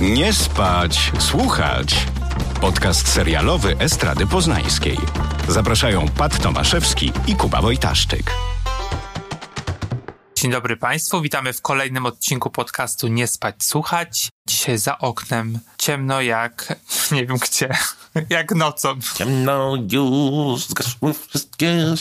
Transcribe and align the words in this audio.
Nie 0.00 0.32
spać, 0.32 1.12
słuchać. 1.18 2.06
Podcast 2.60 3.08
serialowy 3.08 3.76
Estrady 3.78 4.26
Poznańskiej. 4.26 4.98
Zapraszają 5.48 6.08
Pat 6.08 6.42
Tomaszewski 6.42 7.12
i 7.26 7.36
Kuba 7.36 7.62
Wojtaszczyk. 7.62 8.32
Dzień 10.36 10.50
dobry 10.50 10.76
Państwu, 10.76 11.20
witamy 11.20 11.52
w 11.52 11.62
kolejnym 11.62 12.06
odcinku 12.06 12.50
podcastu 12.50 13.08
Nie 13.08 13.26
spać, 13.26 13.54
słuchać. 13.64 14.28
Dzisiaj 14.48 14.78
za 14.78 14.98
oknem 14.98 15.58
ciemno 15.78 16.20
jak 16.20 16.74
nie 17.12 17.26
wiem 17.26 17.36
gdzie, 17.36 17.68
jak 18.36 18.54
nocą. 18.54 18.94
Ciemno 19.16 19.76
już, 19.90 20.66
zgasły 20.66 21.14
wszystkie. 21.14 21.94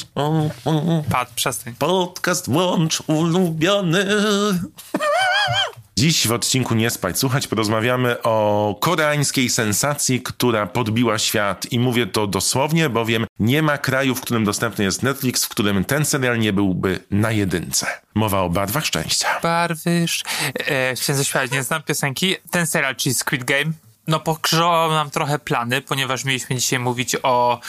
Pat, 1.11 1.29
przestań. 1.29 1.75
Podcast 1.79 2.49
włącz 2.49 3.03
ulubiony. 3.07 4.05
Dziś 5.99 6.27
w 6.27 6.31
odcinku 6.31 6.75
Nie 6.75 6.89
spać, 6.89 7.19
słuchać 7.19 7.47
porozmawiamy 7.47 8.21
o 8.21 8.75
koreańskiej 8.79 9.49
sensacji, 9.49 10.21
która 10.21 10.67
podbiła 10.67 11.17
świat 11.17 11.71
i 11.71 11.79
mówię 11.79 12.07
to 12.07 12.27
dosłownie, 12.27 12.89
bowiem 12.89 13.25
nie 13.39 13.61
ma 13.61 13.77
kraju, 13.77 14.15
w 14.15 14.21
którym 14.21 14.45
dostępny 14.45 14.83
jest 14.83 15.03
Netflix, 15.03 15.45
w 15.45 15.49
którym 15.49 15.85
ten 15.85 16.05
serial 16.05 16.39
nie 16.39 16.53
byłby 16.53 16.99
na 17.11 17.31
jedynce. 17.31 17.87
Mowa 18.15 18.41
o 18.41 18.49
barwach 18.49 18.85
szczęścia. 18.85 19.27
Barwysz. 19.43 20.23
E, 20.67 20.95
chciałem 20.95 21.17
zaśpiewać, 21.17 21.51
nie 21.51 21.63
znam 21.63 21.83
piosenki. 21.83 22.35
Ten 22.51 22.67
serial, 22.67 22.95
czyli 22.95 23.15
Squid 23.15 23.43
Game, 23.43 23.71
no 24.09 24.19
pokrzyżował 24.19 24.91
nam 24.91 25.09
trochę 25.09 25.39
plany, 25.39 25.81
ponieważ 25.81 26.25
mieliśmy 26.25 26.55
dzisiaj 26.55 26.79
mówić 26.79 27.15
o 27.23 27.59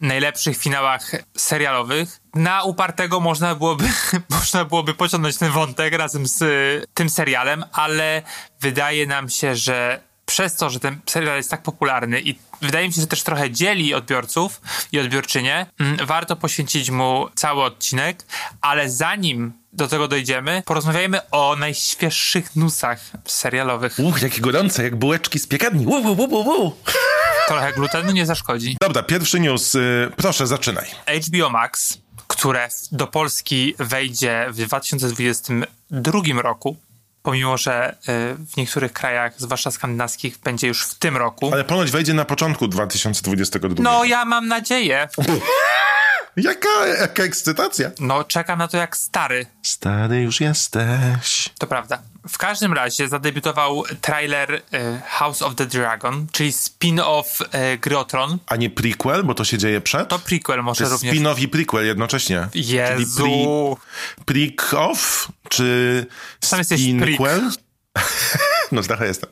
najlepszych 0.00 0.56
finałach 0.56 1.12
serialowych. 1.36 2.20
Na 2.34 2.62
upartego 2.62 3.20
można 3.20 3.54
byłoby, 3.54 3.88
można 4.30 4.64
byłoby 4.64 4.94
pociągnąć 4.94 5.36
ten 5.36 5.50
wątek 5.52 5.94
razem 5.94 6.26
z 6.26 6.42
y, 6.42 6.86
tym 6.94 7.10
serialem, 7.10 7.64
ale 7.72 8.22
wydaje 8.60 9.06
nam 9.06 9.28
się, 9.28 9.56
że 9.56 10.00
przez 10.26 10.56
to, 10.56 10.70
że 10.70 10.80
ten 10.80 11.00
serial 11.06 11.36
jest 11.36 11.50
tak 11.50 11.62
popularny 11.62 12.20
i 12.20 12.38
wydaje 12.60 12.86
mi 12.86 12.92
się, 12.92 13.00
że 13.00 13.06
też 13.06 13.22
trochę 13.22 13.50
dzieli 13.50 13.94
odbiorców 13.94 14.60
i 14.92 15.00
odbiorczynie, 15.00 15.66
mm, 15.80 16.06
warto 16.06 16.36
poświęcić 16.36 16.90
mu 16.90 17.28
cały 17.34 17.62
odcinek, 17.62 18.24
ale 18.60 18.90
zanim 18.90 19.59
do 19.72 19.88
tego 19.88 20.08
dojdziemy, 20.08 20.62
porozmawiajmy 20.66 21.30
o 21.30 21.56
najświeższych 21.56 22.56
newsach 22.56 23.00
serialowych. 23.26 23.94
Uch, 23.98 24.22
jakie 24.22 24.40
gorące, 24.40 24.82
jak 24.82 24.96
bułeczki 24.96 25.38
z 25.38 25.46
piekarni. 25.46 25.86
Wow, 25.86 26.02
wow, 26.04 26.16
wow, 26.30 26.46
wow. 26.48 26.76
Trochę 27.48 27.72
glutenu 27.72 28.12
nie 28.12 28.26
zaszkodzi. 28.26 28.76
Dobra, 28.82 29.02
pierwszy 29.02 29.40
news. 29.40 29.74
y, 29.74 30.10
Proszę, 30.16 30.46
zaczynaj. 30.46 30.86
HBO 31.26 31.50
Max, 31.50 31.98
które 32.28 32.68
do 32.92 33.06
Polski 33.06 33.74
wejdzie 33.78 34.46
w 34.50 34.56
2022 34.56 36.42
roku, 36.42 36.76
pomimo 37.22 37.56
że 37.58 37.92
y, 37.92 37.94
w 38.52 38.56
niektórych 38.56 38.92
krajach, 38.92 39.32
zwłaszcza 39.36 39.70
skandynawskich, 39.70 40.38
będzie 40.38 40.68
już 40.68 40.82
w 40.86 40.94
tym 40.94 41.16
roku. 41.16 41.50
Ale 41.52 41.64
ponoć 41.64 41.90
wejdzie 41.90 42.14
na 42.14 42.24
początku 42.24 42.68
2022. 42.68 43.82
No, 43.82 44.04
ja 44.04 44.24
mam 44.24 44.48
nadzieję. 44.48 45.08
Jaka, 46.36 46.86
jaka 47.00 47.22
ekscytacja. 47.22 47.90
No, 48.00 48.24
czekam 48.24 48.58
na 48.58 48.68
to 48.68 48.76
jak 48.76 48.96
stary. 48.96 49.46
Stary 49.62 50.22
już 50.22 50.40
jesteś. 50.40 51.50
To 51.58 51.66
prawda. 51.66 52.02
W 52.28 52.38
każdym 52.38 52.72
razie 52.72 53.08
zadebiutował 53.08 53.82
trailer 54.00 54.52
y, 54.54 54.60
House 55.06 55.42
of 55.42 55.54
the 55.54 55.66
Dragon, 55.66 56.26
czyli 56.32 56.52
spin-off 56.52 57.24
y, 57.74 57.78
gry 57.78 57.98
o 57.98 58.04
Tron. 58.04 58.38
A 58.46 58.56
nie 58.56 58.70
prequel, 58.70 59.24
bo 59.24 59.34
to 59.34 59.44
się 59.44 59.58
dzieje 59.58 59.80
przed? 59.80 60.08
To 60.08 60.18
prequel 60.18 60.62
może 60.62 60.84
Czy 60.84 60.90
również. 60.90 61.16
spin-off 61.16 61.38
i 61.38 61.48
prequel 61.48 61.86
jednocześnie? 61.86 62.48
Jezu. 62.54 63.22
Czyli 63.24 63.44
pre, 64.24 64.34
preak-off, 64.34 65.28
czy 65.48 66.06
Sam 66.40 66.58
jesteś 66.58 66.80
spin-quel? 66.80 67.50
no, 68.72 68.82
trochę 68.82 69.06
jestem. 69.06 69.30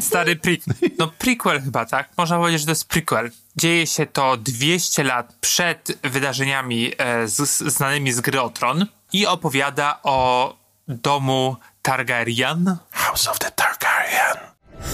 Stary 0.00 0.36
prequel. 0.36 0.74
No 0.98 1.08
prequel 1.18 1.62
chyba, 1.62 1.86
tak? 1.86 2.08
Można 2.16 2.38
powiedzieć, 2.38 2.60
że 2.60 2.66
to 2.66 2.72
jest 2.72 2.88
prequel. 2.88 3.30
Dzieje 3.56 3.86
się 3.86 4.06
to 4.06 4.36
200 4.36 5.04
lat 5.04 5.34
przed 5.40 5.98
wydarzeniami 6.02 6.92
e, 6.98 7.28
z, 7.28 7.36
z, 7.50 7.58
znanymi 7.58 8.12
z 8.12 8.20
gry 8.20 8.40
o 8.40 8.50
Tron 8.50 8.86
i 9.12 9.26
opowiada 9.26 10.00
o 10.02 10.56
domu 10.88 11.56
Targaryen. 11.82 12.76
House 12.90 13.28
of 13.28 13.38
the 13.38 13.50
Targaryen. 13.50 14.36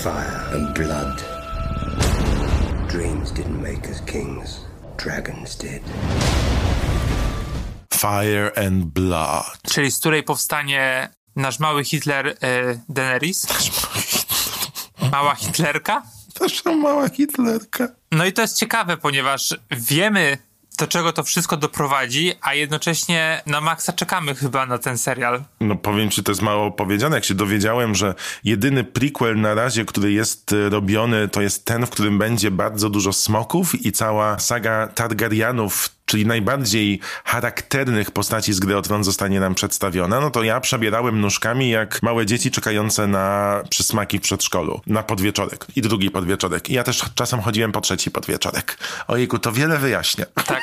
Fire 0.02 0.40
and 0.54 0.78
blood. 0.78 1.24
Dreams 2.88 3.32
didn't 3.32 3.62
make 3.62 3.88
us 3.88 4.00
kings, 4.06 4.60
dragons 4.96 5.56
did. 5.56 5.82
Fire 7.94 8.52
and 8.66 8.84
Blood. 8.84 9.58
czyli 9.72 9.90
z 9.90 9.98
której 9.98 10.22
powstanie 10.22 11.08
nasz 11.36 11.58
mały 11.58 11.84
Hitler 11.84 12.26
e, 12.28 12.34
Daenerys. 12.88 13.46
Mała 15.12 15.34
Hitlerka. 15.34 16.02
Nasza 16.40 16.72
mała 16.72 17.08
Hitlerka. 17.08 17.88
No 18.12 18.24
i 18.24 18.32
to 18.32 18.42
jest 18.42 18.56
ciekawe, 18.56 18.96
ponieważ 18.96 19.56
wiemy, 19.70 20.38
do 20.78 20.86
czego 20.86 21.12
to 21.12 21.22
wszystko 21.22 21.56
doprowadzi, 21.56 22.32
a 22.40 22.54
jednocześnie 22.54 23.42
na 23.46 23.60
maksa 23.60 23.92
czekamy 23.92 24.34
chyba 24.34 24.66
na 24.66 24.78
ten 24.78 24.98
serial. 24.98 25.44
No 25.60 25.76
powiem 25.76 26.10
ci, 26.10 26.22
to 26.22 26.32
jest 26.32 26.42
mało 26.42 26.70
powiedziane. 26.70 27.16
Jak 27.16 27.24
się 27.24 27.34
dowiedziałem, 27.34 27.94
że 27.94 28.14
jedyny 28.44 28.84
prequel 28.84 29.40
na 29.40 29.54
razie, 29.54 29.84
który 29.84 30.12
jest 30.12 30.52
y, 30.52 30.70
robiony, 30.70 31.28
to 31.28 31.40
jest 31.40 31.64
ten, 31.64 31.86
w 31.86 31.90
którym 31.90 32.18
będzie 32.18 32.50
bardzo 32.50 32.90
dużo 32.90 33.12
smoków 33.12 33.86
i 33.86 33.92
cała 33.92 34.38
saga 34.38 34.86
Targaryenów, 34.86 35.97
czyli 36.08 36.26
najbardziej 36.26 37.00
charakternych 37.24 38.10
postaci 38.10 38.52
z 38.52 38.60
gry 38.60 38.76
o 38.76 38.82
Tron 38.82 39.04
zostanie 39.04 39.40
nam 39.40 39.54
przedstawiona, 39.54 40.20
no 40.20 40.30
to 40.30 40.42
ja 40.42 40.60
przebierałem 40.60 41.20
nóżkami 41.20 41.70
jak 41.70 42.02
małe 42.02 42.26
dzieci 42.26 42.50
czekające 42.50 43.06
na 43.06 43.58
przysmaki 43.70 44.18
w 44.18 44.22
przedszkolu, 44.22 44.80
na 44.86 45.02
podwieczorek 45.02 45.66
i 45.76 45.82
drugi 45.82 46.10
podwieczorek. 46.10 46.70
I 46.70 46.72
ja 46.72 46.84
też 46.84 47.04
czasem 47.14 47.40
chodziłem 47.40 47.72
po 47.72 47.80
trzeci 47.80 48.10
podwieczorek. 48.10 48.78
Ojejku, 49.08 49.38
to 49.38 49.52
wiele 49.52 49.78
wyjaśnia. 49.78 50.24
Tak. 50.46 50.62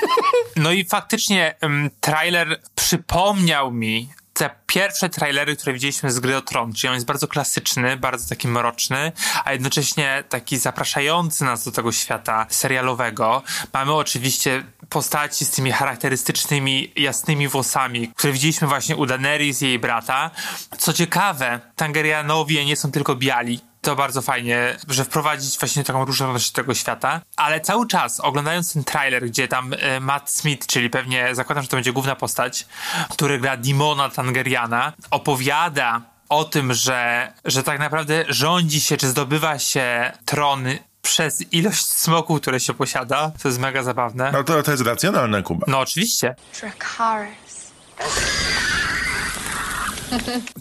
No 0.55 0.71
i 0.71 0.85
faktycznie 0.85 1.55
um, 1.61 1.89
trailer 2.01 2.61
przypomniał 2.75 3.71
mi 3.71 4.09
te 4.35 4.49
pierwsze 4.67 5.09
trailery, 5.09 5.55
które 5.55 5.73
widzieliśmy 5.73 6.11
z 6.11 6.19
gry 6.19 6.37
o 6.37 6.41
Tron, 6.41 6.73
czyli 6.73 6.89
on 6.89 6.93
jest 6.93 7.05
bardzo 7.05 7.27
klasyczny, 7.27 7.97
bardzo 7.97 8.29
taki 8.29 8.47
mroczny, 8.47 9.11
a 9.45 9.53
jednocześnie 9.53 10.23
taki 10.29 10.57
zapraszający 10.57 11.43
nas 11.43 11.65
do 11.65 11.71
tego 11.71 11.91
świata 11.91 12.45
serialowego. 12.49 13.43
Mamy 13.73 13.93
oczywiście 13.93 14.63
postaci 14.95 15.45
z 15.45 15.51
tymi 15.51 15.71
charakterystycznymi, 15.71 16.91
jasnymi 16.95 17.47
włosami, 17.47 18.11
które 18.15 18.33
widzieliśmy 18.33 18.67
właśnie 18.67 18.95
u 18.95 19.05
Daenerys 19.05 19.61
i 19.61 19.65
jej 19.65 19.79
brata. 19.79 20.31
Co 20.77 20.93
ciekawe, 20.93 21.59
Tangerianowie 21.75 22.65
nie 22.65 22.75
są 22.75 22.91
tylko 22.91 23.15
biali, 23.15 23.59
to 23.81 23.95
bardzo 23.95 24.21
fajnie, 24.21 24.77
że 24.87 25.05
wprowadzić 25.05 25.59
właśnie 25.59 25.83
taką 25.83 26.05
różnorodność 26.05 26.51
tego 26.51 26.73
świata. 26.73 27.21
Ale 27.35 27.61
cały 27.61 27.87
czas 27.87 28.19
oglądając 28.19 28.73
ten 28.73 28.83
trailer, 28.83 29.25
gdzie 29.25 29.47
tam 29.47 29.73
e, 29.73 29.99
Matt 29.99 30.29
Smith, 30.29 30.67
czyli 30.67 30.89
pewnie 30.89 31.35
zakładam, 31.35 31.63
że 31.63 31.69
to 31.69 31.77
będzie 31.77 31.93
główna 31.93 32.15
postać, 32.15 32.65
który 33.09 33.39
gra 33.39 33.57
Dimona 33.57 34.09
Tangeriana, 34.09 34.93
opowiada 35.11 36.01
o 36.29 36.45
tym, 36.45 36.73
że, 36.73 37.33
że 37.45 37.63
tak 37.63 37.79
naprawdę 37.79 38.25
rządzi 38.29 38.81
się, 38.81 38.97
czy 38.97 39.07
zdobywa 39.07 39.59
się 39.59 40.11
tron 40.25 40.65
przez 41.05 41.53
ilość 41.53 41.85
smoków, 41.85 42.41
które 42.41 42.59
się 42.59 42.73
posiada. 42.73 43.31
To 43.41 43.47
jest 43.47 43.59
mega 43.59 43.83
zabawne. 43.83 44.31
No 44.31 44.43
to, 44.43 44.63
to 44.63 44.71
jest 44.71 44.83
racjonalne, 44.83 45.43
Kuba. 45.43 45.65
No 45.69 45.79
oczywiście. 45.79 46.35
Dracaris. 46.59 47.71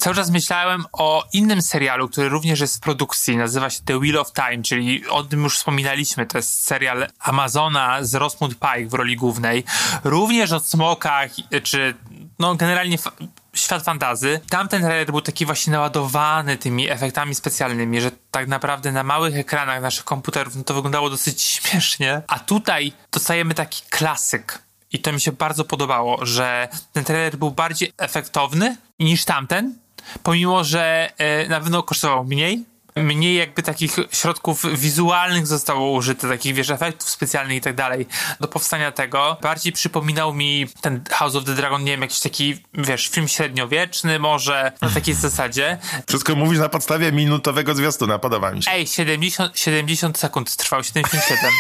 Cały 0.01 0.17
czas 0.17 0.31
myślałem 0.31 0.85
o 0.93 1.25
innym 1.33 1.63
serialu, 1.63 2.09
który 2.09 2.29
również 2.29 2.61
jest 2.61 2.77
w 2.77 2.81
produkcji. 2.81 3.37
Nazywa 3.37 3.71
się 3.71 3.81
The 3.85 3.99
Wheel 4.01 4.19
of 4.19 4.33
Time, 4.33 4.63
czyli 4.63 5.09
o 5.09 5.25
tym 5.25 5.43
już 5.43 5.57
wspominaliśmy. 5.59 6.27
To 6.27 6.39
jest 6.39 6.65
serial 6.65 7.07
Amazona 7.19 8.05
z 8.05 8.15
Rosamund 8.15 8.55
Pike 8.59 8.87
w 8.89 8.95
roli 8.95 9.17
głównej. 9.17 9.65
Również 10.05 10.53
o 10.53 10.61
smokach, 10.61 11.31
czy 11.63 11.95
no 12.39 12.55
generalnie 12.55 12.99
fa- 12.99 13.13
świat 13.55 13.85
fantazy. 13.85 14.41
Tamten 14.51 14.83
trailer 14.83 15.11
był 15.11 15.21
taki 15.21 15.47
właśnie 15.47 15.73
naładowany 15.73 16.57
tymi 16.57 16.91
efektami 16.91 17.35
specjalnymi, 17.35 18.01
że 18.01 18.11
tak 18.31 18.49
naprawdę 18.49 18.93
na 18.93 19.03
małych 19.03 19.37
ekranach 19.37 19.83
naszych 19.83 20.05
komputerów 20.05 20.57
no 20.57 20.65
to 20.65 20.75
wyglądało 20.75 21.11
dosyć 21.11 21.43
śmiesznie. 21.55 22.23
A 22.27 22.39
tutaj 22.39 22.93
dostajemy 23.13 23.55
taki 23.55 23.83
klasyk. 23.91 24.59
I 24.93 24.99
to 24.99 25.13
mi 25.13 25.21
się 25.21 25.33
bardzo 25.33 25.65
podobało, 25.65 26.27
że 26.27 26.69
ten 26.93 27.05
trailer 27.05 27.37
był 27.37 27.51
bardziej 27.51 27.93
efektowny 27.99 28.77
niż 28.99 29.25
tamten, 29.25 29.75
pomimo 30.23 30.65
że 30.65 31.11
e, 31.19 31.49
na 31.49 31.61
pewno 31.61 31.83
kosztował 31.83 32.25
mniej. 32.25 32.65
Mniej 32.97 33.37
jakby 33.37 33.63
takich 33.63 33.97
środków 34.13 34.81
wizualnych 34.81 35.47
zostało 35.47 35.91
użyte, 35.93 36.29
takich 36.29 36.55
wiesz, 36.55 36.71
efektów 36.71 37.11
specjalnych 37.11 37.57
i 37.57 37.61
tak 37.61 37.75
dalej 37.75 38.07
do 38.41 38.49
powstania 38.49 38.93
tego. 38.93 39.37
Bardziej 39.43 39.73
przypominał 39.73 40.35
mi 40.35 40.67
ten 40.81 41.05
House 41.11 41.35
of 41.37 41.45
the 41.45 41.55
Dragon, 41.55 41.85
nie 41.85 41.93
wiem, 41.93 42.03
jakiś 42.03 42.21
taki, 42.21 42.59
wiesz, 42.75 43.09
film 43.09 43.29
średniowieczny 43.29 44.19
może, 44.19 44.73
na 44.83 44.91
takiej 44.91 45.15
zasadzie. 45.15 45.79
Wszystko 46.09 46.35
mówisz 46.35 46.59
na 46.59 46.69
podstawie 46.69 47.13
minutowego 47.13 47.75
zwiastuna, 47.75 48.19
podoba 48.19 48.51
mi 48.51 48.63
się. 48.63 48.71
Ej, 48.71 48.87
70, 48.87 49.59
70 49.59 50.19
sekund 50.19 50.57
trwał, 50.57 50.83
77. 50.85 51.51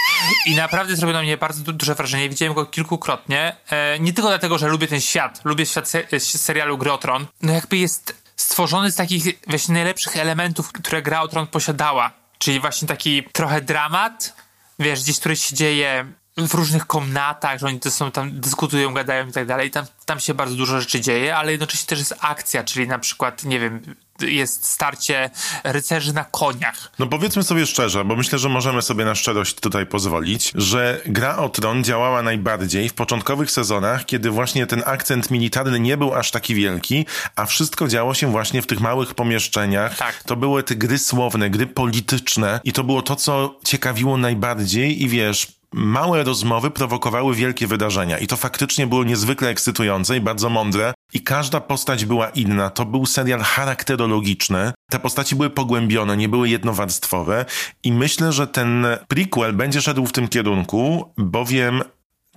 I 0.46 0.54
naprawdę 0.54 0.96
zrobił 0.96 1.12
na 1.14 1.22
mnie 1.22 1.36
bardzo 1.36 1.62
du- 1.62 1.72
duże 1.72 1.94
wrażenie. 1.94 2.28
Widziałem 2.28 2.54
go 2.54 2.66
kilkukrotnie. 2.66 3.56
E, 3.70 3.98
nie 4.00 4.12
tylko 4.12 4.28
dlatego, 4.28 4.58
że 4.58 4.68
lubię 4.68 4.86
ten 4.86 5.00
świat, 5.00 5.40
lubię 5.44 5.66
świat 5.66 5.88
se- 5.88 6.20
serialu 6.20 6.78
Gry 6.78 6.92
o 6.92 6.98
Tron. 6.98 7.26
No 7.42 7.52
jakby 7.52 7.76
jest 7.76 8.23
stworzony 8.36 8.92
z 8.92 8.96
takich 8.96 9.24
właśnie 9.46 9.74
najlepszych 9.74 10.16
elementów, 10.16 10.72
które 10.72 11.02
gra 11.02 11.22
o 11.22 11.28
Tron 11.28 11.46
posiadała. 11.46 12.12
Czyli 12.38 12.60
właśnie 12.60 12.88
taki 12.88 13.22
trochę 13.32 13.60
dramat, 13.60 14.36
wiesz, 14.78 15.02
gdzieś, 15.02 15.20
który 15.20 15.36
się 15.36 15.56
dzieje 15.56 16.06
w 16.36 16.54
różnych 16.54 16.86
komnatach, 16.86 17.58
że 17.58 17.66
oni 17.66 17.80
to 17.80 17.90
są 17.90 18.10
tam, 18.10 18.40
dyskutują, 18.40 18.94
gadają 18.94 19.28
i 19.28 19.32
tak 19.32 19.46
dalej. 19.46 19.70
Tam, 19.70 19.86
tam 20.04 20.20
się 20.20 20.34
bardzo 20.34 20.56
dużo 20.56 20.80
rzeczy 20.80 21.00
dzieje, 21.00 21.36
ale 21.36 21.52
jednocześnie 21.52 21.86
też 21.86 21.98
jest 21.98 22.14
akcja, 22.20 22.64
czyli 22.64 22.88
na 22.88 22.98
przykład, 22.98 23.44
nie 23.44 23.60
wiem, 23.60 23.94
jest 24.20 24.64
starcie 24.64 25.30
rycerzy 25.64 26.12
na 26.12 26.24
koniach. 26.24 26.92
No 26.98 27.06
powiedzmy 27.06 27.42
sobie 27.42 27.66
szczerze, 27.66 28.04
bo 28.04 28.16
myślę, 28.16 28.38
że 28.38 28.48
możemy 28.48 28.82
sobie 28.82 29.04
na 29.04 29.14
szczerość 29.14 29.54
tutaj 29.54 29.86
pozwolić, 29.86 30.52
że 30.54 31.00
gra 31.06 31.36
o 31.36 31.48
tron 31.48 31.84
działała 31.84 32.22
najbardziej 32.22 32.88
w 32.88 32.94
początkowych 32.94 33.50
sezonach, 33.50 34.06
kiedy 34.06 34.30
właśnie 34.30 34.66
ten 34.66 34.82
akcent 34.86 35.30
militarny 35.30 35.80
nie 35.80 35.96
był 35.96 36.14
aż 36.14 36.30
taki 36.30 36.54
wielki, 36.54 37.06
a 37.36 37.46
wszystko 37.46 37.88
działo 37.88 38.14
się 38.14 38.30
właśnie 38.30 38.62
w 38.62 38.66
tych 38.66 38.80
małych 38.80 39.14
pomieszczeniach. 39.14 39.96
Tak. 39.96 40.22
To 40.22 40.36
były 40.36 40.62
te 40.62 40.76
gry 40.76 40.98
słowne, 40.98 41.50
gry 41.50 41.66
polityczne 41.66 42.60
i 42.64 42.72
to 42.72 42.84
było 42.84 43.02
to, 43.02 43.16
co 43.16 43.58
ciekawiło 43.64 44.16
najbardziej 44.16 45.02
i 45.02 45.08
wiesz, 45.08 45.46
małe 45.74 46.24
rozmowy 46.24 46.70
prowokowały 46.70 47.34
wielkie 47.34 47.66
wydarzenia 47.66 48.18
i 48.18 48.26
to 48.26 48.36
faktycznie 48.36 48.86
było 48.86 49.04
niezwykle 49.04 49.48
ekscytujące 49.48 50.16
i 50.16 50.20
bardzo 50.20 50.50
mądre 50.50 50.94
i 51.12 51.20
każda 51.20 51.60
postać 51.60 52.04
była 52.04 52.28
inna. 52.28 52.70
To 52.70 52.84
był 52.84 53.06
serial 53.06 53.40
charakterologiczny. 53.40 54.72
Te 54.90 54.98
postaci 54.98 55.36
były 55.36 55.50
pogłębione, 55.50 56.16
nie 56.16 56.28
były 56.28 56.48
jednowarstwowe 56.48 57.44
i 57.82 57.92
myślę, 57.92 58.32
że 58.32 58.46
ten 58.46 58.86
prequel 59.08 59.52
będzie 59.52 59.82
szedł 59.82 60.06
w 60.06 60.12
tym 60.12 60.28
kierunku, 60.28 61.12
bowiem 61.18 61.82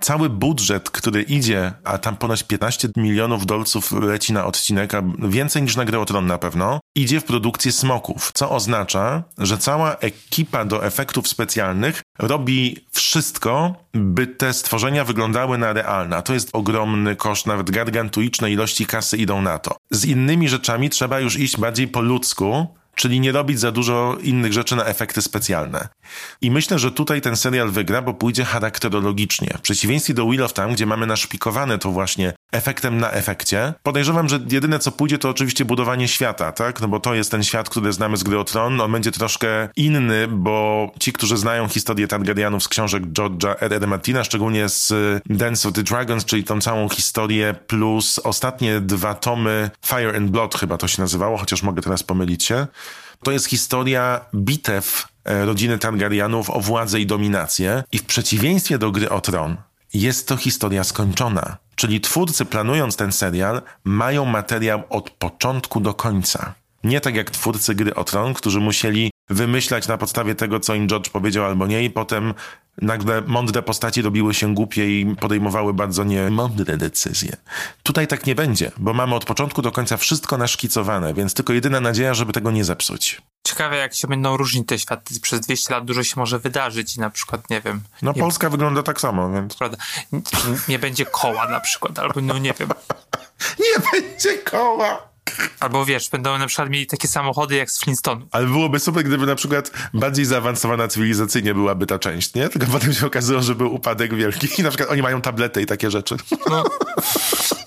cały 0.00 0.30
budżet, 0.30 0.90
który 0.90 1.22
idzie, 1.22 1.72
a 1.84 1.98
tam 1.98 2.16
ponoć 2.16 2.42
15 2.42 2.88
milionów 2.96 3.46
dolców 3.46 3.92
leci 3.92 4.32
na 4.32 4.46
odcinek, 4.46 4.94
a 4.94 5.02
więcej 5.18 5.62
niż 5.62 5.76
na 5.76 5.84
grę 5.84 6.00
o 6.00 6.04
Tron 6.04 6.26
na 6.26 6.38
pewno, 6.38 6.80
idzie 6.96 7.20
w 7.20 7.24
produkcję 7.24 7.72
smoków, 7.72 8.30
co 8.34 8.50
oznacza, 8.50 9.22
że 9.38 9.58
cała 9.58 9.96
ekipa 9.96 10.64
do 10.64 10.86
efektów 10.86 11.28
specjalnych 11.28 12.02
robi 12.18 12.76
wszystko, 12.92 13.74
by 13.94 14.26
te 14.26 14.52
stworzenia 14.52 15.04
wyglądały 15.04 15.58
na 15.58 15.72
realne. 15.72 16.22
To 16.22 16.34
jest 16.34 16.50
ogromny 16.52 17.16
koszt, 17.16 17.46
nawet 17.46 17.70
gargantuiczne 17.70 18.50
ilości 18.50 18.86
kasy 18.86 19.16
idą 19.16 19.42
na 19.42 19.58
to. 19.58 19.76
Z 19.90 20.04
innymi 20.04 20.48
rzeczami 20.48 20.90
trzeba 20.90 21.20
już 21.20 21.38
iść 21.38 21.56
bardziej 21.56 21.88
po 21.88 22.00
ludzku, 22.00 22.66
czyli 22.98 23.20
nie 23.20 23.32
robić 23.32 23.60
za 23.60 23.72
dużo 23.72 24.16
innych 24.22 24.52
rzeczy 24.52 24.76
na 24.76 24.84
efekty 24.84 25.22
specjalne. 25.22 25.88
I 26.40 26.50
myślę, 26.50 26.78
że 26.78 26.90
tutaj 26.90 27.20
ten 27.20 27.36
serial 27.36 27.70
wygra, 27.70 28.02
bo 28.02 28.14
pójdzie 28.14 28.44
charakterologicznie. 28.44 29.54
W 29.58 29.60
przeciwieństwie 29.60 30.14
do 30.14 30.26
Wheel 30.26 30.44
of 30.44 30.52
Time, 30.52 30.72
gdzie 30.72 30.86
mamy 30.86 31.06
naszpikowane 31.06 31.78
to 31.78 31.90
właśnie 31.90 32.32
efektem 32.52 32.98
na 32.98 33.10
efekcie, 33.10 33.74
podejrzewam, 33.82 34.28
że 34.28 34.40
jedyne 34.50 34.78
co 34.78 34.92
pójdzie 34.92 35.18
to 35.18 35.28
oczywiście 35.28 35.64
budowanie 35.64 36.08
świata, 36.08 36.52
tak? 36.52 36.80
No 36.80 36.88
bo 36.88 37.00
to 37.00 37.14
jest 37.14 37.30
ten 37.30 37.44
świat, 37.44 37.68
który 37.68 37.92
znamy 37.92 38.16
z 38.16 38.22
gry 38.22 38.38
o 38.38 38.44
Tron. 38.44 38.80
On 38.80 38.92
będzie 38.92 39.12
troszkę 39.12 39.68
inny, 39.76 40.28
bo 40.28 40.90
ci, 41.00 41.12
którzy 41.12 41.36
znają 41.36 41.68
historię 41.68 42.08
Targaryenów 42.08 42.62
z 42.62 42.68
książek 42.68 43.02
George'a 43.02 43.54
R. 43.60 43.72
R. 43.72 43.86
Martina, 43.86 44.24
szczególnie 44.24 44.68
z 44.68 44.92
Dance 45.26 45.68
of 45.68 45.74
the 45.74 45.82
Dragons, 45.82 46.24
czyli 46.24 46.44
tą 46.44 46.60
całą 46.60 46.88
historię, 46.88 47.54
plus 47.66 48.18
ostatnie 48.18 48.80
dwa 48.80 49.14
tomy 49.14 49.70
Fire 49.86 50.16
and 50.16 50.30
Blood 50.30 50.54
chyba 50.54 50.78
to 50.78 50.88
się 50.88 51.02
nazywało, 51.02 51.38
chociaż 51.38 51.62
mogę 51.62 51.82
teraz 51.82 52.02
pomylić 52.02 52.44
się. 52.44 52.66
To 53.22 53.30
jest 53.30 53.46
historia 53.46 54.20
bitew 54.34 55.08
e, 55.24 55.44
rodziny 55.44 55.78
Targaryenów 55.78 56.50
o 56.50 56.60
władzę 56.60 57.00
i 57.00 57.06
dominację 57.06 57.84
i 57.92 57.98
w 57.98 58.04
przeciwieństwie 58.04 58.78
do 58.78 58.90
gry 58.90 59.10
o 59.10 59.20
Tron 59.20 59.56
jest 59.94 60.28
to 60.28 60.36
historia 60.36 60.84
skończona. 60.84 61.56
Czyli 61.74 62.00
twórcy 62.00 62.44
planując 62.44 62.96
ten 62.96 63.12
serial 63.12 63.62
mają 63.84 64.24
materiał 64.24 64.82
od 64.90 65.10
początku 65.10 65.80
do 65.80 65.94
końca. 65.94 66.54
Nie 66.84 67.00
tak 67.00 67.14
jak 67.14 67.30
twórcy 67.30 67.74
gry 67.74 67.94
o 67.94 68.04
Tron, 68.04 68.34
którzy 68.34 68.60
musieli 68.60 69.10
wymyślać 69.30 69.88
na 69.88 69.98
podstawie 69.98 70.34
tego, 70.34 70.60
co 70.60 70.74
im 70.74 70.88
George 70.88 71.10
powiedział 71.10 71.44
albo 71.44 71.66
nie 71.66 71.84
i 71.84 71.90
potem 71.90 72.34
nagle 72.82 73.22
mądre 73.26 73.62
postaci 73.62 74.02
robiły 74.02 74.34
się 74.34 74.54
głupie 74.54 75.00
i 75.00 75.16
podejmowały 75.16 75.74
bardzo 75.74 76.04
niemądre 76.04 76.76
decyzje. 76.76 77.36
Tutaj 77.82 78.06
tak 78.06 78.26
nie 78.26 78.34
będzie, 78.34 78.70
bo 78.76 78.94
mamy 78.94 79.14
od 79.14 79.24
początku 79.24 79.62
do 79.62 79.72
końca 79.72 79.96
wszystko 79.96 80.38
naszkicowane, 80.38 81.14
więc 81.14 81.34
tylko 81.34 81.52
jedyna 81.52 81.80
nadzieja, 81.80 82.14
żeby 82.14 82.32
tego 82.32 82.50
nie 82.50 82.64
zepsuć. 82.64 83.22
Ciekawe, 83.46 83.76
jak 83.76 83.94
się 83.94 84.08
będą 84.08 84.36
różnić 84.36 84.68
te 84.68 84.78
światy. 84.78 85.20
Przez 85.20 85.40
200 85.40 85.74
lat 85.74 85.84
dużo 85.84 86.04
się 86.04 86.14
może 86.16 86.38
wydarzyć 86.38 86.96
i 86.96 87.00
na 87.00 87.10
przykład, 87.10 87.50
nie 87.50 87.60
wiem... 87.60 87.80
No 88.02 88.12
nie, 88.16 88.20
Polska 88.20 88.50
wygląda 88.50 88.82
tak 88.82 89.00
samo, 89.00 89.32
więc... 89.32 89.56
Prawda, 89.56 89.76
nie, 90.12 90.20
nie 90.68 90.78
będzie 90.78 91.06
koła 91.06 91.48
na 91.48 91.60
przykład, 91.60 91.98
albo 91.98 92.20
no 92.20 92.38
nie 92.38 92.54
wiem. 92.58 92.68
Nie 93.58 93.82
będzie 93.92 94.38
koła! 94.38 95.07
Albo 95.60 95.84
wiesz, 95.84 96.10
będą 96.10 96.38
na 96.38 96.46
przykład 96.46 96.70
mieli 96.70 96.86
takie 96.86 97.08
samochody 97.08 97.56
jak 97.56 97.70
z 97.70 97.80
Flintstone. 97.80 98.26
Ale 98.30 98.46
byłoby 98.46 98.78
super, 98.78 99.04
gdyby 99.04 99.26
na 99.26 99.34
przykład 99.34 99.70
bardziej 99.94 100.24
zaawansowana 100.24 100.88
cywilizacyjnie 100.88 101.54
byłaby 101.54 101.86
ta 101.86 101.98
część, 101.98 102.34
nie? 102.34 102.48
Tylko 102.48 102.66
potem 102.66 102.92
się 102.92 103.06
okazało, 103.06 103.42
że 103.42 103.54
był 103.54 103.74
upadek 103.74 104.14
wielki 104.14 104.48
i 104.58 104.62
na 104.62 104.68
przykład 104.68 104.90
oni 104.90 105.02
mają 105.02 105.20
tablety 105.20 105.62
i 105.62 105.66
takie 105.66 105.90
rzeczy. 105.90 106.16
No. 106.50 106.64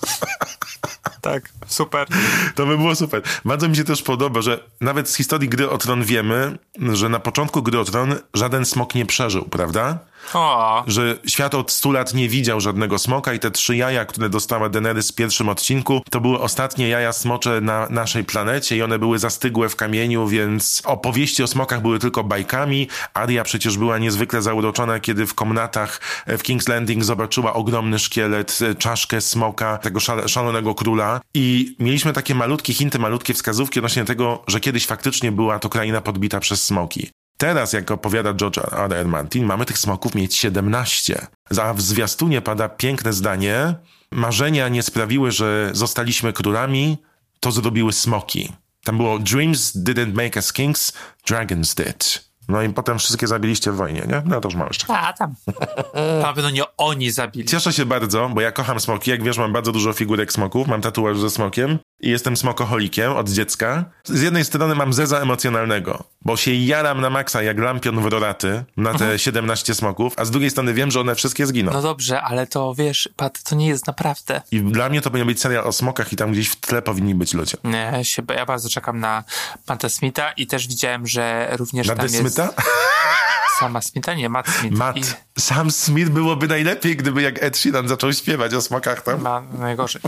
tak, 1.20 1.48
super. 1.66 2.08
To 2.54 2.66
by 2.66 2.76
było 2.76 2.94
super. 2.94 3.22
Bardzo 3.44 3.68
mi 3.68 3.76
się 3.76 3.84
też 3.84 4.02
podoba, 4.02 4.42
że 4.42 4.60
nawet 4.80 5.08
z 5.08 5.16
historii 5.16 5.48
gry 5.48 5.70
o 5.70 5.78
Tron 5.78 6.04
wiemy, 6.04 6.58
że 6.92 7.08
na 7.08 7.20
początku 7.20 7.62
gry 7.62 7.78
o 7.78 7.84
Tron 7.84 8.14
żaden 8.34 8.64
smok 8.64 8.94
nie 8.94 9.06
przeżył, 9.06 9.44
prawda? 9.44 9.98
O, 10.34 10.84
Że 10.86 11.18
świat 11.26 11.54
od 11.54 11.72
100 11.72 11.92
lat 11.92 12.14
nie 12.14 12.28
widział 12.28 12.60
żadnego 12.60 12.98
smoka 12.98 13.32
i 13.32 13.38
te 13.38 13.50
trzy 13.50 13.76
jaja, 13.76 14.04
które 14.04 14.28
dostała 14.28 14.68
Daenerys 14.68 15.10
w 15.10 15.14
pierwszym 15.14 15.48
odcinku, 15.48 16.02
to 16.10 16.20
były 16.20 16.40
ostatnie 16.40 16.88
jaja 16.88 17.12
smocze 17.12 17.60
na 17.60 17.86
naszej 17.90 18.24
planecie 18.24 18.76
i 18.76 18.82
one 18.82 18.98
były 18.98 19.18
zastygłe 19.18 19.68
w 19.68 19.76
kamieniu, 19.76 20.26
więc 20.26 20.82
opowieści 20.84 21.42
o 21.42 21.46
smokach 21.46 21.82
były 21.82 21.98
tylko 21.98 22.24
bajkami. 22.24 22.88
Arya 23.14 23.42
przecież 23.44 23.78
była 23.78 23.98
niezwykle 23.98 24.42
zauroczona, 24.42 25.00
kiedy 25.00 25.26
w 25.26 25.34
komnatach 25.34 26.00
w 26.26 26.42
King's 26.42 26.68
Landing 26.68 27.04
zobaczyła 27.04 27.52
ogromny 27.52 27.98
szkielet, 27.98 28.58
e, 28.70 28.74
czaszkę 28.74 29.20
smoka, 29.20 29.78
tego 29.78 30.00
szalonego 30.26 30.74
króla 30.74 31.20
i 31.34 31.76
mieliśmy 31.78 32.12
takie 32.12 32.34
malutkie 32.34 32.72
hinty, 32.72 32.98
malutkie 32.98 33.34
wskazówki 33.34 33.80
odnośnie 33.80 34.04
tego, 34.04 34.42
że 34.46 34.60
kiedyś 34.60 34.86
faktycznie 34.86 35.32
była 35.32 35.58
to 35.58 35.68
kraina 35.68 36.00
podbita 36.00 36.40
przez 36.40 36.64
smoki. 36.64 37.10
Teraz, 37.42 37.72
jak 37.72 37.90
opowiada 37.90 38.34
George 38.34 38.58
R. 38.58 38.92
R. 38.92 39.08
Martin, 39.08 39.44
mamy 39.44 39.64
tych 39.64 39.78
smoków 39.78 40.14
mieć 40.14 40.36
17. 40.36 41.26
A 41.60 41.74
w 41.74 41.80
zwiastunie 41.80 42.40
pada 42.40 42.68
piękne 42.68 43.12
zdanie. 43.12 43.74
Marzenia 44.10 44.68
nie 44.68 44.82
sprawiły, 44.82 45.30
że 45.30 45.70
zostaliśmy 45.72 46.32
królami, 46.32 46.98
to 47.40 47.52
zrobiły 47.52 47.92
smoki. 47.92 48.52
Tam 48.84 48.96
było 48.96 49.18
Dreams 49.18 49.76
didn't 49.76 50.14
make 50.14 50.36
us 50.36 50.52
kings, 50.52 50.92
dragons 51.26 51.74
did. 51.74 52.32
No 52.48 52.62
i 52.62 52.68
potem 52.68 52.98
wszystkie 52.98 53.26
zabiliście 53.26 53.72
w 53.72 53.76
wojnie, 53.76 54.02
nie? 54.08 54.22
No 54.24 54.40
to 54.40 54.48
już 54.48 54.54
mało 54.54 54.68
jeszcze. 54.68 54.86
a 54.98 55.12
tam. 55.12 55.34
Na 56.22 56.32
pewno 56.32 56.50
nie 56.50 56.76
oni 56.76 57.10
zabili. 57.10 57.48
Cieszę 57.48 57.72
się 57.72 57.86
bardzo, 57.86 58.28
bo 58.28 58.40
ja 58.40 58.52
kocham 58.52 58.80
smoki. 58.80 59.10
Jak 59.10 59.22
wiesz, 59.22 59.38
mam 59.38 59.52
bardzo 59.52 59.72
dużo 59.72 59.92
figurek 59.92 60.32
smoków, 60.32 60.68
mam 60.68 60.80
tatuaż 60.80 61.18
ze 61.18 61.30
smokiem 61.30 61.78
i 62.02 62.10
jestem 62.10 62.36
smokoholikiem 62.36 63.12
od 63.12 63.28
dziecka. 63.28 63.84
Z 64.04 64.22
jednej 64.22 64.44
strony 64.44 64.74
mam 64.74 64.92
zeza 64.92 65.18
emocjonalnego, 65.20 66.04
bo 66.22 66.36
się 66.36 66.54
jaram 66.54 67.00
na 67.00 67.10
maksa 67.10 67.42
jak 67.42 67.58
lampion 67.58 68.00
w 68.00 68.06
roraty 68.06 68.64
na 68.76 68.94
te 68.94 69.18
17 69.18 69.74
smoków, 69.74 70.12
a 70.16 70.24
z 70.24 70.30
drugiej 70.30 70.50
strony 70.50 70.74
wiem, 70.74 70.90
że 70.90 71.00
one 71.00 71.14
wszystkie 71.14 71.46
zginą. 71.46 71.72
No 71.72 71.82
dobrze, 71.82 72.22
ale 72.22 72.46
to 72.46 72.74
wiesz, 72.74 73.08
Pat, 73.16 73.42
to 73.42 73.54
nie 73.54 73.68
jest 73.68 73.86
naprawdę. 73.86 74.42
I 74.50 74.60
dla 74.60 74.88
mnie 74.88 75.00
to 75.00 75.10
powinien 75.10 75.26
być 75.26 75.40
serial 75.40 75.66
o 75.66 75.72
smokach 75.72 76.12
i 76.12 76.16
tam 76.16 76.32
gdzieś 76.32 76.48
w 76.48 76.56
tle 76.56 76.82
powinni 76.82 77.14
być 77.14 77.34
ludzie. 77.34 77.56
Nie, 77.64 78.04
się, 78.04 78.22
ja 78.36 78.46
bardzo 78.46 78.68
czekam 78.68 79.00
na 79.00 79.24
Matta 79.68 79.88
Smitha 79.88 80.32
i 80.32 80.46
też 80.46 80.68
widziałem, 80.68 81.06
że 81.06 81.48
również 81.56 81.86
Na 81.88 81.96
tam 81.96 82.08
The 82.08 82.16
jest... 82.16 82.40
Sama 83.58 83.80
Smitha? 83.82 84.14
Nie, 84.14 84.28
Matt 84.28 84.48
Smith. 84.48 84.76
Matt. 84.76 84.96
I 84.96 85.40
Sam 85.40 85.70
Smith 85.70 86.10
byłoby 86.10 86.48
najlepiej, 86.48 86.96
gdyby 86.96 87.22
jak 87.22 87.42
Ed 87.42 87.56
Sheeran 87.58 87.88
zaczął 87.88 88.12
śpiewać 88.12 88.54
o 88.54 88.60
smokach 88.62 89.02
tam. 89.02 89.20
ma 89.20 89.40
najgorzej. 89.40 90.02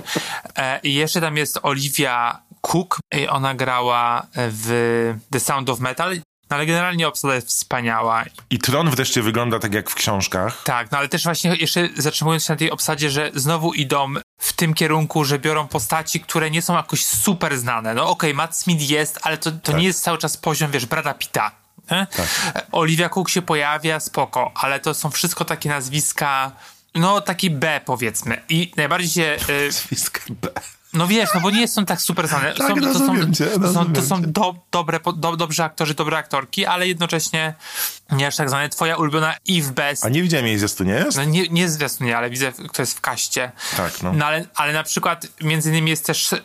E, 0.56 0.80
I 0.82 0.94
jeszcze 0.94 1.20
tam 1.20 1.36
jest 1.36 1.58
Olivia 1.62 2.38
Cook. 2.60 2.98
I 3.14 3.28
ona 3.28 3.54
grała 3.54 4.26
w 4.36 5.14
The 5.32 5.40
Sound 5.40 5.70
of 5.70 5.80
Metal. 5.80 6.16
No, 6.50 6.56
ale 6.56 6.66
generalnie 6.66 7.08
obsada 7.08 7.34
jest 7.34 7.48
wspaniała. 7.48 8.24
I 8.50 8.58
Tron 8.58 8.90
wreszcie 8.90 9.22
wygląda 9.22 9.58
tak 9.58 9.74
jak 9.74 9.90
w 9.90 9.94
książkach. 9.94 10.62
Tak, 10.64 10.90
no 10.90 10.98
ale 10.98 11.08
też 11.08 11.24
właśnie 11.24 11.56
jeszcze 11.56 11.88
zatrzymując 11.96 12.44
się 12.44 12.52
na 12.52 12.56
tej 12.58 12.70
obsadzie, 12.70 13.10
że 13.10 13.30
znowu 13.34 13.72
idą 13.74 14.14
w 14.40 14.52
tym 14.52 14.74
kierunku, 14.74 15.24
że 15.24 15.38
biorą 15.38 15.68
postaci, 15.68 16.20
które 16.20 16.50
nie 16.50 16.62
są 16.62 16.74
jakoś 16.76 17.04
super 17.06 17.58
znane. 17.58 17.94
No 17.94 18.08
okej, 18.08 18.34
Matt 18.34 18.56
Smith 18.56 18.90
jest, 18.90 19.18
ale 19.22 19.38
to, 19.38 19.50
to 19.52 19.58
Tak. 19.58 19.76
nie 19.76 19.84
jest 19.84 20.02
cały 20.02 20.18
czas 20.18 20.36
poziom, 20.36 20.70
wiesz, 20.70 20.86
Brada 20.86 21.14
Pitta. 21.14 21.50
Nie? 21.90 22.06
Olivia 22.72 23.08
Cook 23.08 23.28
się 23.28 23.42
pojawia, 23.42 24.00
spoko, 24.00 24.52
ale 24.54 24.80
to 24.80 24.94
są 24.94 25.10
wszystko 25.10 25.44
takie 25.44 25.68
nazwiska, 25.68 26.52
no 26.94 27.20
taki 27.20 27.50
B 27.50 27.80
powiedzmy. 27.84 28.42
I 28.48 28.72
najbardziej 28.76 29.10
się... 29.10 29.36
Y, 29.52 29.66
Nazwiska 29.66 30.20
B. 30.28 30.48
no 30.92 31.06
wiesz, 31.06 31.30
no 31.34 31.40
bo 31.40 31.50
nie 31.50 31.68
są 31.68 31.84
tak 31.84 32.00
super 32.00 32.28
znane. 32.28 32.54
Tak, 32.54 32.68
są, 32.68 32.80
to 32.80 32.98
są, 32.98 33.32
cię, 33.32 33.46
to 33.46 33.72
są, 33.72 33.92
to 33.92 34.02
są 34.02 34.22
do, 34.22 34.54
dobre, 34.70 35.00
do, 35.16 35.36
dobrzy 35.36 35.62
aktorzy, 35.62 35.94
dobre 35.94 36.16
aktorki, 36.16 36.66
ale 36.66 36.88
jednocześnie 36.88 37.54
nie 38.12 38.26
aż 38.26 38.36
tak 38.36 38.48
znane. 38.48 38.68
Twoja 38.68 38.96
ulubiona 38.96 39.34
Eve 39.50 39.72
Best. 39.72 40.04
A 40.04 40.08
nie 40.08 40.22
widziałem 40.22 40.46
jej 40.46 40.58
zwiastu, 40.58 40.84
nie 40.84 40.92
jest? 40.92 41.16
No 41.16 41.24
nie, 41.24 41.48
nie 41.48 41.68
zwiastunie, 41.68 42.16
ale 42.16 42.30
widzę, 42.30 42.52
kto 42.52 42.82
jest 42.82 42.96
w 42.98 43.00
kaście. 43.00 43.52
Tak, 43.76 44.02
no. 44.02 44.26
ale, 44.26 44.46
ale 44.54 44.72
na 44.72 44.82
przykład 44.82 45.26
między 45.40 45.70
innymi 45.70 45.90
jest 45.90 46.06
też 46.06 46.32
y, 46.32 46.38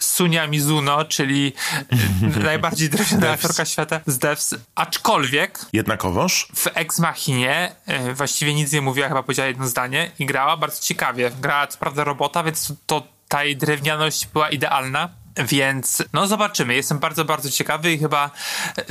Sunia 0.00 0.46
Mizuno, 0.46 1.04
czyli 1.04 1.52
najbardziej 2.42 2.90
drewniana 2.90 3.30
aktorka 3.30 3.64
świata 3.64 4.00
z 4.06 4.18
Devs, 4.18 4.54
aczkolwiek 4.74 5.58
Jednakowoż? 5.72 6.48
w 6.54 6.66
Ex 6.74 6.98
Machinie 6.98 7.72
e, 7.86 8.14
właściwie 8.14 8.54
nic 8.54 8.72
nie 8.72 8.80
mówiła, 8.80 9.08
chyba 9.08 9.22
powiedziała 9.22 9.48
jedno 9.48 9.66
zdanie 9.68 10.10
i 10.18 10.26
grała 10.26 10.56
bardzo 10.56 10.82
ciekawie. 10.82 11.30
Grała 11.40 11.66
co 11.66 11.78
prawda 11.78 12.04
robota, 12.04 12.42
więc 12.42 12.72
to 12.86 13.02
ta 13.28 13.44
jej 13.44 13.56
drewnianość 13.56 14.26
była 14.26 14.48
idealna. 14.50 15.08
Więc 15.48 16.02
no 16.12 16.26
zobaczymy. 16.26 16.74
Jestem 16.74 16.98
bardzo, 16.98 17.24
bardzo 17.24 17.50
ciekawy 17.50 17.92
i 17.92 17.98
chyba 17.98 18.30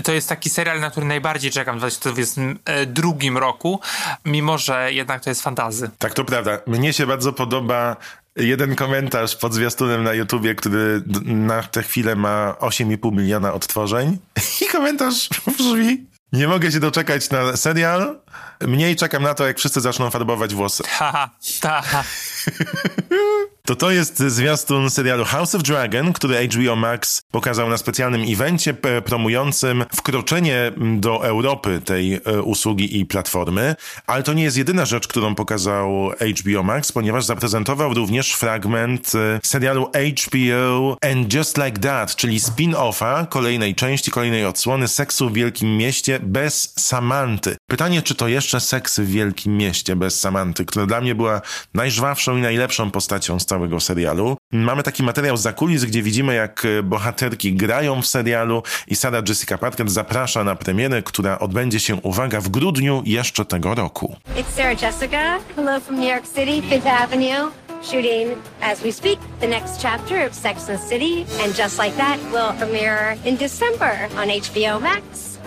to 0.03 0.11
jest 0.11 0.29
taki 0.29 0.49
serial, 0.49 0.79
na 0.79 0.91
który 0.91 1.05
najbardziej 1.05 1.51
czekam 1.51 1.75
w 1.75 1.79
2022 1.79 3.39
roku, 3.39 3.79
mimo 4.25 4.57
że 4.57 4.93
jednak 4.93 5.23
to 5.23 5.29
jest 5.29 5.41
fantazy. 5.41 5.89
Tak, 5.99 6.13
to 6.13 6.25
prawda. 6.25 6.57
Mnie 6.67 6.93
się 6.93 7.07
bardzo 7.07 7.33
podoba 7.33 7.95
jeden 8.35 8.75
komentarz 8.75 9.35
pod 9.35 9.53
zwiastunem 9.53 10.03
na 10.03 10.13
YouTubie, 10.13 10.55
który 10.55 11.01
na 11.25 11.63
tę 11.63 11.83
chwilę 11.83 12.15
ma 12.15 12.55
8,5 12.59 13.15
miliona 13.15 13.53
odtworzeń. 13.53 14.17
I 14.61 14.65
komentarz 14.65 15.29
brzmi: 15.57 16.05
Nie 16.33 16.47
mogę 16.47 16.71
się 16.71 16.79
doczekać 16.79 17.29
na 17.29 17.57
serial. 17.57 18.19
Mniej 18.61 18.95
czekam 18.95 19.23
na 19.23 19.33
to, 19.33 19.47
jak 19.47 19.57
wszyscy 19.57 19.81
zaczną 19.81 20.09
farbować 20.09 20.55
włosy. 20.55 20.83
Haha, 20.87 21.29
haha. 21.61 22.03
To 23.69 23.75
to 23.75 23.91
jest 23.91 24.19
zwiastun 24.19 24.89
serialu 24.89 25.25
House 25.25 25.55
of 25.55 25.63
Dragon, 25.63 26.13
który 26.13 26.47
HBO 26.47 26.75
Max 26.75 27.21
pokazał 27.31 27.69
na 27.69 27.77
specjalnym 27.77 28.21
evencie 28.27 28.73
p- 28.73 29.01
promującym 29.01 29.85
wkroczenie 29.95 30.71
do 30.97 31.25
Europy 31.25 31.81
tej 31.85 32.13
e, 32.13 32.41
usługi 32.41 32.99
i 32.99 33.05
platformy. 33.05 33.75
Ale 34.07 34.23
to 34.23 34.33
nie 34.33 34.43
jest 34.43 34.57
jedyna 34.57 34.85
rzecz, 34.85 35.07
którą 35.07 35.35
pokazał 35.35 36.11
HBO 36.39 36.63
Max, 36.63 36.91
ponieważ 36.91 37.25
zaprezentował 37.25 37.93
również 37.93 38.33
fragment 38.33 39.11
e, 39.15 39.39
serialu 39.43 39.91
HBO 40.25 40.97
And 41.01 41.33
Just 41.33 41.57
Like 41.57 41.79
That, 41.79 42.15
czyli 42.15 42.39
spin-offa 42.39 43.27
kolejnej 43.27 43.75
części, 43.75 44.11
kolejnej 44.11 44.45
odsłony 44.45 44.87
Seksu 44.87 45.29
w 45.29 45.33
Wielkim 45.33 45.77
Mieście 45.77 46.19
bez 46.23 46.73
Samanty. 46.77 47.57
Pytanie, 47.67 48.01
czy 48.01 48.15
to 48.15 48.27
jeszcze 48.27 48.59
Seks 48.59 48.99
w 48.99 49.05
Wielkim 49.05 49.57
Mieście 49.57 49.95
bez 49.95 50.19
Samanty, 50.19 50.65
która 50.65 50.85
dla 50.85 51.01
mnie 51.01 51.15
była 51.15 51.41
najżwawszą 51.73 52.37
i 52.37 52.41
najlepszą 52.41 52.91
postacią 52.91 53.39
z 53.39 53.45
całego 53.45 53.58
serialu. 53.79 54.37
Mamy 54.51 54.83
taki 54.83 55.03
materiał 55.03 55.37
z 55.37 55.41
zakulis, 55.41 55.85
gdzie 55.85 56.03
widzimy, 56.03 56.35
jak 56.35 56.65
e, 56.65 56.83
bohaterki 56.83 57.53
grają 57.53 58.01
w 58.01 58.05
serialu 58.07 58.63
i 58.87 58.95
Sarah 58.95 59.29
Jessica 59.29 59.57
Parker 59.57 59.89
zaprasza 59.89 60.43
na 60.43 60.55
premierę, 60.55 61.01
która 61.01 61.39
odbędzie 61.39 61.79
się, 61.79 61.95
uwaga, 61.95 62.41
w 62.41 62.49
grudniu 62.49 63.03
jeszcze 63.05 63.45
tego 63.45 63.75
roku. 63.75 64.15
It's 64.35 64.55
Sarah 64.55 64.81
Jessica. 64.81 65.39
Hello 65.55 65.79
from 65.79 65.95
New 65.95 66.09
York 66.09 66.25
City, 66.27 66.61
Fifth 66.69 66.87
Avenue. 66.87 67.51
Shooting 67.81 68.37
as 68.61 68.81
we 68.81 68.91
speak 68.91 69.19
the 69.39 69.47
next 69.47 69.81
chapter 69.81 70.27
of 70.27 70.35
Sex 70.35 70.69
and 70.69 70.79
City, 70.79 71.25
and 71.43 71.55
just 71.57 71.79
like 71.79 71.95
that 71.97 72.17
will 72.31 72.53
premiere 72.57 73.17
in 73.25 73.37
December 73.37 74.09
on 74.17 74.27
HBO 74.27 74.81
Max. 74.81 75.39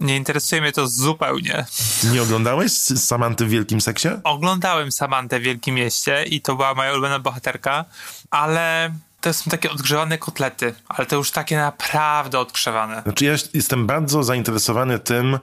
Nie 0.00 0.16
interesuje 0.16 0.60
mnie 0.60 0.72
to 0.72 0.88
zupełnie. 0.88 1.64
Nie 2.12 2.22
oglądałeś 2.22 2.72
Samanty 2.72 3.46
w 3.46 3.48
Wielkim 3.48 3.80
Seksie? 3.80 4.08
Oglądałem 4.24 4.92
Samantę 4.92 5.40
w 5.40 5.42
Wielkim 5.42 5.74
Mieście 5.74 6.24
i 6.24 6.40
to 6.40 6.56
była 6.56 6.74
moja 6.74 6.92
ulubiona 6.92 7.18
bohaterka, 7.18 7.84
ale 8.30 8.94
to 9.20 9.32
są 9.32 9.50
takie 9.50 9.70
odgrzewane 9.70 10.18
kotlety, 10.18 10.74
ale 10.88 11.06
to 11.06 11.16
już 11.16 11.30
takie 11.30 11.56
naprawdę 11.56 12.38
odgrzewane. 12.38 13.02
Znaczy 13.02 13.24
ja 13.24 13.34
jestem 13.54 13.86
bardzo 13.86 14.22
zainteresowany 14.22 14.98
tym, 14.98 15.38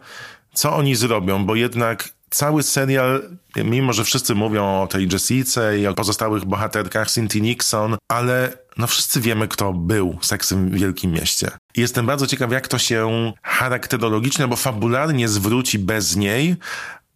co 0.53 0.75
oni 0.75 0.95
zrobią, 0.95 1.45
bo 1.45 1.55
jednak 1.55 2.09
cały 2.29 2.63
serial, 2.63 3.29
mimo 3.55 3.93
że 3.93 4.03
wszyscy 4.03 4.35
mówią 4.35 4.81
o 4.81 4.87
tej 4.87 5.07
Jessice 5.11 5.79
i 5.79 5.87
o 5.87 5.93
pozostałych 5.93 6.45
bohaterkach, 6.45 7.11
Cynthia 7.11 7.39
Nixon, 7.39 7.97
ale 8.07 8.57
no 8.77 8.87
wszyscy 8.87 9.21
wiemy, 9.21 9.47
kto 9.47 9.73
był 9.73 10.17
seksem 10.21 10.69
w 10.69 10.73
Wielkim 10.73 11.11
Mieście. 11.11 11.51
I 11.75 11.81
jestem 11.81 12.05
bardzo 12.05 12.27
ciekaw, 12.27 12.51
jak 12.51 12.67
to 12.67 12.79
się 12.79 13.33
charakterologicznie 13.43 14.43
albo 14.43 14.55
fabularnie 14.55 15.29
zwróci 15.29 15.79
bez 15.79 16.15
niej, 16.15 16.55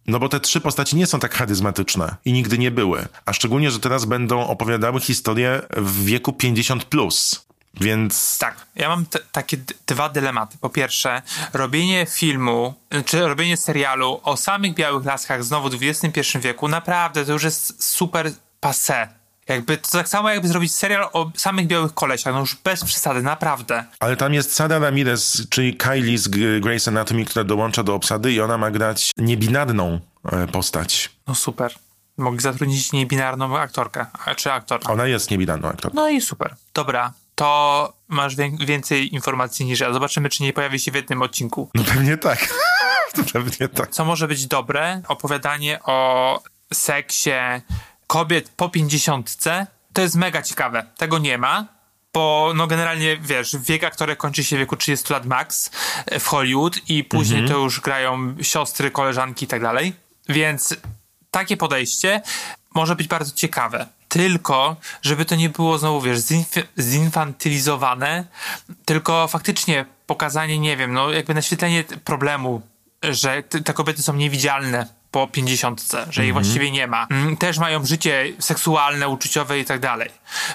no 0.06 0.18
bo 0.18 0.28
te 0.28 0.40
trzy 0.40 0.60
postaci 0.60 0.96
nie 0.96 1.06
są 1.06 1.20
tak 1.20 1.34
charyzmatyczne 1.34 2.16
i 2.24 2.32
nigdy 2.32 2.58
nie 2.58 2.70
były. 2.70 3.08
A 3.26 3.32
szczególnie, 3.32 3.70
że 3.70 3.80
teraz 3.80 4.04
będą 4.04 4.46
opowiadały 4.46 5.00
historię 5.00 5.62
w 5.76 6.04
wieku 6.04 6.30
50+. 6.32 6.80
Plus. 6.80 7.46
Więc 7.74 8.38
Tak, 8.38 8.66
ja 8.76 8.88
mam 8.88 9.06
takie 9.32 9.56
dwa 9.86 10.08
dylematy. 10.08 10.58
Po 10.60 10.70
pierwsze, 10.70 11.22
robienie 11.52 12.06
filmu, 12.10 12.74
czy 13.04 13.20
robienie 13.20 13.56
serialu 13.56 14.20
o 14.22 14.36
samych 14.36 14.74
białych 14.74 15.04
laskach 15.04 15.44
znowu 15.44 15.68
w 15.68 15.82
XXI 15.82 16.38
wieku, 16.38 16.68
naprawdę 16.68 17.24
to 17.24 17.32
już 17.32 17.42
jest 17.42 17.84
super 17.84 18.32
passé. 18.62 19.08
Jakby 19.48 19.76
to 19.78 19.88
tak 19.90 20.08
samo 20.08 20.30
jakby 20.30 20.48
zrobić 20.48 20.74
serial 20.74 21.08
o 21.12 21.30
samych 21.36 21.66
białych 21.66 21.94
kolesiach, 21.94 22.34
no 22.34 22.40
już 22.40 22.54
bez 22.64 22.84
przesady, 22.84 23.22
naprawdę. 23.22 23.84
Ale 24.00 24.16
tam 24.16 24.34
jest 24.34 24.52
Sara 24.54 24.78
Ramirez, 24.78 25.46
czyli 25.50 25.76
Kylie 25.76 26.18
z 26.18 26.28
Grey's 26.60 26.88
Anatomy, 26.88 27.24
która 27.24 27.44
dołącza 27.44 27.82
do 27.82 27.94
obsady 27.94 28.32
i 28.32 28.40
ona 28.40 28.58
ma 28.58 28.70
grać 28.70 29.10
niebinarną 29.16 30.00
e, 30.32 30.46
postać. 30.46 31.10
No 31.26 31.34
super. 31.34 31.74
Mogli 32.18 32.40
zatrudnić 32.40 32.92
niebinarną 32.92 33.58
aktorkę, 33.58 34.06
a- 34.26 34.34
czy 34.34 34.52
aktora. 34.52 34.90
Ona 34.92 35.06
jest 35.06 35.30
niebinarną 35.30 35.68
aktorką. 35.68 35.96
No 35.96 36.08
i 36.08 36.20
super. 36.20 36.54
Dobra, 36.74 37.12
to 37.34 37.92
masz 38.08 38.36
wię- 38.36 38.56
więcej 38.66 39.14
informacji 39.14 39.66
niż 39.66 39.80
ja. 39.80 39.92
Zobaczymy, 39.92 40.28
czy 40.28 40.42
nie 40.42 40.52
pojawi 40.52 40.80
się 40.80 40.90
w 40.90 40.94
jednym 40.94 41.22
odcinku. 41.22 41.70
No 41.74 41.84
pewnie 41.84 42.16
tak. 42.16 42.48
Pewnie 43.32 43.68
tak. 43.68 43.90
Co 43.90 44.04
może 44.04 44.28
być 44.28 44.46
dobre? 44.46 45.02
Opowiadanie 45.08 45.78
o 45.82 46.42
seksie 46.72 47.30
kobiet 48.10 48.48
po 48.56 48.68
pięćdziesiątce. 48.68 49.66
To 49.92 50.02
jest 50.02 50.16
mega 50.16 50.42
ciekawe. 50.42 50.86
Tego 50.96 51.18
nie 51.18 51.38
ma. 51.38 51.66
Bo 52.12 52.52
no 52.56 52.66
generalnie, 52.66 53.16
wiesz, 53.16 53.56
wiek 53.56 53.84
aktorek 53.84 54.18
kończy 54.18 54.44
się 54.44 54.56
w 54.56 54.58
wieku 54.58 54.76
30 54.76 55.12
lat 55.12 55.26
max 55.26 55.70
e, 56.06 56.20
w 56.20 56.26
Hollywood 56.26 56.88
i 56.88 57.04
później 57.04 57.48
to 57.48 57.58
już 57.58 57.80
grają 57.80 58.36
siostry, 58.42 58.90
koleżanki 58.90 59.44
i 59.44 59.48
tak 59.48 59.62
dalej. 59.62 59.92
Więc 60.28 60.76
takie 61.30 61.56
podejście 61.56 62.22
może 62.74 62.96
być 62.96 63.08
bardzo 63.08 63.32
ciekawe. 63.34 63.86
Tylko, 64.08 64.76
żeby 65.02 65.24
to 65.24 65.34
nie 65.36 65.48
było 65.48 65.78
znowu, 65.78 66.00
wiesz, 66.00 66.18
zinf- 66.18 66.66
zinfantylizowane, 66.78 68.24
tylko 68.84 69.28
faktycznie 69.28 69.84
pokazanie, 70.06 70.58
nie 70.58 70.76
wiem, 70.76 70.92
no 70.92 71.10
jakby 71.10 71.34
naświetlenie 71.34 71.84
problemu, 71.84 72.62
że 73.02 73.42
te 73.42 73.72
kobiety 73.72 74.02
są 74.02 74.14
niewidzialne 74.14 74.99
po 75.10 75.26
pięćdziesiątce, 75.28 76.06
że 76.10 76.22
jej 76.22 76.32
właściwie 76.32 76.70
nie 76.70 76.86
ma. 76.86 77.06
Mm, 77.10 77.36
Też 77.36 77.58
mają 77.58 77.86
życie 77.86 78.32
seksualne, 78.38 79.08
uczuciowe 79.08 79.58
i 79.60 79.64
tak 79.64 79.80
dalej. 79.80 80.10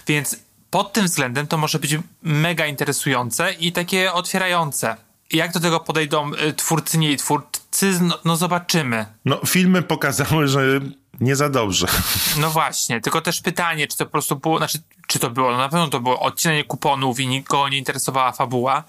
Więc 0.08 0.36
pod 0.70 0.94
tym 0.94 1.06
względem 1.06 1.48
to 1.48 1.58
może 1.58 1.80
być 1.80 1.98
mega 2.22 2.66
interesujące 2.66 3.54
i 3.54 3.72
takie 3.72 4.14
otwierające. 4.14 4.96
Jak 5.32 5.52
do 5.54 5.60
tego 5.60 5.80
podejdą 5.80 6.32
y, 6.34 6.54
twórcynie 6.54 7.12
i 7.12 7.18
twórcy, 7.18 8.00
no, 8.02 8.20
no 8.26 8.36
zobaczymy. 8.38 9.06
No 9.26 9.40
filmy 9.48 9.82
pokazały, 9.82 10.48
że 10.48 10.80
nie 11.20 11.36
za 11.36 11.50
dobrze. 11.50 11.88
No 12.38 12.50
właśnie, 12.50 13.02
tylko 13.02 13.22
też 13.22 13.42
pytanie, 13.42 13.88
czy 13.88 13.98
to 13.98 14.06
po 14.06 14.12
prostu 14.12 14.36
było, 14.36 14.58
znaczy, 14.58 14.80
czy 15.08 15.20
to 15.20 15.30
było, 15.30 15.52
no 15.52 15.58
na 15.58 15.70
pewno 15.70 15.88
to 15.88 16.00
było 16.00 16.20
odcinanie 16.20 16.64
kuponów 16.64 17.20
i 17.20 17.28
nikogo 17.28 17.70
nie 17.70 17.78
interesowała 17.78 18.32
fabuła. 18.32 18.84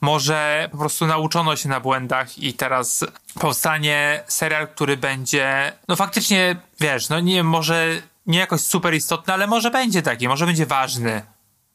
Może 0.00 0.68
po 0.72 0.78
prostu 0.78 1.06
nauczono 1.06 1.56
się 1.56 1.68
na 1.68 1.80
błędach 1.80 2.38
i 2.38 2.54
teraz 2.54 3.04
powstanie 3.40 4.22
serial, 4.26 4.68
który 4.68 4.96
będzie, 4.96 5.72
no 5.88 5.96
faktycznie, 5.96 6.56
wiesz, 6.80 7.08
no 7.08 7.20
nie, 7.20 7.44
może 7.44 8.02
nie 8.26 8.38
jakoś 8.38 8.60
super 8.60 8.94
istotny, 8.94 9.32
ale 9.32 9.46
może 9.46 9.70
będzie 9.70 10.02
taki, 10.02 10.28
może 10.28 10.46
będzie 10.46 10.66
ważny. 10.66 11.22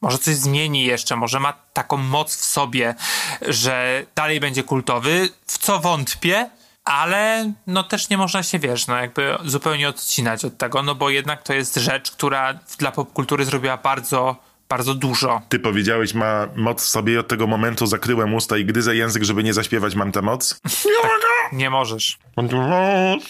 Może 0.01 0.17
coś 0.17 0.35
zmieni 0.35 0.83
jeszcze, 0.83 1.15
może 1.15 1.39
ma 1.39 1.53
taką 1.53 1.97
moc 1.97 2.35
w 2.35 2.45
sobie, 2.45 2.95
że 3.41 4.05
dalej 4.15 4.39
będzie 4.39 4.63
kultowy, 4.63 5.29
w 5.47 5.57
co 5.57 5.79
wątpię, 5.79 6.49
ale 6.85 7.51
no 7.67 7.83
też 7.83 8.09
nie 8.09 8.17
można 8.17 8.43
się, 8.43 8.59
wiesz, 8.59 8.87
no 8.87 8.97
jakby 8.97 9.37
zupełnie 9.45 9.89
odcinać 9.89 10.45
od 10.45 10.57
tego, 10.57 10.83
no 10.83 10.95
bo 10.95 11.09
jednak 11.09 11.43
to 11.43 11.53
jest 11.53 11.75
rzecz, 11.75 12.11
która 12.11 12.59
dla 12.77 12.91
popkultury 12.91 13.45
zrobiła 13.45 13.77
bardzo, 13.77 14.35
bardzo 14.69 14.95
dużo. 14.95 15.41
Ty 15.49 15.59
powiedziałeś, 15.59 16.13
ma 16.13 16.47
moc 16.55 16.83
w 16.83 16.89
sobie 16.89 17.13
i 17.13 17.17
od 17.17 17.27
tego 17.27 17.47
momentu 17.47 17.85
zakryłem 17.85 18.33
usta 18.33 18.57
i 18.57 18.65
gryzę 18.65 18.95
język, 18.95 19.23
żeby 19.23 19.43
nie 19.43 19.53
zaśpiewać 19.53 19.95
Mam 19.95 20.11
tę 20.11 20.21
moc. 20.21 20.61
Nie 21.51 21.69
możesz. 21.69 22.17
Mam 22.37 22.49
tę 22.49 22.55
moc. 22.55 23.23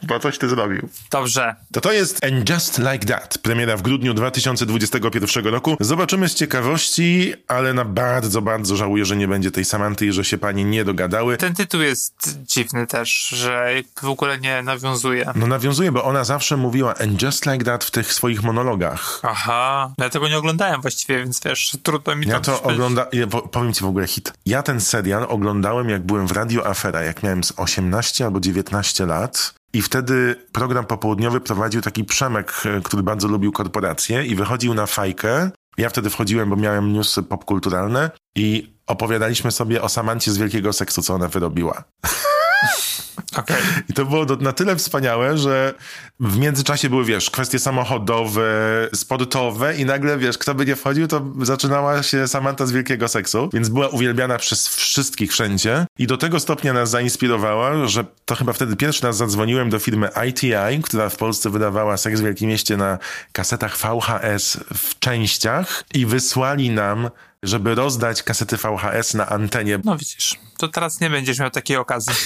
Chyba 0.00 0.18
coś 0.18 0.38
ty 0.38 0.48
zrobił. 0.48 0.88
Dobrze. 1.10 1.56
To 1.72 1.80
to 1.80 1.92
jest 1.92 2.24
And 2.24 2.50
Just 2.50 2.78
Like 2.78 3.06
That, 3.06 3.38
premiera 3.38 3.76
w 3.76 3.82
grudniu 3.82 4.14
2021 4.14 5.46
roku. 5.46 5.76
Zobaczymy 5.80 6.28
z 6.28 6.34
ciekawości, 6.34 7.34
ale 7.48 7.72
na 7.74 7.84
bardzo, 7.84 8.42
bardzo 8.42 8.76
żałuję, 8.76 9.04
że 9.04 9.16
nie 9.16 9.28
będzie 9.28 9.50
tej 9.50 9.64
Samanty 9.64 10.06
i 10.06 10.12
że 10.12 10.24
się 10.24 10.38
panie 10.38 10.64
nie 10.64 10.84
dogadały. 10.84 11.36
Ten 11.36 11.54
tytuł 11.54 11.80
jest 11.80 12.38
dziwny 12.46 12.86
też, 12.86 13.28
że 13.28 13.70
w 14.02 14.08
ogóle 14.08 14.38
nie 14.38 14.62
nawiązuje. 14.62 15.32
No 15.34 15.46
nawiązuje, 15.46 15.92
bo 15.92 16.04
ona 16.04 16.24
zawsze 16.24 16.56
mówiła 16.56 16.94
And 16.94 17.22
Just 17.22 17.46
Like 17.46 17.64
That 17.64 17.84
w 17.84 17.90
tych 17.90 18.12
swoich 18.12 18.42
monologach. 18.42 19.20
Aha, 19.22 19.92
ja 19.98 20.10
tego 20.10 20.28
nie 20.28 20.38
oglądałem 20.38 20.80
właściwie, 20.80 21.18
więc 21.18 21.40
wiesz, 21.44 21.76
trudno 21.82 22.16
mi 22.16 22.26
Ja 22.26 22.40
to 22.40 22.52
coś 22.52 22.60
powiedzieć. 22.60 22.74
ogląda... 22.74 23.06
Ja 23.12 23.26
po- 23.26 23.42
powiem 23.48 23.72
ci 23.72 23.80
w 23.84 23.86
ogóle 23.86 24.06
hit. 24.06 24.32
Ja 24.46 24.62
ten 24.62 24.80
serial 24.80 25.26
oglądałem 25.28 25.88
jak 25.88 26.02
byłem 26.06 26.26
w 26.28 26.32
Radio 26.32 26.66
Afera, 26.66 27.02
jak 27.02 27.22
miałem 27.22 27.44
z 27.44 27.52
18 27.56 28.24
albo 28.24 28.40
19 28.40 29.06
lat. 29.06 29.54
I 29.76 29.82
wtedy 29.82 30.36
program 30.52 30.86
popołudniowy 30.86 31.40
prowadził 31.40 31.80
taki 31.80 32.04
Przemek, 32.04 32.52
e, 32.64 32.80
który 32.80 33.02
bardzo 33.02 33.28
lubił 33.28 33.52
korporacje 33.52 34.26
i 34.26 34.34
wychodził 34.34 34.74
na 34.74 34.86
fajkę 34.86 35.50
Ja 35.78 35.88
wtedy 35.88 36.10
wchodziłem, 36.10 36.50
bo 36.50 36.56
miałem 36.56 36.92
newsy 36.92 37.22
popkulturalne 37.22 38.10
i 38.36 38.76
opowiadaliśmy 38.86 39.52
sobie 39.52 39.82
o 39.82 39.88
Samancie 39.88 40.32
z 40.32 40.38
Wielkiego 40.38 40.72
Seksu, 40.72 41.02
co 41.02 41.14
ona 41.14 41.28
wyrobiła. 41.28 41.84
Okej. 43.36 43.56
I 43.88 43.92
to 43.92 44.04
było 44.04 44.26
do, 44.26 44.36
na 44.36 44.52
tyle 44.52 44.76
wspaniałe, 44.76 45.38
że 45.38 45.74
w 46.20 46.38
międzyczasie 46.38 46.90
były, 46.90 47.04
wiesz, 47.04 47.30
kwestie 47.30 47.58
samochodowe, 47.58 48.48
sportowe 48.94 49.76
i 49.76 49.84
nagle, 49.84 50.18
wiesz, 50.18 50.38
kto 50.38 50.54
by 50.54 50.66
nie 50.66 50.76
wchodził, 50.76 51.08
to 51.08 51.22
zaczynała 51.42 52.02
się 52.02 52.28
Samantha 52.28 52.66
z 52.66 52.72
Wielkiego 52.72 53.08
Seksu, 53.08 53.50
więc 53.52 53.68
była 53.68 53.88
uwielbiana 53.88 54.38
przez 54.38 54.68
wszystkich 54.68 55.32
wszędzie 55.32 55.86
i 55.98 56.06
do 56.06 56.16
tego 56.16 56.40
stopnia 56.40 56.72
nas 56.72 56.90
zainspirowała, 56.90 57.86
że 57.86 58.04
to 58.24 58.34
chyba 58.34 58.52
wtedy 58.52 58.76
pierwszy 58.76 59.06
raz 59.06 59.16
zadzwoniłem 59.16 59.70
do 59.70 59.78
firmy 59.78 60.08
ITI, 60.28 60.82
która 60.82 61.08
w 61.08 61.16
Polsce 61.16 61.50
wydawała 61.50 61.96
Seks 61.96 62.20
w 62.20 62.24
Wielkim 62.24 62.48
Mieście 62.48 62.76
na 62.76 62.98
kasetach 63.32 63.76
VHS 63.76 64.58
w 64.74 64.98
częściach 64.98 65.84
i 65.94 66.06
wysłali 66.06 66.70
nam 66.70 67.10
żeby 67.48 67.74
rozdać 67.74 68.22
kasety 68.22 68.56
VHS 68.56 69.14
na 69.14 69.28
antenie. 69.28 69.78
No 69.84 69.96
widzisz, 69.96 70.34
to 70.58 70.68
teraz 70.68 71.00
nie 71.00 71.10
będziesz 71.10 71.38
miał 71.38 71.50
takiej 71.50 71.76
okazji. 71.76 72.12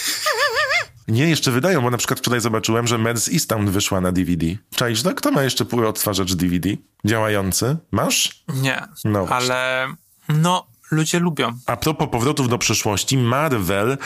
Nie, 1.08 1.28
jeszcze 1.28 1.50
wydają, 1.50 1.82
bo 1.82 1.90
na 1.90 1.98
przykład 1.98 2.18
wczoraj 2.18 2.40
zobaczyłem, 2.40 2.86
że 2.86 2.98
Meds 2.98 3.28
Easttown 3.28 3.70
wyszła 3.70 4.00
na 4.00 4.12
DVD. 4.12 4.46
Czaisz, 4.74 5.04
no 5.04 5.14
kto 5.14 5.30
ma 5.30 5.42
jeszcze 5.42 5.64
pół 5.64 5.86
odtwarzacz 5.86 6.34
DVD 6.34 6.68
działający? 7.04 7.76
Masz? 7.90 8.44
Nie, 8.54 8.82
No 9.04 9.26
ale 9.30 9.86
no, 10.28 10.66
ludzie 10.90 11.18
lubią. 11.18 11.58
A 11.66 11.76
propos 11.76 12.08
powrotów 12.12 12.48
do 12.48 12.58
przyszłości, 12.58 13.18
Marvel 13.18 13.98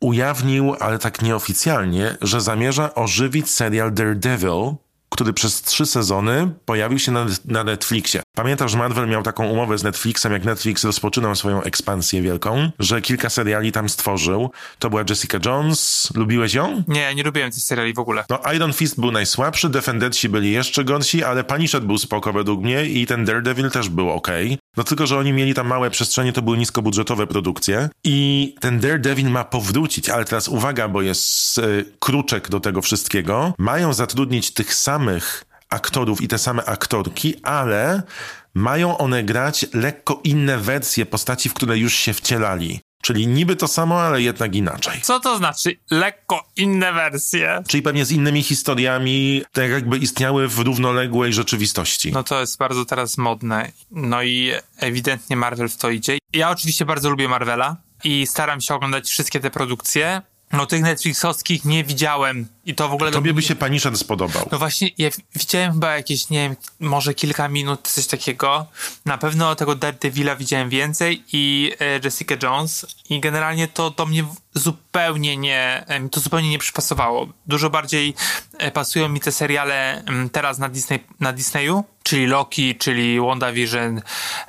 ujawnił, 0.00 0.74
ale 0.80 0.98
tak 0.98 1.22
nieoficjalnie, 1.22 2.16
że 2.22 2.40
zamierza 2.40 2.94
ożywić 2.94 3.50
serial 3.50 3.94
Daredevil, 3.94 4.74
który 5.14 5.32
przez 5.32 5.62
trzy 5.62 5.86
sezony 5.86 6.54
pojawił 6.64 6.98
się 6.98 7.12
na, 7.12 7.26
na 7.44 7.64
Netflixie. 7.64 8.22
Pamiętasz, 8.36 8.70
że 8.70 8.78
Marvel 8.78 9.08
miał 9.08 9.22
taką 9.22 9.46
umowę 9.46 9.78
z 9.78 9.82
Netflixem, 9.82 10.32
jak 10.32 10.44
Netflix 10.44 10.84
rozpoczynał 10.84 11.36
swoją 11.36 11.62
ekspansję 11.62 12.22
wielką, 12.22 12.70
że 12.78 13.02
kilka 13.02 13.30
seriali 13.30 13.72
tam 13.72 13.88
stworzył. 13.88 14.50
To 14.78 14.90
była 14.90 15.04
Jessica 15.08 15.38
Jones. 15.46 16.08
Lubiłeś 16.14 16.54
ją? 16.54 16.82
Nie, 16.88 17.14
nie 17.14 17.22
lubiłem 17.22 17.50
tych 17.50 17.62
seriali 17.62 17.94
w 17.94 17.98
ogóle. 17.98 18.24
No, 18.30 18.40
Iron 18.54 18.72
Fist 18.72 19.00
był 19.00 19.10
najsłabszy, 19.10 19.68
Defendersi 19.68 20.28
byli 20.28 20.52
jeszcze 20.52 20.84
gorsi, 20.84 21.24
ale 21.24 21.44
Punisher 21.44 21.82
był 21.82 21.98
spoko 21.98 22.32
według 22.32 22.62
mnie 22.62 22.86
i 22.86 23.06
ten 23.06 23.24
Daredevil 23.24 23.70
też 23.70 23.88
był 23.88 24.10
okej. 24.10 24.58
No 24.76 24.84
tylko, 24.84 25.06
że 25.06 25.18
oni 25.18 25.32
mieli 25.32 25.54
tam 25.54 25.66
małe 25.66 25.90
przestrzenie, 25.90 26.32
to 26.32 26.42
były 26.42 26.58
niskobudżetowe 26.58 27.26
produkcje 27.26 27.88
i 28.04 28.54
ten 28.60 28.80
Daredevil 28.80 29.30
ma 29.30 29.44
powrócić, 29.44 30.08
ale 30.08 30.24
teraz 30.24 30.48
uwaga, 30.48 30.88
bo 30.88 31.02
jest 31.02 31.58
e, 31.58 31.62
kruczek 31.98 32.48
do 32.48 32.60
tego 32.60 32.82
wszystkiego. 32.82 33.54
Mają 33.58 33.92
zatrudnić 33.92 34.50
tych 34.50 34.74
samych 34.74 35.44
aktorów 35.68 36.20
i 36.20 36.28
te 36.28 36.38
same 36.38 36.64
aktorki, 36.64 37.34
ale 37.42 38.02
mają 38.54 38.98
one 38.98 39.24
grać 39.24 39.66
lekko 39.74 40.20
inne 40.24 40.58
wersje 40.58 41.06
postaci, 41.06 41.48
w 41.48 41.54
które 41.54 41.78
już 41.78 41.94
się 41.94 42.12
wcielali. 42.14 42.80
Czyli 43.04 43.26
niby 43.26 43.56
to 43.56 43.68
samo, 43.68 44.02
ale 44.02 44.22
jednak 44.22 44.54
inaczej. 44.54 45.00
Co 45.02 45.20
to 45.20 45.36
znaczy 45.36 45.78
lekko 45.90 46.48
inne 46.56 46.92
wersje? 46.92 47.62
Czyli 47.68 47.82
pewnie 47.82 48.04
z 48.04 48.12
innymi 48.12 48.42
historiami, 48.42 49.42
tak 49.52 49.70
jakby 49.70 49.98
istniały 49.98 50.48
w 50.48 50.58
równoległej 50.58 51.32
rzeczywistości. 51.32 52.12
No 52.12 52.22
to 52.22 52.40
jest 52.40 52.58
bardzo 52.58 52.84
teraz 52.84 53.18
modne. 53.18 53.72
No 53.90 54.22
i 54.22 54.52
ewidentnie 54.78 55.36
Marvel 55.36 55.68
w 55.68 55.76
to 55.76 55.90
idzie. 55.90 56.18
Ja 56.32 56.50
oczywiście 56.50 56.84
bardzo 56.84 57.10
lubię 57.10 57.28
Marvela 57.28 57.76
i 58.04 58.26
staram 58.26 58.60
się 58.60 58.74
oglądać 58.74 59.10
wszystkie 59.10 59.40
te 59.40 59.50
produkcje. 59.50 60.22
No 60.56 60.66
tych 60.66 60.82
Netflixowskich 60.82 61.64
nie 61.64 61.84
widziałem 61.84 62.48
i 62.66 62.74
to 62.74 62.88
w 62.88 62.92
ogóle... 62.92 63.10
Tobie 63.10 63.34
by 63.34 63.42
się 63.42 63.54
Punisher 63.54 63.98
spodobał. 63.98 64.48
No 64.52 64.58
właśnie, 64.58 64.90
ja 64.98 65.08
widziałem 65.34 65.72
chyba 65.72 65.96
jakieś, 65.96 66.30
nie 66.30 66.38
wiem, 66.38 66.56
może 66.80 67.14
kilka 67.14 67.48
minut, 67.48 67.88
coś 67.88 68.06
takiego. 68.06 68.66
Na 69.04 69.18
pewno 69.18 69.54
tego 69.54 69.74
Daredevila 69.74 70.36
widziałem 70.36 70.68
więcej 70.68 71.24
i 71.32 71.72
e, 71.80 72.00
Jessica 72.04 72.34
Jones 72.42 72.86
i 73.10 73.20
generalnie 73.20 73.68
to 73.68 73.90
do 73.90 74.06
mnie 74.06 74.24
zupełnie 74.54 75.36
nie, 75.36 75.84
to 76.10 76.20
zupełnie 76.20 76.50
nie 76.50 76.58
przypasowało. 76.58 77.28
Dużo 77.46 77.70
bardziej 77.70 78.14
e, 78.58 78.70
pasują 78.70 79.08
mi 79.08 79.20
te 79.20 79.32
seriale 79.32 80.04
teraz 80.32 80.58
na, 80.58 80.68
Disney, 80.68 81.00
na 81.20 81.32
Disneyu, 81.32 81.84
czyli 82.02 82.26
Loki, 82.26 82.74
czyli 82.74 83.20
WandaVision, 83.20 84.02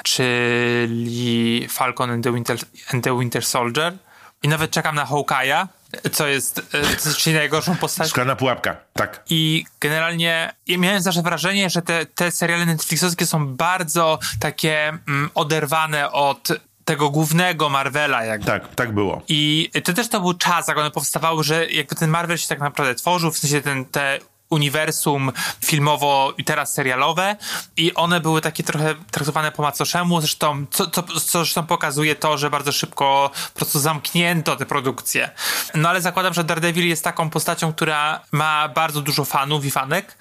czyli 0.04 1.68
Falcon 1.70 2.12
and 2.12 2.24
the 2.24 2.34
Winter, 2.34 2.58
and 2.94 3.04
the 3.04 3.20
Winter 3.20 3.46
Soldier. 3.46 3.98
I 4.44 4.48
nawet 4.48 4.72
czekam 4.72 4.96
na 4.96 5.06
Hawkeye'a, 5.06 5.68
co 6.12 6.28
jest, 6.28 6.62
e, 7.08 7.14
czyli 7.18 7.36
najgorszą 7.36 7.76
postać. 7.76 8.10
Szklana 8.10 8.36
pułapka, 8.36 8.76
tak. 8.94 9.24
I 9.30 9.66
generalnie 9.80 10.54
ja 10.68 10.78
miałem 10.78 11.02
zawsze 11.02 11.22
wrażenie, 11.22 11.70
że 11.70 11.82
te, 11.82 12.06
te 12.06 12.32
seriale 12.32 12.66
Netflixowskie 12.66 13.26
są 13.26 13.56
bardzo 13.56 14.20
takie 14.40 14.88
mm, 14.88 15.30
oderwane 15.36 16.12
od 16.12 16.50
tego 16.86 17.10
głównego 17.10 17.70
Marvela 17.70 18.26
jakby. 18.26 18.46
Tak, 18.46 18.76
tak 18.76 18.94
było. 18.94 19.22
I 19.28 19.70
to 19.84 19.94
też 19.94 20.10
to 20.10 20.22
był 20.22 20.34
czas, 20.34 20.68
jak 20.68 20.78
one 20.78 20.92
powstawały, 20.92 21.44
że 21.44 21.68
jakby 21.68 21.96
ten 21.96 22.10
Marvel 22.10 22.38
się 22.38 22.48
tak 22.48 22.60
naprawdę 22.60 22.96
tworzył, 22.96 23.32
w 23.32 23.38
sensie 23.38 23.62
ten, 23.62 23.86
te 23.86 24.20
uniwersum 24.50 25.32
filmowo 25.66 26.34
i 26.38 26.44
teraz 26.44 26.74
serialowe 26.74 27.36
i 27.78 27.94
one 27.94 28.20
były 28.20 28.42
takie 28.42 28.64
trochę 28.64 28.96
traktowane 29.12 29.52
po 29.52 29.64
macoszemu, 29.64 30.22
zresztą 30.22 30.66
co, 30.72 30.88
co, 30.88 31.04
co 31.04 31.20
zresztą 31.20 31.66
pokazuje 31.66 32.16
to, 32.16 32.38
że 32.38 32.50
bardzo 32.50 32.72
szybko 32.72 33.32
po 33.54 33.60
prostu 33.60 33.80
zamknięto 33.80 34.56
te 34.56 34.66
produkcje. 34.66 35.30
No 35.76 35.90
ale 35.90 36.02
zakładam, 36.02 36.34
że 36.34 36.44
Daredevil 36.44 36.88
jest 36.88 37.04
taką 37.04 37.30
postacią, 37.30 37.74
która 37.74 38.22
ma 38.32 38.70
bardzo 38.70 39.02
dużo 39.02 39.26
fanów 39.26 39.66
i 39.66 39.72
fanek, 39.72 40.18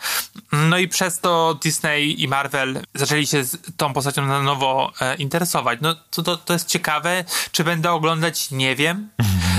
no 0.53 0.79
i 0.79 0.89
przez 0.89 1.21
to 1.21 1.59
Disney 1.63 2.23
i 2.23 2.29
Marvel 2.29 2.83
zaczęli 2.95 3.27
się 3.27 3.45
tą 3.77 3.93
postacią 3.93 4.27
na 4.27 4.43
nowo 4.43 4.93
e, 5.01 5.15
interesować. 5.15 5.79
No 5.83 5.95
to, 6.11 6.23
to, 6.23 6.37
to 6.37 6.53
jest 6.53 6.69
ciekawe, 6.69 7.25
czy 7.53 7.65
będę 7.65 7.93
oglądać, 7.93 8.51
nie 8.51 8.77
wiem. 8.77 9.11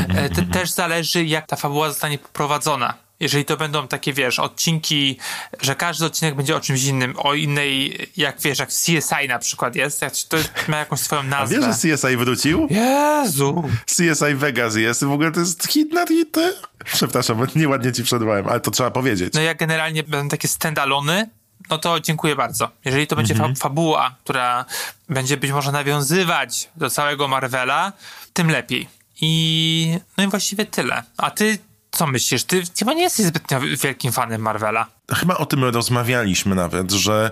E, 0.09 0.29
te, 0.29 0.41
też 0.41 0.71
zależy, 0.71 1.25
jak 1.25 1.47
ta 1.47 1.55
fabuła 1.55 1.89
zostanie 1.89 2.17
poprowadzona. 2.17 3.04
Jeżeli 3.19 3.45
to 3.45 3.57
będą 3.57 3.87
takie, 3.87 4.13
wiesz, 4.13 4.39
odcinki, 4.39 5.17
że 5.61 5.75
każdy 5.75 6.05
odcinek 6.05 6.35
będzie 6.35 6.55
o 6.55 6.59
czymś 6.59 6.83
innym, 6.83 7.13
o 7.17 7.33
innej, 7.33 7.97
jak 8.17 8.41
wiesz, 8.41 8.59
jak 8.59 8.69
CSI 8.69 9.27
na 9.27 9.39
przykład 9.39 9.75
jest, 9.75 10.01
jak 10.01 10.13
to 10.29 10.37
ma 10.67 10.77
jakąś 10.77 10.99
swoją 10.99 11.21
A 11.21 11.23
nazwę. 11.23 11.55
wiesz, 11.59 11.65
że 11.65 11.95
CSI 11.97 12.17
wrócił? 12.17 12.67
Jezu! 12.69 13.69
CSI 13.85 14.35
Vegas 14.35 14.75
jest. 14.75 15.03
W 15.03 15.11
ogóle 15.11 15.31
to 15.31 15.39
jest 15.39 15.67
hit 15.67 15.93
na 15.93 16.07
hity. 16.07 16.53
Przepraszam, 16.93 17.47
nieładnie 17.55 17.91
ci 17.91 18.03
przerwałem, 18.03 18.49
ale 18.49 18.59
to 18.59 18.71
trzeba 18.71 18.91
powiedzieć. 18.91 19.33
No 19.33 19.41
jak 19.41 19.57
generalnie 19.57 20.03
będą 20.03 20.29
takie 20.29 20.47
standalony, 20.47 21.29
no 21.69 21.77
to 21.77 21.99
dziękuję 21.99 22.35
bardzo. 22.35 22.69
Jeżeli 22.85 23.07
to 23.07 23.15
będzie 23.15 23.35
fa- 23.35 23.53
fabuła, 23.57 24.15
która 24.23 24.65
będzie 25.09 25.37
być 25.37 25.51
może 25.51 25.71
nawiązywać 25.71 26.69
do 26.75 26.89
całego 26.89 27.27
Marvela, 27.27 27.93
tym 28.33 28.51
lepiej. 28.51 28.87
I 29.21 29.99
no 30.17 30.23
i 30.23 30.27
właściwie 30.27 30.65
tyle. 30.65 31.03
A 31.17 31.31
ty 31.31 31.57
co 31.95 32.07
myślisz? 32.07 32.43
Ty 32.43 32.63
chyba 32.79 32.93
nie 32.93 33.01
jesteś 33.03 33.25
zbytnio 33.25 33.59
wielkim 33.83 34.11
fanem 34.11 34.41
Marvela. 34.41 34.87
Chyba 35.13 35.37
o 35.37 35.45
tym 35.45 35.63
rozmawialiśmy 35.63 36.55
nawet, 36.55 36.91
że 36.91 37.31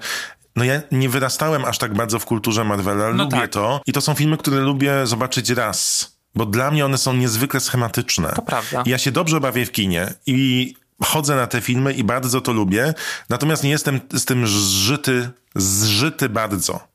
no 0.56 0.64
ja 0.64 0.82
nie 0.92 1.10
wyrastałem 1.10 1.66
aż 1.66 1.78
tak 1.78 1.94
bardzo 1.94 2.20
w 2.20 2.26
kulturze 2.26 2.64
Marvela, 2.64 3.14
No 3.14 3.24
lubię 3.24 3.38
tak. 3.38 3.52
to 3.52 3.82
i 3.86 3.94
to 3.94 4.02
są 4.02 4.14
filmy, 4.14 4.38
które 4.38 4.60
lubię 4.60 5.08
zobaczyć 5.08 5.50
raz, 5.50 6.12
bo 6.36 6.46
dla 6.46 6.72
mnie 6.72 6.86
one 6.86 6.98
są 6.98 7.14
niezwykle 7.14 7.60
schematyczne. 7.60 8.34
To 8.36 8.42
prawda. 8.42 8.84
Ja 8.86 8.98
się 8.98 9.12
dobrze 9.12 9.40
bawię 9.40 9.66
w 9.66 9.72
kinie 9.72 10.14
i 10.26 10.74
chodzę 11.04 11.36
na 11.36 11.48
te 11.48 11.62
filmy 11.62 11.94
i 11.94 12.04
bardzo 12.04 12.42
to 12.42 12.54
lubię, 12.54 12.94
natomiast 13.30 13.64
nie 13.64 13.70
jestem 13.70 14.00
z 14.14 14.26
tym 14.26 14.48
zżyty, 14.48 15.30
zżyty 15.56 16.30
bardzo. 16.30 16.93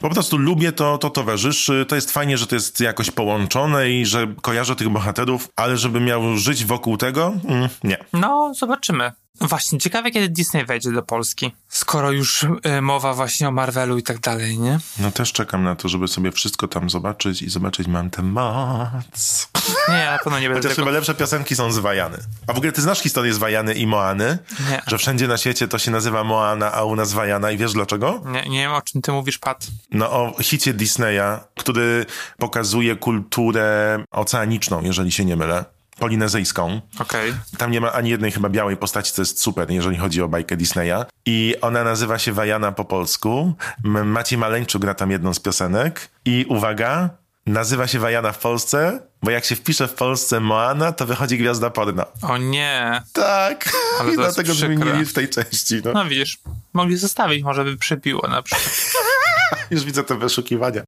Po 0.00 0.10
prostu 0.10 0.38
lubię 0.38 0.72
to, 0.72 0.98
to 0.98 1.10
towarzyszy. 1.10 1.86
To 1.88 1.94
jest 1.94 2.10
fajnie, 2.10 2.38
że 2.38 2.46
to 2.46 2.54
jest 2.54 2.80
jakoś 2.80 3.10
połączone 3.10 3.90
i 3.90 4.06
że 4.06 4.34
kojarzę 4.42 4.76
tych 4.76 4.88
bohaterów, 4.88 5.48
ale 5.56 5.76
żeby 5.76 6.00
miał 6.00 6.36
żyć 6.36 6.64
wokół 6.64 6.96
tego, 6.96 7.34
mm, 7.44 7.68
nie. 7.84 7.98
No, 8.12 8.54
zobaczymy. 8.54 9.12
Właśnie, 9.40 9.78
ciekawe 9.78 10.10
kiedy 10.10 10.28
Disney 10.28 10.64
wejdzie 10.64 10.92
do 10.92 11.02
Polski. 11.02 11.52
Skoro 11.68 12.10
już 12.10 12.42
y, 12.42 12.80
mowa 12.82 13.14
właśnie 13.14 13.48
o 13.48 13.50
Marvelu 13.50 13.98
i 13.98 14.02
tak 14.02 14.20
dalej, 14.20 14.58
nie? 14.58 14.78
No 14.98 15.10
też 15.10 15.32
czekam 15.32 15.64
na 15.64 15.76
to, 15.76 15.88
żeby 15.88 16.08
sobie 16.08 16.32
wszystko 16.32 16.68
tam 16.68 16.90
zobaczyć 16.90 17.42
i 17.42 17.50
zobaczyć 17.50 17.86
mam 17.86 18.10
tę 18.10 18.22
moc. 18.22 19.48
Nie, 19.88 19.94
na 19.94 20.18
pewno 20.24 20.40
nie 20.40 20.48
będę 20.48 20.62
Chociaż 20.62 20.76
tego... 20.76 20.86
chyba 20.86 20.94
lepsze 20.96 21.14
piosenki 21.14 21.56
są 21.56 21.72
z 21.72 21.78
Wajany. 21.78 22.18
A 22.46 22.52
w 22.52 22.56
ogóle 22.56 22.72
ty 22.72 22.82
znasz 22.82 23.00
historię 23.00 23.34
z 23.34 23.38
Wajany 23.38 23.74
i 23.74 23.86
Moany? 23.86 24.38
Nie. 24.70 24.82
Że 24.86 24.98
wszędzie 24.98 25.28
na 25.28 25.36
świecie 25.36 25.68
to 25.68 25.78
się 25.78 25.90
nazywa 25.90 26.24
Moana, 26.24 26.72
a 26.72 26.84
u 26.84 26.96
nas 26.96 27.12
Wajana 27.12 27.50
i 27.50 27.56
wiesz 27.56 27.72
dlaczego? 27.72 28.22
Nie, 28.26 28.48
nie 28.50 28.58
wiem, 28.58 28.72
o 28.72 28.82
czym 28.82 29.02
ty 29.02 29.12
mówisz, 29.12 29.38
Pat. 29.38 29.66
No 29.90 30.10
o 30.10 30.34
hicie 30.42 30.74
Disneya, 30.74 31.40
który 31.56 32.06
pokazuje 32.38 32.96
kulturę 32.96 33.98
oceaniczną, 34.10 34.82
jeżeli 34.82 35.12
się 35.12 35.24
nie 35.24 35.36
mylę. 35.36 35.64
Polinezyjską. 35.98 36.80
Okej. 36.98 37.34
Tam 37.58 37.70
nie 37.70 37.80
ma 37.80 37.92
ani 37.92 38.10
jednej 38.10 38.32
chyba 38.32 38.48
białej 38.48 38.76
postaci, 38.76 39.12
co 39.12 39.22
jest 39.22 39.40
super, 39.42 39.70
jeżeli 39.70 39.96
chodzi 39.96 40.22
o 40.22 40.28
bajkę 40.28 40.56
Disneya. 40.56 41.04
I 41.26 41.54
ona 41.60 41.84
nazywa 41.84 42.18
się 42.18 42.32
Wajana 42.32 42.72
po 42.72 42.84
polsku. 42.84 43.54
Maciej 43.84 44.38
Maleńczuk 44.38 44.82
gra 44.82 44.94
tam 44.94 45.10
jedną 45.10 45.34
z 45.34 45.40
piosenek. 45.40 46.08
I 46.24 46.46
uwaga, 46.48 47.10
nazywa 47.46 47.86
się 47.86 47.98
Wajana 47.98 48.32
w 48.32 48.38
Polsce, 48.38 49.00
bo 49.22 49.30
jak 49.30 49.44
się 49.44 49.56
wpisze 49.56 49.88
w 49.88 49.94
Polsce 49.94 50.40
Moana, 50.40 50.92
to 50.92 51.06
wychodzi 51.06 51.38
gwiazda 51.38 51.70
porno. 51.70 52.04
O 52.22 52.36
nie. 52.38 53.02
Tak, 53.12 53.68
Ale 54.00 54.12
i 54.12 54.16
dlatego 54.16 54.52
przykre. 54.52 54.76
zmienili 54.76 55.04
w 55.06 55.12
tej 55.12 55.28
części. 55.28 55.80
No. 55.84 55.92
No 55.92 56.04
widzisz, 56.04 56.38
mogli 56.72 56.96
zostawić, 56.96 57.42
może 57.44 57.64
by 57.64 57.76
przybiło 57.76 58.28
na 58.28 58.42
przykład. 58.42 58.92
Już 59.70 59.84
widzę 59.84 60.04
te 60.04 60.18
wyszukiwania. 60.18 60.82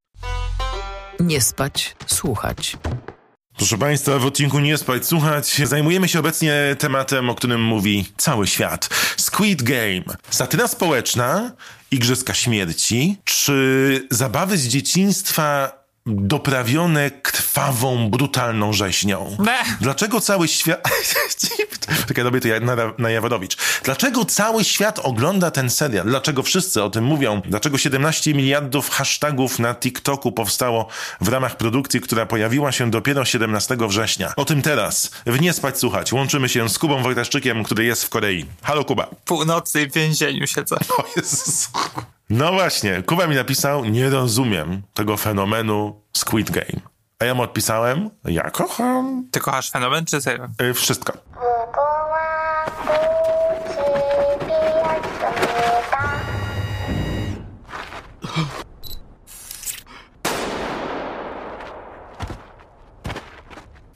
Nie 1.19 1.41
spać, 1.41 1.95
słuchać. 2.07 2.77
Proszę 3.59 3.77
Państwa, 3.77 4.19
w 4.19 4.25
odcinku 4.25 4.59
Nie 4.59 4.77
Spać 4.77 5.05
Słuchać 5.05 5.61
zajmujemy 5.63 6.07
się 6.07 6.19
obecnie 6.19 6.75
tematem, 6.79 7.29
o 7.29 7.35
którym 7.35 7.61
mówi 7.63 8.05
cały 8.17 8.47
świat. 8.47 8.89
Squid 9.17 9.63
Game. 9.63 10.03
Satyra 10.29 10.67
społeczna, 10.67 11.51
Igrzyska 11.91 12.33
Śmierci, 12.33 13.17
czy 13.23 14.07
zabawy 14.11 14.57
z 14.57 14.67
dzieciństwa 14.67 15.71
doprawione 16.05 17.11
krwawą, 17.11 18.09
brutalną 18.09 18.73
rzeźnią. 18.73 19.37
Ne. 19.39 19.57
Dlaczego 19.81 20.21
cały 20.21 20.47
świat... 20.47 20.89
Czekaj, 22.07 22.23
robię 22.23 22.41
to 22.41 22.47
ja 22.47 22.59
na, 22.59 22.75
na 22.97 23.09
Jaworowicz. 23.09 23.57
Dlaczego 23.83 24.25
cały 24.25 24.63
świat 24.63 24.99
ogląda 24.99 25.51
ten 25.51 25.69
serial? 25.69 26.05
Dlaczego 26.07 26.43
wszyscy 26.43 26.83
o 26.83 26.89
tym 26.89 27.03
mówią? 27.03 27.41
Dlaczego 27.45 27.77
17 27.77 28.33
miliardów 28.33 28.89
hashtagów 28.89 29.59
na 29.59 29.75
TikToku 29.75 30.31
powstało 30.31 30.87
w 31.21 31.27
ramach 31.27 31.57
produkcji, 31.57 32.01
która 32.01 32.25
pojawiła 32.25 32.71
się 32.71 32.91
dopiero 32.91 33.25
17 33.25 33.77
września? 33.87 34.33
O 34.35 34.45
tym 34.45 34.61
teraz. 34.61 35.11
W 35.25 35.41
Nie 35.41 35.53
Spać 35.53 35.77
Słuchać. 35.79 36.13
Łączymy 36.13 36.49
się 36.49 36.69
z 36.69 36.79
Kubą 36.79 37.03
Wojtaszczykiem, 37.03 37.63
który 37.63 37.85
jest 37.85 38.03
w 38.03 38.09
Korei. 38.09 38.45
Halo 38.63 38.85
Kuba. 38.85 39.07
Północy 39.25 39.87
w 39.89 39.93
więzieniu 39.93 40.47
siedzę. 40.47 40.75
O 40.97 41.03
Jezus. 41.15 41.69
No 42.29 42.51
właśnie, 42.51 43.03
Kuba 43.05 43.27
mi 43.27 43.35
napisał, 43.35 43.85
nie 43.85 44.09
rozumiem 44.09 44.81
tego 44.93 45.17
fenomenu 45.17 46.01
Squid 46.13 46.51
Game. 46.51 46.81
A 47.19 47.25
ja 47.25 47.33
mu 47.35 47.41
odpisałem, 47.41 48.09
ja 48.25 48.49
kocham 48.51 49.27
Ty 49.31 49.39
kochasz 49.39 49.71
fenomen 49.71 50.05
czy 50.05 50.21
serial? 50.21 50.49
y, 50.61 50.73
wszystko. 50.73 51.13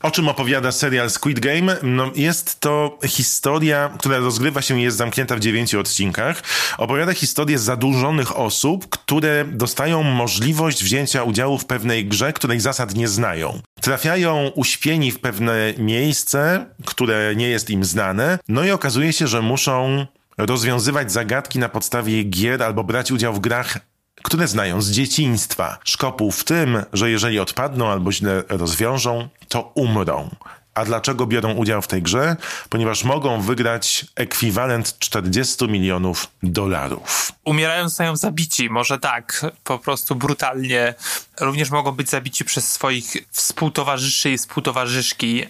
O 0.03 0.11
czym 0.11 0.29
opowiada 0.29 0.71
serial 0.71 1.09
Squid 1.09 1.39
Game? 1.39 1.77
No, 1.83 2.11
jest 2.15 2.59
to 2.59 2.97
historia, 3.05 3.89
która 3.99 4.17
rozgrywa 4.17 4.61
się 4.61 4.79
i 4.79 4.83
jest 4.83 4.97
zamknięta 4.97 5.35
w 5.35 5.39
dziewięciu 5.39 5.79
odcinkach. 5.79 6.43
Opowiada 6.77 7.13
historię 7.13 7.59
zadłużonych 7.59 8.37
osób, 8.37 8.89
które 8.89 9.45
dostają 9.45 10.03
możliwość 10.03 10.83
wzięcia 10.83 11.23
udziału 11.23 11.57
w 11.57 11.65
pewnej 11.65 12.05
grze, 12.05 12.33
której 12.33 12.59
zasad 12.59 12.95
nie 12.95 13.07
znają. 13.07 13.61
Trafiają 13.81 14.51
uśpieni 14.55 15.11
w 15.11 15.19
pewne 15.19 15.73
miejsce, 15.77 16.65
które 16.85 17.35
nie 17.35 17.49
jest 17.49 17.69
im 17.69 17.83
znane, 17.83 18.39
no 18.47 18.63
i 18.63 18.71
okazuje 18.71 19.13
się, 19.13 19.27
że 19.27 19.41
muszą 19.41 20.05
rozwiązywać 20.37 21.11
zagadki 21.11 21.59
na 21.59 21.69
podstawie 21.69 22.23
gier 22.23 22.63
albo 22.63 22.83
brać 22.83 23.11
udział 23.11 23.33
w 23.33 23.39
grach 23.39 23.92
które 24.23 24.47
znają 24.47 24.81
z 24.81 24.91
dzieciństwa. 24.91 25.77
Szkopuł 25.83 26.31
w 26.31 26.43
tym, 26.43 26.83
że 26.93 27.09
jeżeli 27.11 27.39
odpadną 27.39 27.87
albo 27.89 28.11
źle 28.11 28.43
rozwiążą, 28.49 29.29
to 29.47 29.71
umrą. 29.75 30.29
A 30.75 30.85
dlaczego 30.85 31.25
biorą 31.27 31.53
udział 31.53 31.81
w 31.81 31.87
tej 31.87 32.01
grze? 32.01 32.35
Ponieważ 32.69 33.03
mogą 33.03 33.41
wygrać 33.41 34.05
ekwiwalent 34.15 34.99
40 34.99 35.67
milionów 35.67 36.27
dolarów. 36.43 37.31
Umierają, 37.45 37.83
zostają 37.89 38.15
zabici, 38.15 38.69
może 38.69 38.99
tak, 38.99 39.45
po 39.63 39.79
prostu 39.79 40.15
brutalnie. 40.15 40.93
Również 41.39 41.69
mogą 41.69 41.91
być 41.91 42.09
zabici 42.09 42.45
przez 42.45 42.71
swoich 42.71 43.13
współtowarzyszy 43.31 44.29
i 44.31 44.37
współtowarzyszki 44.37 45.43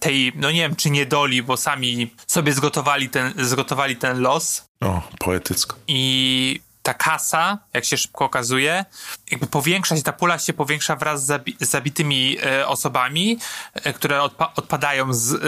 tej, 0.00 0.32
no 0.34 0.50
nie 0.50 0.60
wiem 0.60 0.76
czy 0.76 0.90
niedoli, 0.90 1.42
bo 1.42 1.56
sami 1.56 2.10
sobie 2.26 2.52
zgotowali 2.52 3.08
ten, 3.08 3.32
zgotowali 3.46 3.96
ten 3.96 4.20
los 4.20 4.64
O, 4.80 5.02
poetycko. 5.18 5.76
i 5.88 6.60
ta 6.86 6.94
kasa, 6.94 7.58
jak 7.74 7.84
się 7.84 7.96
szybko 7.96 8.24
okazuje, 8.24 8.84
jakby 9.30 9.46
powiększa 9.46 9.96
się, 9.96 10.02
ta 10.02 10.12
pula 10.12 10.38
się 10.38 10.52
powiększa 10.52 10.96
wraz 10.96 11.24
z, 11.24 11.30
zabi- 11.30 11.56
z 11.60 11.70
zabitymi 11.70 12.36
e, 12.42 12.68
osobami, 12.68 13.38
e, 13.74 13.92
które 13.92 14.18
odpa- 14.18 14.48
odpadają 14.56 15.14
z, 15.14 15.34
e, 15.34 15.38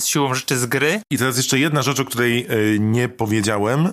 z 0.00 0.06
siłą 0.06 0.34
rzeczy 0.34 0.58
z 0.58 0.66
gry. 0.66 1.00
I 1.10 1.18
teraz 1.18 1.36
jeszcze 1.36 1.58
jedna 1.58 1.82
rzecz, 1.82 2.00
o 2.00 2.04
której 2.04 2.46
y, 2.50 2.78
nie 2.80 3.08
powiedziałem, 3.08 3.92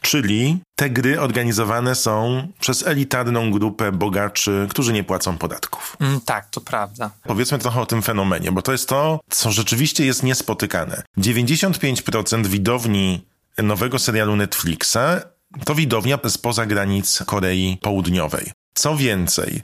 czyli 0.00 0.58
te 0.76 0.90
gry 0.90 1.20
organizowane 1.20 1.94
są 1.94 2.48
przez 2.60 2.86
elitarną 2.86 3.50
grupę 3.50 3.92
bogaczy, 3.92 4.66
którzy 4.70 4.92
nie 4.92 5.04
płacą 5.04 5.38
podatków. 5.38 5.96
Mm, 6.00 6.20
tak, 6.20 6.50
to 6.50 6.60
prawda. 6.60 7.10
Powiedzmy 7.22 7.58
trochę 7.58 7.80
o 7.80 7.86
tym 7.86 8.02
fenomenie, 8.02 8.52
bo 8.52 8.62
to 8.62 8.72
jest 8.72 8.88
to, 8.88 9.20
co 9.30 9.52
rzeczywiście 9.52 10.06
jest 10.06 10.22
niespotykane. 10.22 11.02
95% 11.18 12.46
widowni 12.46 13.26
nowego 13.58 13.98
serialu 13.98 14.36
Netflixa 14.36 14.98
to 15.64 15.74
widownia 15.74 16.18
spoza 16.28 16.66
granic 16.66 17.22
Korei 17.26 17.78
Południowej. 17.82 18.52
Co 18.74 18.96
więcej, 18.96 19.62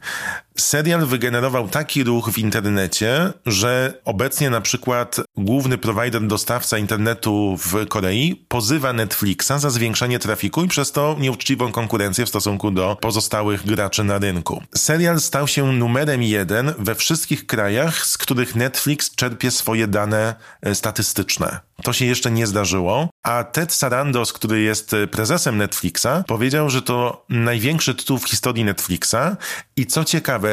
serial 0.58 1.06
wygenerował 1.06 1.68
taki 1.68 2.04
ruch 2.04 2.30
w 2.30 2.38
internecie, 2.38 3.32
że 3.46 4.00
obecnie 4.04 4.50
na 4.50 4.60
przykład 4.60 5.20
główny 5.36 5.78
prowajder 5.78 6.26
dostawca 6.26 6.78
internetu 6.78 7.56
w 7.56 7.86
Korei 7.86 8.44
pozywa 8.48 8.92
Netflixa 8.92 9.52
za 9.58 9.70
zwiększenie 9.70 10.18
trafiku 10.18 10.64
i 10.64 10.68
przez 10.68 10.92
to 10.92 11.16
nieuczciwą 11.20 11.72
konkurencję 11.72 12.26
w 12.26 12.28
stosunku 12.28 12.70
do 12.70 12.96
pozostałych 13.00 13.66
graczy 13.66 14.04
na 14.04 14.18
rynku. 14.18 14.62
Serial 14.74 15.20
stał 15.20 15.48
się 15.48 15.72
numerem 15.72 16.22
jeden 16.22 16.74
we 16.78 16.94
wszystkich 16.94 17.46
krajach, 17.46 18.06
z 18.06 18.18
których 18.18 18.54
Netflix 18.54 19.14
czerpie 19.14 19.50
swoje 19.50 19.86
dane 19.86 20.34
e, 20.62 20.74
statystyczne. 20.74 21.60
To 21.82 21.92
się 21.92 22.04
jeszcze 22.04 22.30
nie 22.30 22.46
zdarzyło, 22.46 23.08
a 23.22 23.44
Ted 23.44 23.72
Sarandos, 23.72 24.32
który 24.32 24.60
jest 24.60 24.94
e, 24.94 25.06
prezesem 25.06 25.56
Netflixa, 25.56 26.06
powiedział, 26.26 26.70
że 26.70 26.82
to 26.82 27.24
największy 27.28 27.94
tytuł 27.94 28.18
w 28.18 28.28
historii 28.28 28.64
Netflixa 28.64 29.36
i 29.76 29.86
co 29.86 30.04
ciekawe, 30.04 30.43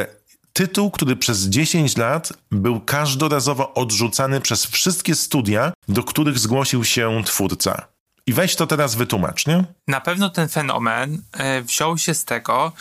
tytuł, 0.52 0.90
który 0.90 1.16
przez 1.16 1.44
10 1.44 1.96
lat 1.96 2.32
był 2.50 2.80
każdorazowo 2.80 3.74
odrzucany 3.74 4.40
przez 4.40 4.66
wszystkie 4.66 5.14
studia, 5.14 5.72
do 5.88 6.04
których 6.04 6.38
zgłosił 6.38 6.84
się 6.84 7.22
twórca. 7.24 7.86
I 8.26 8.32
weź 8.32 8.56
to 8.56 8.66
teraz 8.66 8.94
wytłumacz, 8.94 9.46
nie? 9.46 9.64
Na 9.88 10.00
pewno 10.00 10.30
ten 10.30 10.48
fenomen 10.48 11.22
e, 11.32 11.62
wziął 11.62 11.98
się 11.98 12.14
z 12.14 12.24
tego, 12.24 12.72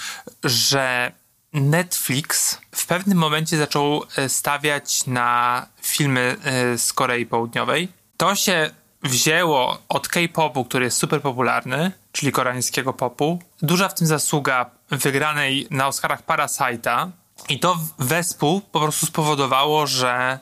że 0.43 1.11
Netflix 1.53 2.57
w 2.75 2.85
pewnym 2.85 3.17
momencie 3.17 3.57
zaczął 3.57 4.03
e, 4.17 4.29
stawiać 4.29 5.07
na 5.07 5.65
filmy 5.81 6.35
e, 6.43 6.77
z 6.77 6.93
Korei 6.93 7.25
Południowej. 7.25 7.87
To 8.17 8.35
się 8.35 8.69
wzięło 9.03 9.81
od 9.89 10.07
K-popu, 10.07 10.65
który 10.65 10.85
jest 10.85 10.97
super 10.97 11.21
popularny, 11.21 11.91
czyli 12.11 12.31
koreańskiego 12.31 12.93
popu. 12.93 13.39
Duża 13.61 13.89
w 13.89 13.93
tym 13.93 14.07
zasługa 14.07 14.69
wygranej 14.89 15.67
na 15.69 15.87
Oscarach 15.87 16.25
Parasite'a. 16.25 17.09
I 17.49 17.59
to 17.59 17.79
wespół 17.99 18.61
po 18.61 18.79
prostu 18.79 19.05
spowodowało, 19.05 19.87
że 19.87 20.39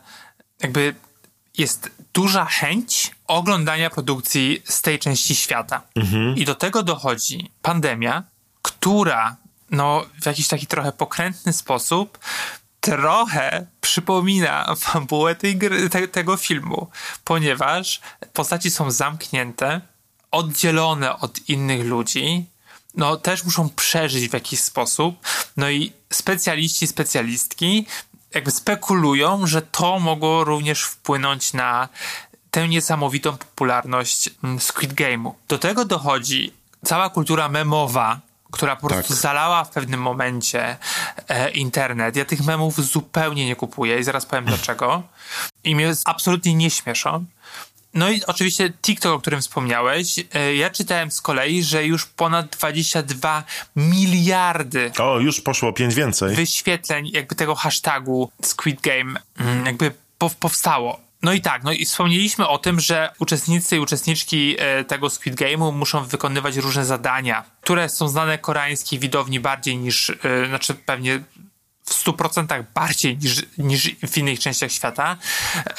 jakby 0.62 0.96
jest 1.58 1.92
duża 2.14 2.46
chęć 2.46 3.16
oglądania 3.28 3.90
produkcji 3.90 4.62
z 4.66 4.82
tej 4.82 5.00
części 5.00 5.36
świata. 5.36 5.82
I 6.36 6.46
do 6.46 6.56
tego 6.56 6.84
dochodzi 6.84 7.52
pandemia, 7.62 8.24
która 8.62 9.36
no, 9.72 10.06
w 10.22 10.26
jakiś 10.26 10.48
taki 10.48 10.68
trochę 10.68 10.92
pokrętny 10.92 11.54
sposób 11.54 12.20
trochę 12.82 13.66
przypomina 13.82 14.76
fabułę 14.80 15.36
tej 15.36 15.56
gry, 15.56 15.90
te, 15.90 16.08
tego 16.08 16.38
filmu, 16.38 16.88
ponieważ 17.24 18.02
postaci 18.34 18.72
są 18.72 18.92
zamknięte, 18.92 19.82
oddzielone 20.32 21.20
od 21.20 21.50
innych 21.50 21.86
ludzi, 21.86 22.46
no 22.96 23.18
też 23.18 23.44
muszą 23.44 23.70
przeżyć 23.70 24.30
w 24.30 24.34
jakiś 24.34 24.60
sposób, 24.60 25.16
no 25.58 25.70
i 25.70 25.94
specjaliści, 26.10 26.88
specjalistki 26.88 27.86
jakby 28.34 28.52
spekulują, 28.52 29.48
że 29.48 29.62
to 29.62 30.00
mogło 30.00 30.44
również 30.44 30.84
wpłynąć 30.84 31.54
na 31.54 31.90
tę 32.52 32.68
niesamowitą 32.68 33.38
popularność 33.38 34.30
mm, 34.44 34.60
Squid 34.60 34.94
Game'u. 34.94 35.32
Do 35.48 35.58
tego 35.58 35.86
dochodzi 35.86 36.54
cała 36.86 37.10
kultura 37.10 37.50
memowa, 37.50 38.20
która 38.52 38.76
po 38.76 38.88
prostu 38.88 39.16
zalała 39.16 39.64
w 39.64 39.70
pewnym 39.70 40.02
momencie 40.02 40.78
e, 41.28 41.50
internet. 41.50 42.16
Ja 42.16 42.26
tych 42.26 42.46
memów 42.46 42.86
zupełnie 42.86 43.46
nie 43.46 43.56
kupuję 43.56 44.00
i 44.00 44.04
zaraz 44.04 44.26
powiem 44.26 44.46
dlaczego. 44.46 45.04
I 45.64 45.76
mnie 45.76 45.94
absolutnie 46.06 46.54
nie 46.54 46.70
śmieszą. 46.70 47.26
No 47.94 48.10
i 48.10 48.22
oczywiście 48.28 48.74
TikTok, 48.82 49.14
o 49.16 49.20
którym 49.20 49.42
wspomniałeś. 49.42 50.20
E, 50.34 50.56
ja 50.56 50.70
czytałem 50.70 51.12
z 51.12 51.22
kolei, 51.22 51.64
że 51.64 51.86
już 51.86 52.06
ponad 52.06 52.50
22 52.58 53.44
miliardy 53.76 54.92
O, 55.00 55.20
już 55.20 55.42
poszło 55.42 55.74
pięć 55.74 55.96
więcej. 55.96 56.36
wyświetleń 56.36 57.10
jakby 57.14 57.36
tego 57.36 57.56
hashtagu 57.56 58.32
Squid 58.42 58.82
Game 58.82 59.20
mm, 59.40 59.66
jakby 59.66 59.92
pow- 60.20 60.36
powstało. 60.36 61.00
No 61.22 61.34
i 61.34 61.42
tak, 61.42 61.64
no 61.64 61.72
i 61.72 61.86
wspomnieliśmy 61.86 62.48
o 62.48 62.58
tym, 62.58 62.80
że 62.80 63.12
uczestnicy 63.20 63.76
i 63.76 63.80
uczestniczki 63.80 64.56
e, 64.60 64.84
tego 64.84 65.10
Squid 65.10 65.36
Game'u 65.36 65.74
muszą 65.74 66.04
wykonywać 66.06 66.56
różne 66.58 66.86
zadania, 66.86 67.44
które 67.62 67.90
są 67.90 68.08
znane 68.08 68.38
koreańskiej 68.38 69.00
widowni 69.00 69.40
bardziej 69.40 69.78
niż, 69.78 70.10
e, 70.10 70.16
znaczy 70.48 70.74
pewnie 70.74 71.24
w 71.90 72.06
100% 72.06 72.64
bardziej 72.74 73.18
niż, 73.18 73.46
niż 73.58 73.96
w 74.08 74.18
innych 74.18 74.40
częściach 74.40 74.72
świata, 74.72 75.18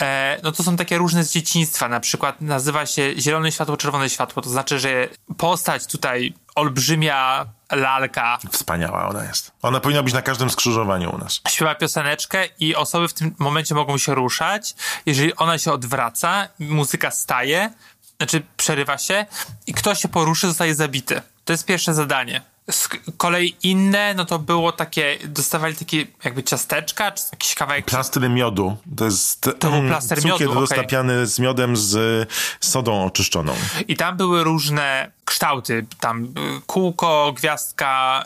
e, 0.00 0.40
no 0.42 0.52
to 0.52 0.62
są 0.62 0.76
takie 0.76 0.98
różne 0.98 1.24
z 1.24 1.32
dzieciństwa. 1.32 1.88
Na 1.88 2.00
przykład 2.00 2.40
nazywa 2.40 2.86
się 2.86 3.14
zielone 3.18 3.52
światło, 3.52 3.76
czerwone 3.76 4.10
światło. 4.10 4.42
To 4.42 4.50
znaczy, 4.50 4.78
że 4.78 5.08
postać 5.36 5.86
tutaj 5.86 6.34
olbrzymia 6.54 7.46
lalka 7.70 8.38
Wspaniała 8.50 9.08
ona 9.08 9.24
jest. 9.24 9.52
Ona 9.62 9.80
powinna 9.80 10.02
być 10.02 10.14
na 10.14 10.22
każdym 10.22 10.50
skrzyżowaniu 10.50 11.14
u 11.14 11.18
nas. 11.18 11.40
śpiewa 11.48 11.74
pioseneczkę 11.74 12.46
i 12.58 12.74
osoby 12.74 13.08
w 13.08 13.14
tym 13.14 13.34
momencie 13.38 13.74
mogą 13.74 13.98
się 13.98 14.14
ruszać. 14.14 14.74
Jeżeli 15.06 15.36
ona 15.36 15.58
się 15.58 15.72
odwraca, 15.72 16.48
muzyka 16.58 17.10
staje, 17.10 17.70
znaczy 18.16 18.42
przerywa 18.56 18.98
się 18.98 19.26
i 19.66 19.74
kto 19.74 19.94
się 19.94 20.08
poruszy, 20.08 20.46
zostaje 20.46 20.74
zabity. 20.74 21.22
To 21.44 21.52
jest 21.52 21.66
pierwsze 21.66 21.94
zadanie. 21.94 22.49
Z 22.70 22.88
kolei 23.16 23.56
inne, 23.62 24.14
no 24.14 24.24
to 24.24 24.38
było 24.38 24.72
takie, 24.72 25.18
dostawali 25.24 25.74
takie 25.74 26.06
jakby 26.24 26.42
ciasteczka, 26.42 27.12
czy 27.12 27.24
jakiś 27.32 27.54
kawałek 27.54 27.84
Plastry 27.84 28.28
miodu. 28.28 28.76
To 28.96 29.04
jest 29.04 29.40
To 29.40 29.70
był 29.70 29.78
mm, 29.78 29.88
plaster 29.88 30.22
cukier 30.22 30.48
miodu, 30.48 30.60
roztapiany 30.60 31.26
z 31.26 31.38
miodem 31.38 31.76
z 31.76 32.28
sodą 32.60 33.04
oczyszczoną. 33.04 33.54
I 33.88 33.96
tam 33.96 34.16
były 34.16 34.44
różne 34.44 35.10
kształty. 35.24 35.86
Tam 36.00 36.24
y, 36.24 36.30
kółko, 36.66 37.32
gwiazdka, 37.36 38.24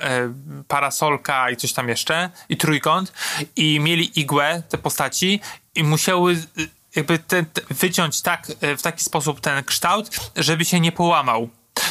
y, 0.60 0.64
parasolka 0.64 1.50
i 1.50 1.56
coś 1.56 1.72
tam 1.72 1.88
jeszcze. 1.88 2.30
I 2.48 2.56
trójkąt. 2.56 3.12
I 3.56 3.80
mieli 3.80 4.20
igłę, 4.20 4.62
te 4.68 4.78
postaci, 4.78 5.40
i 5.74 5.84
musiały 5.84 6.32
y, 6.32 6.68
jakby 6.96 7.18
ten, 7.18 7.46
wyciąć 7.70 8.22
tak, 8.22 8.46
w 8.78 8.82
taki 8.82 9.04
sposób 9.04 9.40
ten 9.40 9.64
kształt, 9.64 10.10
żeby 10.36 10.64
się 10.64 10.80
nie 10.80 10.92
połamał. 10.92 11.48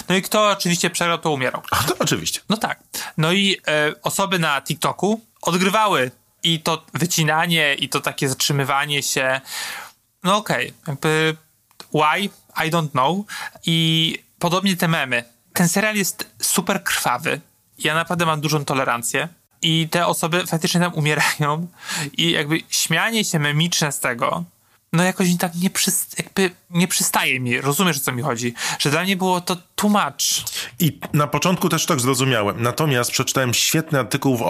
No 0.09 0.15
i 0.15 0.21
kto 0.21 0.49
oczywiście 0.49 0.89
przegrał, 0.89 1.17
to 1.17 1.31
umierał. 1.31 1.61
To 1.87 1.95
oczywiście. 1.99 2.39
No 2.49 2.57
tak. 2.57 2.79
No 3.17 3.31
i 3.31 3.57
e, 3.67 3.93
osoby 4.01 4.39
na 4.39 4.61
TikToku 4.61 5.21
odgrywały 5.41 6.11
i 6.43 6.59
to 6.59 6.85
wycinanie, 6.93 7.73
i 7.75 7.89
to 7.89 8.01
takie 8.01 8.29
zatrzymywanie 8.29 9.03
się. 9.03 9.41
No 10.23 10.37
okej, 10.37 10.73
jakby 10.87 11.35
why? 11.93 12.29
I 12.67 12.71
don't 12.71 12.89
know. 12.89 13.25
I 13.65 14.17
podobnie 14.39 14.77
te 14.77 14.87
memy. 14.87 15.23
Ten 15.53 15.69
serial 15.69 15.95
jest 15.95 16.29
super 16.41 16.83
krwawy. 16.83 17.41
Ja 17.77 17.93
naprawdę 17.93 18.25
mam 18.25 18.41
dużą 18.41 18.65
tolerancję. 18.65 19.27
I 19.61 19.87
te 19.91 20.07
osoby 20.07 20.47
faktycznie 20.47 20.81
tam 20.81 20.93
umierają. 20.93 21.67
I 22.17 22.31
jakby 22.31 22.61
śmianie 22.69 23.25
się 23.25 23.39
memiczne 23.39 23.91
z 23.91 23.99
tego, 23.99 24.43
no 24.93 25.03
jakoś 25.03 25.27
mi 25.27 25.37
tak 25.37 25.55
nie, 25.55 25.69
przys- 25.69 26.13
jakby 26.17 26.51
nie 26.73 26.87
przystaje 26.87 27.39
mi. 27.39 27.61
Rozumiesz, 27.61 27.97
o 27.97 27.99
co 27.99 28.11
mi 28.11 28.21
chodzi? 28.21 28.53
Że 28.79 28.89
dla 28.89 29.03
mnie 29.03 29.17
było 29.17 29.41
to 29.41 29.57
much. 29.89 30.45
I 30.79 30.99
na 31.13 31.27
początku 31.27 31.69
też 31.69 31.85
tak 31.85 31.99
zrozumiałem. 31.99 32.61
Natomiast 32.61 33.11
przeczytałem 33.11 33.53
świetny 33.53 33.99
artykuł 33.99 34.37
w, 34.37 34.41
e, 34.41 34.45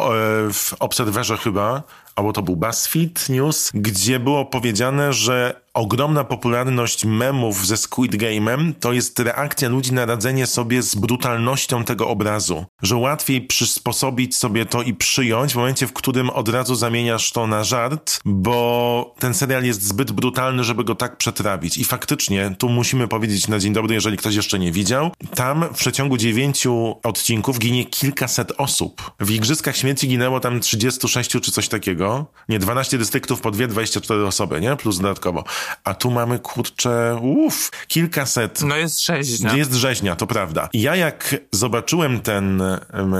w 0.54 0.74
Obserwerze 0.80 1.38
chyba, 1.38 1.84
albo 2.16 2.34
to 2.34 2.42
był 2.42 2.56
BuzzFeed 2.56 3.30
News, 3.30 3.72
gdzie 3.74 4.20
było 4.20 4.46
powiedziane, 4.46 5.14
że 5.14 5.62
ogromna 5.74 6.24
popularność 6.24 7.06
memów 7.06 7.66
ze 7.66 7.78
Squid 7.78 8.16
Game'em 8.16 8.74
to 8.80 8.94
jest 8.94 9.20
reakcja 9.20 9.70
ludzi 9.70 9.94
na 9.94 10.06
radzenie 10.06 10.48
sobie 10.48 10.82
z 10.82 10.96
brutalnością 10.96 11.84
tego 11.84 12.08
obrazu. 12.08 12.66
Że 12.82 12.96
łatwiej 12.96 13.42
przysposobić 13.42 14.36
sobie 14.36 14.66
to 14.66 14.82
i 14.82 14.94
przyjąć 14.94 15.54
w 15.54 15.56
momencie, 15.56 15.88
w 15.88 15.94
którym 15.94 16.30
od 16.30 16.50
razu 16.50 16.76
zamieniasz 16.76 17.32
to 17.32 17.48
na 17.48 17.64
żart, 17.64 18.20
bo 18.26 19.16
ten 19.20 19.34
serial 19.34 19.64
jest 19.64 19.84
zbyt 19.84 20.12
brutalny, 20.12 20.64
żeby 20.64 20.84
go 20.84 20.96
tak 20.96 21.18
przetrawić. 21.18 21.78
I 21.78 21.84
faktycznie, 21.84 22.12
tu 22.58 22.69
musimy 22.69 23.08
powiedzieć 23.08 23.47
na 23.47 23.60
dzień 23.60 23.73
dobry, 23.73 23.95
jeżeli 23.95 24.17
ktoś 24.17 24.36
jeszcze 24.36 24.60
nie 24.60 24.71
widział, 24.71 25.12
tam 25.36 25.65
w 25.73 25.78
przeciągu 25.78 26.17
dziewięciu 26.17 26.95
odcinków 27.04 27.60
ginie 27.60 27.86
kilkaset 27.86 28.52
osób. 28.58 29.12
W 29.19 29.32
Igrzyskach 29.32 29.78
Śmierci 29.78 30.08
ginęło 30.08 30.39
tam 30.39 30.60
36 30.60 31.30
czy 31.30 31.52
coś 31.52 31.67
takiego. 31.67 32.26
Nie, 32.49 32.60
12 32.60 32.97
dystryktów 32.97 33.41
po 33.41 33.52
dwie, 33.52 33.67
24 33.67 34.26
osoby, 34.26 34.62
nie? 34.62 34.76
Plus 34.76 34.99
dodatkowo. 34.99 35.43
A 35.84 35.93
tu 35.93 36.12
mamy, 36.12 36.39
kurczę, 36.39 37.19
uff, 37.21 37.71
kilkaset. 37.88 38.62
No 38.62 38.76
jest 38.76 39.06
rzeźnia. 39.06 39.56
Jest 39.56 39.73
rzeźnia, 39.73 40.15
to 40.15 40.28
prawda. 40.28 40.69
Ja 40.73 40.95
jak 40.95 41.36
zobaczyłem 41.52 42.21
ten 42.21 42.62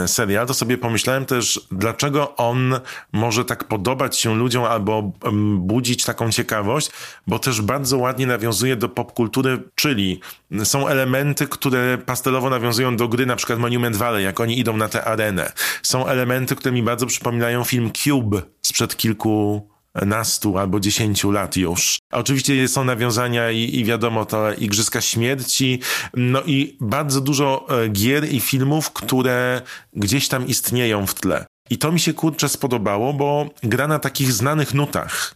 serial, 0.08 0.48
to 0.48 0.54
sobie 0.54 0.78
pomyślałem 0.78 1.26
też, 1.26 1.68
dlaczego 1.72 2.36
on 2.36 2.80
może 3.12 3.46
tak 3.46 3.64
podobać 3.64 4.18
się 4.18 4.36
ludziom 4.36 4.64
albo 4.64 5.12
budzić 5.58 6.04
taką 6.04 6.32
ciekawość, 6.32 6.92
bo 7.28 7.40
też 7.40 7.62
bardzo 7.62 7.98
ładnie 7.98 8.28
nawiązuje 8.28 8.76
do 8.76 8.83
popkultury, 8.90 9.64
czyli 9.76 10.20
są 10.64 10.88
elementy, 10.88 11.48
które 11.48 11.98
pastelowo 11.98 12.50
nawiązują 12.50 12.96
do 12.96 13.08
gry 13.08 13.26
na 13.26 13.36
przykład 13.36 13.60
Monument 13.60 13.96
Valley, 13.96 14.24
jak 14.24 14.40
oni 14.40 14.60
idą 14.60 14.78
na 14.78 14.90
tę 14.90 15.06
arenę. 15.06 15.52
Są 15.84 16.08
elementy, 16.08 16.56
które 16.56 16.72
mi 16.72 16.84
bardzo 16.84 17.06
przypominają 17.06 17.64
film 17.64 17.92
Cube 17.92 18.42
sprzed 18.62 18.98
kilku 18.98 19.68
nastu 19.96 20.58
albo 20.58 20.80
dziesięciu 20.80 21.32
lat 21.32 21.58
już. 21.58 22.00
A 22.12 22.18
Oczywiście 22.18 22.68
są 22.68 22.84
nawiązania 22.84 23.52
i, 23.52 23.80
i 23.80 23.86
wiadomo 23.86 24.26
to 24.26 24.54
Igrzyska 24.54 25.02
Śmierci, 25.02 25.80
no 26.14 26.42
i 26.42 26.78
bardzo 26.82 27.22
dużo 27.22 27.68
e, 27.70 27.90
gier 27.90 28.34
i 28.34 28.40
filmów, 28.40 28.92
które 28.92 29.62
gdzieś 29.94 30.28
tam 30.28 30.48
istnieją 30.48 31.08
w 31.08 31.14
tle. 31.14 31.46
I 31.70 31.78
to 31.78 31.92
mi 31.92 32.00
się 32.00 32.14
kurczę 32.14 32.50
spodobało, 32.50 33.14
bo 33.14 33.50
gra 33.64 33.88
na 33.88 34.00
takich 34.00 34.32
znanych 34.32 34.74
nutach. 34.74 35.36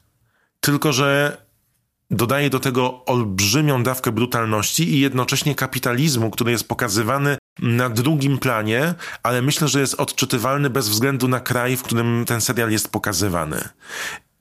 Tylko, 0.60 0.93
że 0.93 1.38
dodaje 2.11 2.49
do 2.49 2.59
tego 2.59 3.05
olbrzymią 3.05 3.83
dawkę 3.83 4.11
brutalności 4.11 4.89
i 4.89 4.99
jednocześnie 4.99 5.55
kapitalizmu, 5.55 6.31
który 6.31 6.51
jest 6.51 6.67
pokazywany 6.67 7.37
na 7.59 7.89
drugim 7.89 8.37
planie, 8.37 8.93
ale 9.23 9.41
myślę, 9.41 9.67
że 9.67 9.79
jest 9.79 9.93
odczytywalny 9.93 10.69
bez 10.69 10.89
względu 10.89 11.27
na 11.27 11.39
kraj, 11.39 11.77
w 11.77 11.83
którym 11.83 12.25
ten 12.27 12.41
serial 12.41 12.71
jest 12.71 12.91
pokazywany. 12.91 13.69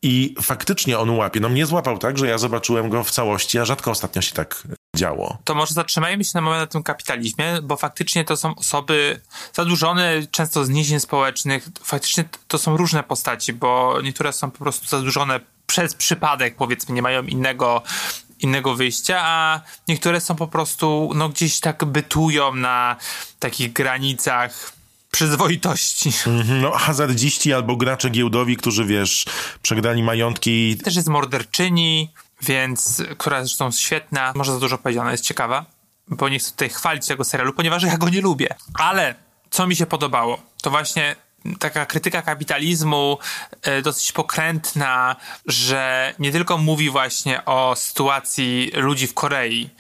I 0.02 0.34
faktycznie 0.42 0.98
on 0.98 1.10
łapie. 1.10 1.40
No 1.40 1.48
mnie 1.48 1.66
złapał 1.66 1.98
tak, 1.98 2.18
że 2.18 2.26
ja 2.26 2.38
zobaczyłem 2.38 2.88
go 2.88 3.04
w 3.04 3.10
całości, 3.10 3.58
a 3.58 3.64
rzadko 3.64 3.90
ostatnio 3.90 4.22
się 4.22 4.32
tak 4.32 4.62
działo. 4.96 5.38
To 5.44 5.54
może 5.54 5.74
zatrzymajmy 5.74 6.24
się 6.24 6.30
na 6.34 6.40
moment 6.40 6.60
na 6.60 6.66
tym 6.66 6.82
kapitalizmie, 6.82 7.58
bo 7.62 7.76
faktycznie 7.76 8.24
to 8.24 8.36
są 8.36 8.54
osoby 8.54 9.20
zadłużone, 9.52 10.26
często 10.30 10.64
z 10.64 10.68
nizin 10.68 11.00
społecznych. 11.00 11.68
Faktycznie 11.82 12.24
to 12.48 12.58
są 12.58 12.76
różne 12.76 13.02
postaci, 13.02 13.52
bo 13.52 13.98
niektóre 14.02 14.32
są 14.32 14.50
po 14.50 14.58
prostu 14.58 14.86
zadłużone 14.86 15.40
przez 15.66 15.94
przypadek, 15.94 16.56
powiedzmy, 16.56 16.94
nie 16.94 17.02
mają 17.02 17.22
innego 17.22 17.82
innego 18.40 18.74
wyjścia, 18.74 19.20
a 19.22 19.60
niektóre 19.88 20.20
są 20.20 20.36
po 20.36 20.46
prostu, 20.46 21.12
no 21.14 21.28
gdzieś 21.28 21.60
tak 21.60 21.84
bytują 21.84 22.54
na 22.54 22.96
takich 23.38 23.72
granicach 23.72 24.72
przyzwoitości. 25.10 26.10
No, 26.62 26.70
hazardziści 26.70 27.52
albo 27.52 27.76
gracze 27.76 28.10
giełdowi, 28.10 28.56
którzy 28.56 28.84
wiesz, 28.84 29.24
przegrali 29.62 30.02
majątki. 30.02 30.76
Też 30.76 30.96
jest 30.96 31.08
morderczyni, 31.08 32.10
więc, 32.42 33.02
która 33.18 33.40
zresztą 33.44 33.66
jest 33.66 33.80
świetna, 33.80 34.32
może 34.34 34.52
za 34.52 34.58
dużo 34.58 34.78
powiedziane, 34.78 35.12
jest 35.12 35.24
ciekawa, 35.24 35.66
bo 36.08 36.28
nie 36.28 36.38
chcę 36.38 36.50
tutaj 36.50 36.68
chwalić 36.68 37.06
tego 37.06 37.24
serialu, 37.24 37.52
ponieważ 37.52 37.82
ja 37.82 37.98
go 37.98 38.08
nie 38.08 38.20
lubię. 38.20 38.48
Ale 38.74 39.14
co 39.50 39.66
mi 39.66 39.76
się 39.76 39.86
podobało, 39.86 40.42
to 40.62 40.70
właśnie 40.70 41.16
taka 41.58 41.86
krytyka 41.86 42.22
kapitalizmu 42.22 43.18
e, 43.62 43.82
dosyć 43.82 44.12
pokrętna, 44.12 45.16
że 45.46 46.14
nie 46.18 46.32
tylko 46.32 46.58
mówi 46.58 46.90
właśnie 46.90 47.44
o 47.44 47.74
sytuacji 47.76 48.70
ludzi 48.74 49.06
w 49.06 49.14
Korei, 49.14 49.70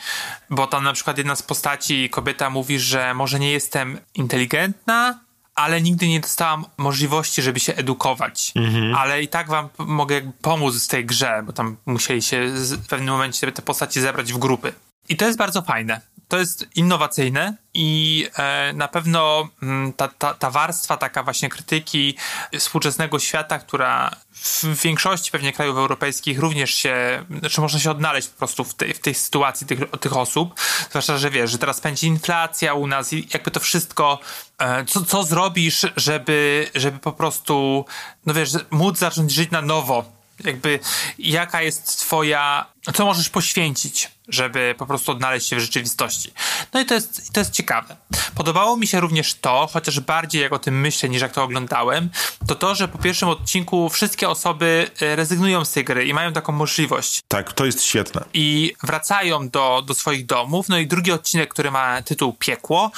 bo 0.50 0.66
tam 0.66 0.84
na 0.84 0.92
przykład 0.92 1.18
jedna 1.18 1.36
z 1.36 1.42
postaci, 1.42 2.10
kobieta 2.10 2.50
mówi, 2.50 2.78
że 2.78 3.14
może 3.14 3.38
nie 3.38 3.52
jestem 3.52 3.98
inteligentna, 4.14 5.20
ale 5.54 5.82
nigdy 5.82 6.08
nie 6.08 6.20
dostałam 6.20 6.64
możliwości, 6.76 7.42
żeby 7.42 7.60
się 7.60 7.74
edukować. 7.74 8.52
Ale 8.96 9.22
i 9.22 9.28
tak 9.28 9.48
wam 9.48 9.68
mogę 9.78 10.32
pomóc 10.42 10.84
w 10.84 10.88
tej 10.88 11.04
grze, 11.04 11.42
bo 11.46 11.52
tam 11.52 11.76
musieli 11.86 12.22
się 12.22 12.48
w 12.48 12.86
pewnym 12.88 13.10
momencie 13.10 13.52
te 13.52 13.62
postaci 13.62 14.00
zebrać 14.00 14.32
w 14.32 14.38
grupy. 14.38 14.72
I 15.08 15.16
to 15.16 15.26
jest 15.26 15.38
bardzo 15.38 15.62
fajne. 15.62 16.00
To 16.28 16.38
jest 16.38 16.68
innowacyjne 16.74 17.56
i 17.76 18.26
e, 18.38 18.72
na 18.72 18.88
pewno 18.88 19.48
mm, 19.62 19.92
ta, 19.92 20.08
ta, 20.08 20.34
ta 20.34 20.50
warstwa 20.50 20.96
taka 20.96 21.22
właśnie 21.22 21.48
krytyki 21.48 22.16
współczesnego 22.58 23.18
świata, 23.18 23.58
która 23.58 24.10
w 24.32 24.82
większości 24.82 25.30
pewnie 25.30 25.52
krajów 25.52 25.76
europejskich 25.76 26.38
również 26.38 26.74
się, 26.74 27.24
znaczy 27.38 27.60
można 27.60 27.78
się 27.78 27.90
odnaleźć 27.90 28.28
po 28.28 28.38
prostu 28.38 28.64
w 28.64 28.74
tej, 28.74 28.94
w 28.94 29.00
tej 29.00 29.14
sytuacji 29.14 29.66
tych, 29.66 29.78
tych 30.00 30.16
osób. 30.16 30.54
Zwłaszcza, 30.90 31.18
że 31.18 31.30
wiesz, 31.30 31.50
że 31.50 31.58
teraz 31.58 31.80
pędzi 31.80 32.06
inflacja 32.06 32.74
u 32.74 32.86
nas 32.86 33.12
i 33.12 33.28
jakby 33.34 33.50
to 33.50 33.60
wszystko, 33.60 34.18
e, 34.58 34.84
co, 34.84 35.04
co 35.04 35.24
zrobisz, 35.24 35.86
żeby, 35.96 36.70
żeby 36.74 36.98
po 36.98 37.12
prostu, 37.12 37.84
no 38.26 38.34
wiesz, 38.34 38.50
móc 38.70 38.98
zacząć 38.98 39.32
żyć 39.32 39.50
na 39.50 39.62
nowo 39.62 40.16
jakby 40.44 40.78
jaka 41.18 41.62
jest 41.62 41.98
twoja, 41.98 42.66
co 42.94 43.04
możesz 43.04 43.28
poświęcić, 43.28 44.10
żeby 44.28 44.74
po 44.78 44.86
prostu 44.86 45.12
odnaleźć 45.12 45.48
się 45.48 45.56
w 45.56 45.60
rzeczywistości. 45.60 46.32
No 46.72 46.80
i 46.80 46.84
to 46.86 46.94
jest, 46.94 47.32
to 47.32 47.40
jest 47.40 47.52
ciekawe. 47.52 47.96
Podobało 48.34 48.76
mi 48.76 48.86
się 48.86 49.00
również 49.00 49.34
to, 49.34 49.68
chociaż 49.72 50.00
bardziej 50.00 50.42
jak 50.42 50.52
o 50.52 50.58
tym 50.58 50.80
myślę 50.80 51.08
niż 51.08 51.22
jak 51.22 51.32
to 51.32 51.42
oglądałem, 51.42 52.10
to 52.46 52.54
to, 52.54 52.74
że 52.74 52.88
po 52.88 52.98
pierwszym 52.98 53.28
odcinku 53.28 53.88
wszystkie 53.88 54.28
osoby 54.28 54.90
e, 55.00 55.16
rezygnują 55.16 55.64
z 55.64 55.72
tej 55.72 55.84
gry 55.84 56.06
i 56.06 56.14
mają 56.14 56.32
taką 56.32 56.52
możliwość 56.52 57.20
Tak, 57.28 57.52
to 57.52 57.64
jest 57.66 57.82
świetne. 57.82 58.24
i 58.34 58.72
wracają 58.82 59.48
do, 59.48 59.82
do 59.86 59.94
swoich 59.94 60.26
domów. 60.26 60.68
No 60.68 60.78
i 60.78 60.86
drugi 60.86 61.12
odcinek, 61.12 61.50
który 61.50 61.70
ma 61.70 62.02
tytuł 62.02 62.32
Piekło, 62.32 62.90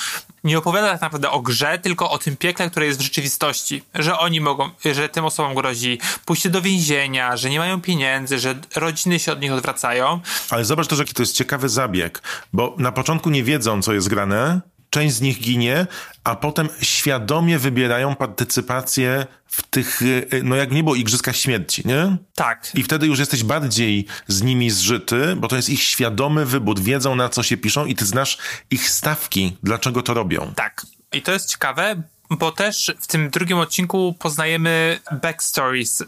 nie 0.49 0.59
opowiada 0.59 0.93
tak 0.93 1.01
naprawdę 1.01 1.31
o 1.31 1.41
grze, 1.41 1.79
tylko 1.79 2.11
o 2.11 2.19
tym 2.19 2.37
piekle, 2.37 2.71
które 2.71 2.87
jest 2.87 2.99
w 2.99 3.03
rzeczywistości. 3.03 3.83
Że 3.95 4.19
oni 4.19 4.41
mogą, 4.41 4.71
że 4.95 5.09
tym 5.09 5.25
osobom 5.25 5.55
grozi 5.55 5.99
pójście 6.25 6.51
do 6.51 6.63
więzienia, 6.63 7.37
że 7.37 7.51
nie 7.51 7.59
mają 7.59 7.81
pieniędzy, 7.81 8.39
że 8.39 8.55
rodziny 8.77 9.19
się 9.19 9.33
od 9.33 9.41
nich 9.41 9.53
odwracają. 9.53 10.21
Ale 10.51 10.65
zobacz 10.65 10.87
też, 10.87 10.99
jaki 10.99 11.15
to 11.15 11.23
jest 11.23 11.37
ciekawy 11.37 11.69
zabieg, 11.69 12.23
bo 12.53 12.75
na 12.79 12.93
początku 12.93 13.31
nie 13.31 13.45
wiedzą, 13.45 13.83
co 13.83 13.93
jest 13.93 14.09
grane, 14.09 14.61
część 14.99 15.15
z 15.15 15.21
nich 15.21 15.41
ginie, 15.41 15.87
a 16.25 16.37
potem 16.37 16.69
świadomie 16.81 17.59
wybierają 17.59 18.17
partycypację 18.17 19.27
w 19.47 19.63
tych, 19.63 20.03
y, 20.03 20.41
no 20.45 20.57
jak 20.57 20.73
nie 20.73 20.83
było 20.83 20.97
Igrzyskach 20.97 21.37
Śmierci, 21.37 21.83
nie? 21.85 22.17
Tak. 22.35 22.71
I 22.75 22.83
wtedy 22.83 23.07
już 23.07 23.19
jesteś 23.19 23.45
bardziej 23.45 24.07
z 24.27 24.43
nimi 24.43 24.71
zżyty, 24.71 25.37
bo 25.37 25.49
to 25.49 25.57
jest 25.57 25.69
ich 25.69 25.83
świadomy 25.83 26.47
wybór, 26.47 26.81
wiedzą 26.81 27.17
na 27.17 27.29
co 27.29 27.43
się 27.43 27.57
piszą 27.57 27.87
i 27.87 27.95
ty 27.95 28.07
znasz 28.07 28.39
ich 28.71 28.91
stawki, 28.91 29.57
dlaczego 29.63 30.03
to 30.03 30.15
robią. 30.15 30.53
Tak. 30.57 30.87
I 31.13 31.23
to 31.23 31.33
jest 31.33 31.51
ciekawe, 31.51 32.03
bo 32.31 32.53
też 32.53 32.95
w 33.01 33.07
tym 33.07 33.31
drugim 33.31 33.59
odcinku 33.59 34.15
poznajemy 34.19 35.01
backstories 35.23 36.01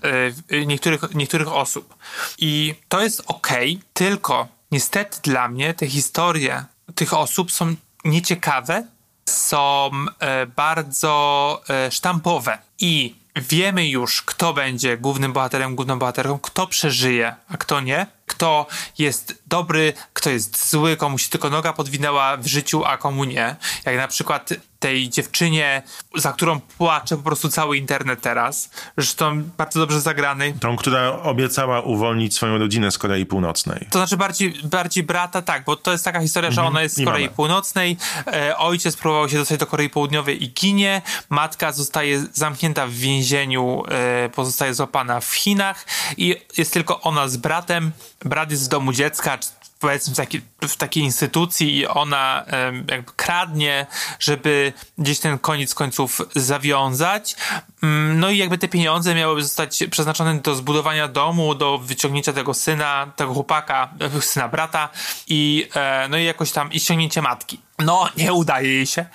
y, 0.53 0.67
niektórych, 0.67 1.15
niektórych 1.15 1.49
osób. 1.49 1.95
I 2.39 2.75
to 2.89 3.03
jest 3.03 3.23
okej, 3.27 3.73
okay, 3.73 3.89
tylko 3.93 4.49
niestety 4.73 5.19
dla 5.23 5.49
mnie 5.49 5.75
te 5.75 5.87
historie 5.87 6.65
tych 6.95 7.15
osób 7.15 7.53
są 7.53 7.75
nieciekawe, 8.05 8.85
są 9.29 9.91
e, 10.19 10.47
bardzo 10.47 11.63
e, 11.69 11.91
sztampowe. 11.91 12.59
I 12.79 13.15
wiemy 13.37 13.89
już, 13.89 14.23
kto 14.23 14.53
będzie 14.53 14.97
głównym 14.97 15.33
bohaterem, 15.33 15.77
główną 15.77 15.99
bohaterką, 15.99 16.39
kto 16.39 16.67
przeżyje, 16.67 17.35
a 17.49 17.57
kto 17.57 17.81
nie, 17.81 18.07
kto 18.31 18.67
jest 18.99 19.43
dobry, 19.47 19.93
kto 20.13 20.31
jest 20.31 20.71
zły, 20.71 20.97
komu 20.97 21.19
się 21.19 21.29
tylko 21.29 21.51
noga 21.51 21.73
podwinęła 21.73 22.37
w 22.37 22.47
życiu, 22.47 22.85
a 22.85 22.97
komu 22.97 23.25
nie. 23.25 23.57
Jak 23.85 23.97
na 23.97 24.09
przykład 24.09 24.51
tej 24.81 25.09
dziewczynie, 25.09 25.83
za 26.15 26.33
którą 26.33 26.61
płacze 26.61 27.17
po 27.17 27.23
prostu 27.23 27.49
cały 27.49 27.77
internet 27.77 28.21
teraz. 28.21 28.71
Zresztą 28.97 29.43
bardzo 29.59 29.81
dobrze 29.81 30.01
zagrany. 30.01 30.55
Tą, 30.61 30.77
która 30.77 31.13
obiecała 31.13 31.81
uwolnić 31.81 32.35
swoją 32.35 32.59
rodzinę 32.59 32.91
z 32.91 32.99
Korei 32.99 33.27
Północnej. 33.27 33.87
To 33.91 33.99
znaczy 33.99 34.17
bardziej, 34.17 34.55
bardziej 34.65 35.03
brata, 35.03 35.43
tak, 35.43 35.65
bo 35.65 35.77
to 35.77 35.93
jest 35.93 36.05
taka 36.05 36.21
historia, 36.21 36.49
mhm. 36.49 36.65
że 36.65 36.69
ona 36.69 36.83
jest 36.83 36.97
z 36.97 37.05
Korei 37.05 37.29
Północnej, 37.29 37.97
e, 38.27 38.57
ojciec 38.57 38.97
próbował 38.97 39.29
się 39.29 39.37
dostać 39.37 39.61
do 39.61 39.67
Korei 39.67 39.91
Południowej 39.91 40.45
i 40.45 40.53
ginie, 40.53 41.03
matka 41.29 41.73
zostaje 41.73 42.27
zamknięta 42.33 42.87
w 42.87 42.93
więzieniu, 42.93 43.83
e, 43.89 44.29
pozostaje 44.29 44.75
złapana 44.75 45.21
w 45.21 45.35
Chinach 45.35 45.87
i 46.17 46.37
jest 46.59 46.73
tylko 46.73 47.01
ona 47.01 47.29
z 47.29 47.37
bratem. 47.37 47.93
Brat 48.25 48.51
jest 48.51 48.65
w 48.65 48.69
domu 48.69 48.93
dziecka, 48.93 49.39
powiedzmy 49.81 50.15
w, 50.15 50.17
taki, 50.17 50.41
w 50.63 50.77
takiej 50.77 51.03
instytucji 51.03 51.77
i 51.77 51.87
ona 51.87 52.45
jakby 52.89 53.13
kradnie, 53.17 53.87
żeby 54.19 54.73
gdzieś 54.99 55.19
ten 55.19 55.39
koniec 55.39 55.75
końców 55.75 56.21
zawiązać. 56.37 57.37
Mm, 57.83 58.21
no 58.21 58.31
i 58.31 58.39
jakby 58.39 58.59
te 58.59 58.69
pieniądze 58.69 59.15
miałyby 59.15 59.43
zostać 59.43 59.85
przeznaczone 59.91 60.39
do 60.39 60.55
zbudowania 60.55 61.09
domu, 61.09 61.55
do 61.55 61.79
wyciągnięcia 61.79 62.33
tego 62.33 62.55
syna, 62.55 63.13
tego 63.17 63.35
chłopaka, 63.35 63.95
syna 64.21 64.49
brata 64.49 64.89
i 65.27 65.69
e, 65.75 66.09
no 66.11 66.19
i 66.19 66.25
jakoś 66.25 66.53
tam 66.53 66.73
i 66.73 66.81
ściągnięcie 66.81 67.23
matki. 67.23 67.61
No, 67.85 68.09
nie 68.17 68.33
udaje 68.33 68.75
jej 68.75 68.87
się. 68.87 69.07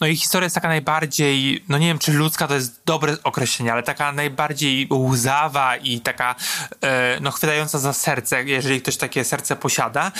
No 0.00 0.06
i 0.06 0.16
historia 0.16 0.44
jest 0.46 0.54
taka 0.54 0.68
najbardziej, 0.68 1.64
no 1.68 1.78
nie 1.78 1.86
wiem 1.86 1.98
czy 1.98 2.12
ludzka 2.12 2.48
to 2.48 2.54
jest 2.54 2.80
dobre 2.84 3.16
określenie, 3.24 3.72
ale 3.72 3.82
taka 3.82 4.12
najbardziej 4.12 4.88
łzawa 4.92 5.76
i 5.76 6.00
taka, 6.00 6.34
e, 6.80 7.18
no 7.20 7.30
chwytająca 7.30 7.78
za 7.78 7.92
serce, 7.92 8.44
jeżeli 8.44 8.82
ktoś 8.82 8.96
takie 8.96 9.24
serce 9.24 9.56
posiada. 9.56 10.12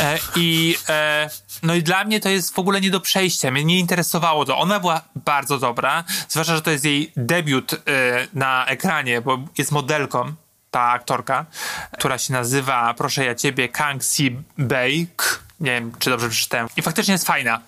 E, 0.00 0.18
I 0.36 0.76
e, 0.88 1.30
no 1.62 1.74
i 1.74 1.82
dla 1.82 2.04
mnie 2.04 2.20
to 2.20 2.28
jest 2.28 2.54
w 2.54 2.58
ogóle 2.58 2.80
nie 2.80 2.90
do 2.90 3.00
przejścia. 3.00 3.50
Mnie 3.50 3.64
nie 3.64 3.78
interesowało 3.78 4.44
to. 4.44 4.58
Ona 4.58 4.80
była 4.80 5.00
bardzo 5.14 5.58
dobra, 5.58 6.04
zwłaszcza, 6.28 6.54
że 6.56 6.62
to 6.62 6.70
jest 6.70 6.84
jej 6.84 7.12
debiut 7.16 7.72
e, 7.72 7.78
na 8.34 8.66
ekranie, 8.66 9.20
bo 9.20 9.38
jest 9.58 9.72
modelką 9.72 10.34
ta 10.70 10.90
aktorka, 10.90 11.46
która 11.92 12.18
się 12.18 12.32
nazywa, 12.32 12.94
proszę 12.94 13.24
ja 13.24 13.34
ciebie, 13.34 13.68
Kang 13.68 14.02
Si 14.04 14.36
Baek 14.58 15.45
nie 15.60 15.70
wiem, 15.70 15.92
czy 15.98 16.10
dobrze 16.10 16.28
przeczytałem. 16.28 16.68
I 16.76 16.82
faktycznie 16.82 17.12
jest 17.12 17.26
fajna. 17.26 17.60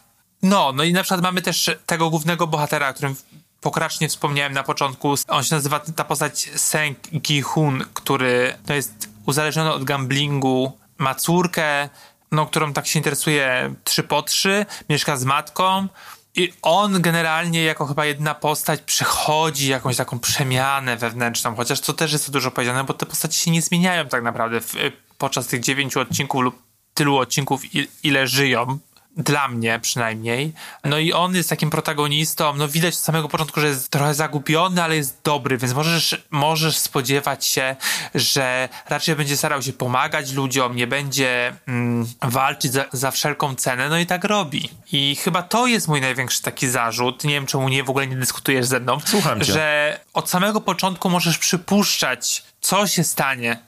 No, 0.42 0.72
no 0.72 0.84
i 0.84 0.92
na 0.92 1.02
przykład 1.02 1.22
mamy 1.22 1.42
też 1.42 1.70
tego 1.86 2.10
głównego 2.10 2.46
bohatera, 2.46 2.88
o 2.88 2.92
którym 2.94 3.16
pokracznie 3.60 4.08
wspomniałem 4.08 4.52
na 4.52 4.62
początku. 4.62 5.14
On 5.28 5.44
się 5.44 5.54
nazywa, 5.54 5.80
ta 5.80 6.04
postać 6.04 6.50
Seng 6.56 6.98
Gi-hun, 7.12 7.84
który 7.94 8.58
to 8.66 8.74
jest 8.74 9.08
uzależniony 9.26 9.72
od 9.72 9.84
gamblingu, 9.84 10.78
ma 10.98 11.14
córkę, 11.14 11.88
no, 12.32 12.46
którą 12.46 12.72
tak 12.72 12.86
się 12.86 12.98
interesuje 12.98 13.74
3 13.84 14.02
po 14.02 14.22
3, 14.22 14.66
mieszka 14.88 15.16
z 15.16 15.24
matką 15.24 15.88
i 16.34 16.52
on 16.62 17.02
generalnie 17.02 17.62
jako 17.64 17.86
chyba 17.86 18.06
jedna 18.06 18.34
postać 18.34 18.80
przechodzi 18.80 19.68
jakąś 19.68 19.96
taką 19.96 20.18
przemianę 20.18 20.96
wewnętrzną, 20.96 21.56
chociaż 21.56 21.80
to 21.80 21.92
też 21.92 22.12
jest 22.12 22.30
dużo 22.30 22.50
powiedziane, 22.50 22.84
bo 22.84 22.94
te 22.94 23.06
postacie 23.06 23.38
się 23.38 23.50
nie 23.50 23.62
zmieniają 23.62 24.08
tak 24.08 24.22
naprawdę 24.22 24.60
w, 24.60 24.74
podczas 25.18 25.46
tych 25.46 25.60
dziewięciu 25.60 26.00
odcinków 26.00 26.42
lub 26.42 26.67
tylu 26.98 27.16
odcinków, 27.16 27.60
ile 28.02 28.26
żyją, 28.26 28.78
dla 29.16 29.48
mnie 29.48 29.78
przynajmniej. 29.82 30.52
No 30.84 30.98
i 30.98 31.12
on 31.12 31.34
jest 31.36 31.48
takim 31.48 31.70
protagonistą, 31.70 32.54
no 32.56 32.68
widać 32.68 32.94
od 32.94 33.00
samego 33.00 33.28
początku, 33.28 33.60
że 33.60 33.66
jest 33.66 33.90
trochę 33.90 34.14
zagubiony, 34.14 34.82
ale 34.82 34.96
jest 34.96 35.20
dobry, 35.24 35.58
więc 35.58 35.74
możesz, 35.74 36.22
możesz 36.30 36.78
spodziewać 36.78 37.46
się, 37.46 37.76
że 38.14 38.68
raczej 38.88 39.16
będzie 39.16 39.36
starał 39.36 39.62
się 39.62 39.72
pomagać 39.72 40.32
ludziom, 40.32 40.76
nie 40.76 40.86
będzie 40.86 41.56
mm, 41.68 42.06
walczyć 42.22 42.72
za, 42.72 42.84
za 42.92 43.10
wszelką 43.10 43.54
cenę, 43.54 43.88
no 43.88 43.98
i 43.98 44.06
tak 44.06 44.24
robi. 44.24 44.70
I 44.92 45.16
chyba 45.16 45.42
to 45.42 45.66
jest 45.66 45.88
mój 45.88 46.00
największy 46.00 46.42
taki 46.42 46.68
zarzut, 46.68 47.24
nie 47.24 47.34
wiem 47.34 47.46
czemu 47.46 47.68
nie, 47.68 47.84
w 47.84 47.90
ogóle 47.90 48.06
nie 48.06 48.16
dyskutujesz 48.16 48.66
ze 48.66 48.80
mną, 48.80 48.98
Słucham 49.04 49.40
cię. 49.40 49.52
że 49.52 50.00
od 50.14 50.30
samego 50.30 50.60
początku 50.60 51.10
możesz 51.10 51.38
przypuszczać, 51.38 52.42
co 52.60 52.86
się 52.86 53.04
stanie, 53.04 53.58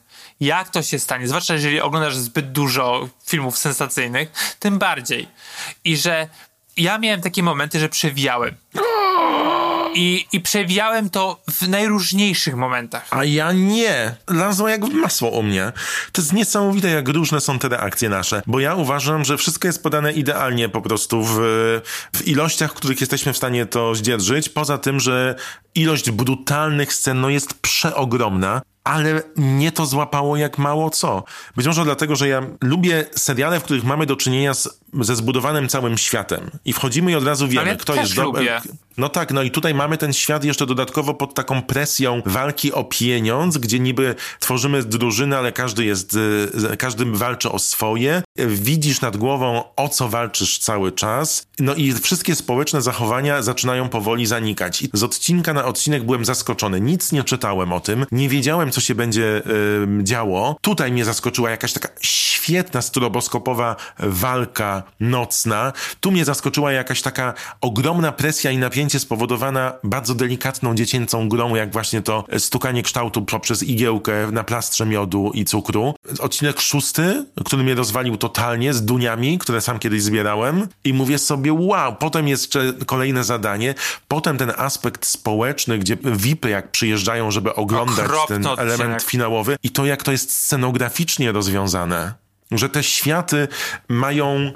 jak 0.41 0.69
to 0.69 0.81
się 0.81 0.99
stanie, 0.99 1.27
zwłaszcza 1.27 1.53
jeżeli 1.53 1.81
oglądasz 1.81 2.15
zbyt 2.17 2.51
dużo 2.51 3.09
filmów 3.25 3.57
sensacyjnych, 3.57 4.55
tym 4.59 4.79
bardziej. 4.79 5.27
I 5.83 5.97
że 5.97 6.27
ja 6.77 6.97
miałem 6.97 7.21
takie 7.21 7.43
momenty, 7.43 7.79
że 7.79 7.89
przewijałem. 7.89 8.55
I, 9.93 10.25
I 10.31 10.39
przewijałem 10.39 11.09
to 11.09 11.41
w 11.51 11.67
najróżniejszych 11.67 12.55
momentach. 12.55 13.07
A 13.09 13.23
ja 13.23 13.51
nie. 13.51 14.15
Lazło 14.29 14.69
jak 14.69 14.81
masło 14.81 15.29
u 15.29 15.43
mnie. 15.43 15.71
To 16.11 16.21
jest 16.21 16.33
niesamowite, 16.33 16.89
jak 16.89 17.09
różne 17.09 17.41
są 17.41 17.59
te 17.59 17.69
reakcje 17.69 18.09
nasze. 18.09 18.41
Bo 18.47 18.59
ja 18.59 18.75
uważam, 18.75 19.25
że 19.25 19.37
wszystko 19.37 19.67
jest 19.67 19.83
podane 19.83 20.11
idealnie 20.11 20.69
po 20.69 20.81
prostu 20.81 21.23
w, 21.23 21.39
w 22.15 22.27
ilościach, 22.27 22.71
w 22.71 22.73
których 22.73 23.01
jesteśmy 23.01 23.33
w 23.33 23.37
stanie 23.37 23.65
to 23.65 23.95
zdzierżyć. 23.95 24.49
Poza 24.49 24.77
tym, 24.77 24.99
że 24.99 25.35
ilość 25.75 26.11
brutalnych 26.11 26.93
scen 26.93 27.21
no, 27.21 27.29
jest 27.29 27.53
przeogromna 27.53 28.61
ale 28.83 29.21
mnie 29.35 29.71
to 29.71 29.85
złapało 29.85 30.37
jak 30.37 30.57
mało 30.57 30.89
co. 30.89 31.23
Być 31.55 31.67
może 31.67 31.83
dlatego, 31.83 32.15
że 32.15 32.27
ja 32.27 32.41
lubię 32.61 33.05
seriale, 33.15 33.59
w 33.59 33.63
których 33.63 33.83
mamy 33.83 34.05
do 34.05 34.15
czynienia 34.15 34.53
z, 34.53 34.80
ze 34.99 35.15
zbudowanym 35.15 35.69
całym 35.69 35.97
światem. 35.97 36.49
I 36.65 36.73
wchodzimy 36.73 37.11
i 37.11 37.15
od 37.15 37.25
razu 37.25 37.47
wiemy, 37.47 37.61
ale 37.61 37.75
kto 37.75 37.95
jest 37.95 38.15
dobry. 38.15 38.47
No 38.97 39.09
tak, 39.09 39.31
no 39.31 39.43
i 39.43 39.51
tutaj 39.51 39.73
mamy 39.73 39.97
ten 39.97 40.13
świat 40.13 40.43
jeszcze 40.43 40.65
dodatkowo 40.65 41.13
pod 41.13 41.33
taką 41.33 41.61
presją 41.61 42.21
walki 42.25 42.73
o 42.73 42.83
pieniądz, 42.83 43.57
gdzie 43.57 43.79
niby 43.79 44.15
tworzymy 44.39 44.83
drużynę, 44.83 45.37
ale 45.37 45.51
każdy 45.51 45.85
jest, 45.85 46.17
y, 46.73 46.77
każdy 46.77 47.05
walczy 47.05 47.51
o 47.51 47.59
swoje. 47.59 48.23
Widzisz 48.37 49.01
nad 49.01 49.17
głową, 49.17 49.63
o 49.75 49.89
co 49.89 50.09
walczysz 50.09 50.59
cały 50.59 50.91
czas. 50.91 51.43
No 51.59 51.75
i 51.75 51.93
wszystkie 51.93 52.35
społeczne 52.35 52.81
zachowania 52.81 53.41
zaczynają 53.41 53.89
powoli 53.89 54.25
zanikać. 54.25 54.81
I 54.81 54.89
z 54.93 55.03
odcinka 55.03 55.53
na 55.53 55.65
odcinek 55.65 56.03
byłem 56.03 56.25
zaskoczony. 56.25 56.81
Nic 56.81 57.11
nie 57.11 57.23
czytałem 57.23 57.73
o 57.73 57.79
tym, 57.79 58.05
nie 58.11 58.29
wiedziałem, 58.29 58.71
co 58.71 58.81
się 58.81 58.95
będzie 58.95 59.41
y, 59.99 60.03
działo. 60.03 60.55
Tutaj 60.61 60.91
mnie 60.91 61.05
zaskoczyła 61.05 61.49
jakaś 61.49 61.73
taka 61.73 61.89
świetna 62.01 62.81
stroboskopowa 62.81 63.75
walka 63.99 64.80
nocna. 64.99 65.73
Tu 65.99 66.11
mnie 66.11 66.25
zaskoczyła 66.25 66.71
jakaś 66.71 67.01
taka 67.01 67.33
ogromna 67.61 68.11
presja 68.11 68.51
i 68.51 68.57
napięcie 68.57 68.99
spowodowana 68.99 69.73
bardzo 69.83 70.15
delikatną 70.15 70.75
dziecięcą 70.75 71.29
grą, 71.29 71.55
jak 71.55 71.71
właśnie 71.71 72.01
to 72.01 72.23
stukanie 72.37 72.83
kształtu 72.83 73.21
poprzez 73.21 73.63
igiełkę 73.63 74.31
na 74.31 74.43
plastrze 74.43 74.85
miodu 74.85 75.31
i 75.33 75.45
cukru. 75.45 75.93
Odcinek 76.19 76.61
szósty, 76.61 77.25
który 77.45 77.63
mnie 77.63 77.75
rozwalił 77.75 78.17
totalnie 78.17 78.73
z 78.73 78.85
duniami, 78.85 79.37
które 79.37 79.61
sam 79.61 79.79
kiedyś 79.79 80.03
zbierałem 80.03 80.67
i 80.83 80.93
mówię 80.93 81.17
sobie, 81.17 81.53
wow, 81.53 81.95
potem 81.95 82.27
jeszcze 82.27 82.73
kolejne 82.85 83.23
zadanie, 83.23 83.75
potem 84.07 84.37
ten 84.37 84.51
aspekt 84.57 85.05
społeczny, 85.05 85.79
gdzie 85.79 85.97
VIPy 86.03 86.49
jak 86.49 86.71
przyjeżdżają, 86.71 87.31
żeby 87.31 87.55
oglądać 87.55 88.11
ten 88.27 88.45
element 88.57 89.03
finałowy 89.03 89.57
i 89.63 89.69
to 89.69 89.85
jak 89.85 90.03
to 90.03 90.11
jest 90.11 90.31
scenograficznie 90.31 91.31
rozwiązane, 91.31 92.13
że 92.51 92.69
te 92.69 92.83
światy 92.83 93.47
mają 93.87 94.51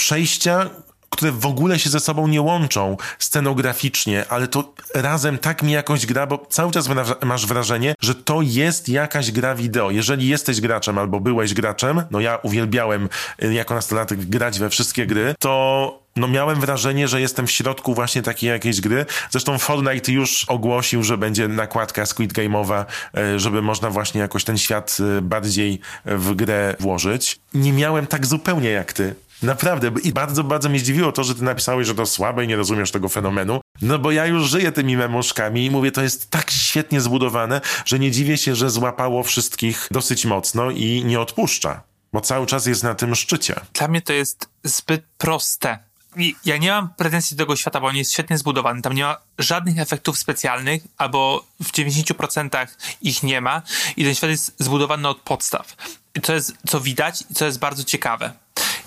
przejścia, 0.00 0.70
które 1.10 1.32
w 1.32 1.46
ogóle 1.46 1.78
się 1.78 1.90
ze 1.90 2.00
sobą 2.00 2.28
nie 2.28 2.42
łączą 2.42 2.96
scenograficznie, 3.18 4.24
ale 4.28 4.48
to 4.48 4.74
razem 4.94 5.38
tak 5.38 5.62
mi 5.62 5.72
jakoś 5.72 6.06
gra, 6.06 6.26
bo 6.26 6.46
cały 6.48 6.72
czas 6.72 6.88
masz 7.24 7.46
wrażenie, 7.46 7.94
że 8.00 8.14
to 8.14 8.42
jest 8.42 8.88
jakaś 8.88 9.30
gra 9.30 9.54
wideo. 9.54 9.90
Jeżeli 9.90 10.28
jesteś 10.28 10.60
graczem 10.60 10.98
albo 10.98 11.20
byłeś 11.20 11.54
graczem, 11.54 12.02
no 12.10 12.20
ja 12.20 12.36
uwielbiałem 12.42 13.08
y, 13.42 13.54
jako 13.54 13.74
nastolatek 13.74 14.24
grać 14.24 14.58
we 14.58 14.70
wszystkie 14.70 15.06
gry, 15.06 15.34
to 15.38 16.00
no 16.16 16.28
miałem 16.28 16.60
wrażenie, 16.60 17.08
że 17.08 17.20
jestem 17.20 17.46
w 17.46 17.50
środku 17.50 17.94
właśnie 17.94 18.22
takiej 18.22 18.48
jakiejś 18.50 18.80
gry. 18.80 19.06
Zresztą 19.30 19.58
Fortnite 19.58 20.12
już 20.12 20.44
ogłosił, 20.44 21.02
że 21.02 21.18
będzie 21.18 21.48
nakładka 21.48 22.06
Squid 22.06 22.32
Game'owa, 22.32 22.84
e, 23.16 23.38
żeby 23.38 23.62
można 23.62 23.90
właśnie 23.90 24.20
jakoś 24.20 24.44
ten 24.44 24.58
świat 24.58 24.98
e, 25.18 25.22
bardziej 25.22 25.80
w 26.04 26.34
grę 26.34 26.76
włożyć. 26.80 27.40
Nie 27.54 27.72
miałem 27.72 28.06
tak 28.06 28.26
zupełnie 28.26 28.70
jak 28.70 28.92
ty. 28.92 29.14
Naprawdę. 29.42 29.90
I 30.02 30.12
bardzo, 30.12 30.44
bardzo 30.44 30.68
mnie 30.68 30.78
zdziwiło 30.78 31.12
to, 31.12 31.24
że 31.24 31.34
ty 31.34 31.44
napisałeś, 31.44 31.86
że 31.86 31.94
to 31.94 32.06
słabe 32.06 32.44
i 32.44 32.48
nie 32.48 32.56
rozumiesz 32.56 32.90
tego 32.90 33.08
fenomenu. 33.08 33.60
No 33.82 33.98
bo 33.98 34.10
ja 34.10 34.26
już 34.26 34.50
żyję 34.50 34.72
tymi 34.72 34.96
memuszkami 34.96 35.64
i 35.64 35.70
mówię, 35.70 35.92
to 35.92 36.02
jest 36.02 36.30
tak 36.30 36.50
świetnie 36.50 37.00
zbudowane, 37.00 37.60
że 37.84 37.98
nie 37.98 38.10
dziwię 38.10 38.38
się, 38.38 38.54
że 38.54 38.70
złapało 38.70 39.22
wszystkich 39.22 39.88
dosyć 39.90 40.24
mocno 40.24 40.70
i 40.70 41.04
nie 41.04 41.20
odpuszcza. 41.20 41.82
Bo 42.12 42.20
cały 42.20 42.46
czas 42.46 42.66
jest 42.66 42.82
na 42.82 42.94
tym 42.94 43.14
szczycie. 43.14 43.54
Dla 43.74 43.88
mnie 43.88 44.02
to 44.02 44.12
jest 44.12 44.48
zbyt 44.64 45.02
proste. 45.18 45.78
I 46.16 46.34
ja 46.44 46.56
nie 46.56 46.70
mam 46.70 46.88
pretensji 46.88 47.36
do 47.36 47.44
tego 47.44 47.56
świata, 47.56 47.80
bo 47.80 47.86
on 47.86 47.96
jest 47.96 48.12
świetnie 48.12 48.38
zbudowany. 48.38 48.82
Tam 48.82 48.92
nie 48.92 49.04
ma 49.04 49.16
żadnych 49.38 49.78
efektów 49.78 50.18
specjalnych, 50.18 50.82
albo 50.98 51.44
w 51.62 51.72
90% 51.72 52.66
ich 53.02 53.22
nie 53.22 53.40
ma. 53.40 53.62
I 53.96 54.04
ten 54.04 54.14
świat 54.14 54.30
jest 54.30 54.54
zbudowany 54.58 55.08
od 55.08 55.20
podstaw. 55.20 55.76
I 56.14 56.20
to 56.20 56.32
jest, 56.32 56.52
co 56.66 56.80
widać 56.80 57.24
i 57.30 57.34
co 57.34 57.46
jest 57.46 57.58
bardzo 57.58 57.84
ciekawe. 57.84 58.32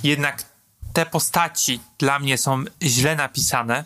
Jednak 0.04 0.44
te 0.94 1.06
postaci 1.06 1.80
dla 1.98 2.20
mnie 2.20 2.38
są 2.38 2.64
źle 2.82 3.16
napisane, 3.16 3.84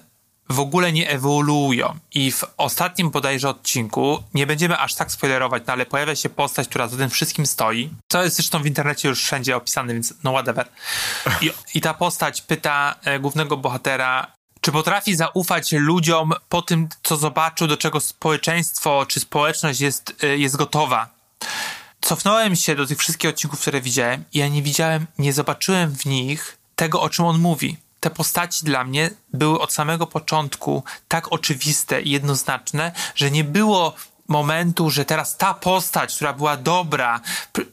w 0.49 0.59
ogóle 0.59 0.91
nie 0.91 1.09
ewoluują. 1.09 1.97
I 2.13 2.32
w 2.32 2.43
ostatnim 2.57 3.09
bodajże 3.09 3.49
odcinku, 3.49 4.24
nie 4.34 4.47
będziemy 4.47 4.78
aż 4.78 4.95
tak 4.95 5.11
spoilerować, 5.11 5.63
no 5.68 5.74
ale 5.74 5.86
pojawia 5.86 6.15
się 6.15 6.30
postać, 6.30 6.68
która 6.68 6.88
za 6.88 6.97
tym 6.97 7.09
wszystkim 7.09 7.45
stoi. 7.45 7.89
To 8.07 8.24
jest 8.24 8.36
zresztą 8.36 8.63
w 8.63 8.65
internecie 8.65 9.09
już 9.09 9.24
wszędzie 9.24 9.55
opisane, 9.55 9.93
więc 9.93 10.13
no 10.24 10.32
whatever. 10.32 10.68
I, 11.41 11.51
i 11.74 11.82
ta 11.82 11.93
postać 11.93 12.41
pyta 12.41 12.95
e, 13.03 13.20
głównego 13.20 13.57
bohatera, 13.57 14.32
czy 14.61 14.72
potrafi 14.72 15.15
zaufać 15.15 15.72
ludziom 15.72 16.34
po 16.49 16.61
tym, 16.61 16.89
co 17.03 17.18
zobaczył, 17.18 17.68
do 17.68 17.78
czego 17.78 17.99
społeczeństwo 17.99 19.05
czy 19.05 19.20
społeczność 19.20 19.80
jest, 19.80 20.24
e, 20.24 20.38
jest 20.38 20.55
gotowa. 20.55 21.16
Cofnąłem 22.08 22.55
się 22.55 22.76
do 22.76 22.86
tych 22.86 22.97
wszystkich 22.97 23.30
odcinków, 23.30 23.62
które 23.62 23.82
widziałem 23.82 24.24
i 24.34 24.39
ja 24.39 24.47
nie 24.47 24.64
widziałem, 24.64 25.08
nie 25.18 25.34
zobaczyłem 25.34 25.95
w 25.95 26.05
nich 26.05 26.58
tego, 26.76 27.01
o 27.01 27.10
czym 27.10 27.26
on 27.26 27.39
mówi. 27.39 27.78
Te 27.99 28.10
postaci 28.10 28.66
dla 28.66 28.84
mnie 28.84 29.10
były 29.34 29.60
od 29.60 29.74
samego 29.74 30.08
początku 30.08 30.84
tak 31.08 31.34
oczywiste 31.34 32.01
i 32.01 32.10
jednoznaczne, 32.10 32.91
że 33.16 33.32
nie 33.32 33.43
było 33.43 33.93
momentu, 34.28 34.89
że 34.89 35.05
teraz 35.05 35.38
ta 35.38 35.53
postać, 35.53 36.15
która 36.15 36.34
była 36.34 36.57
dobra, 36.57 37.21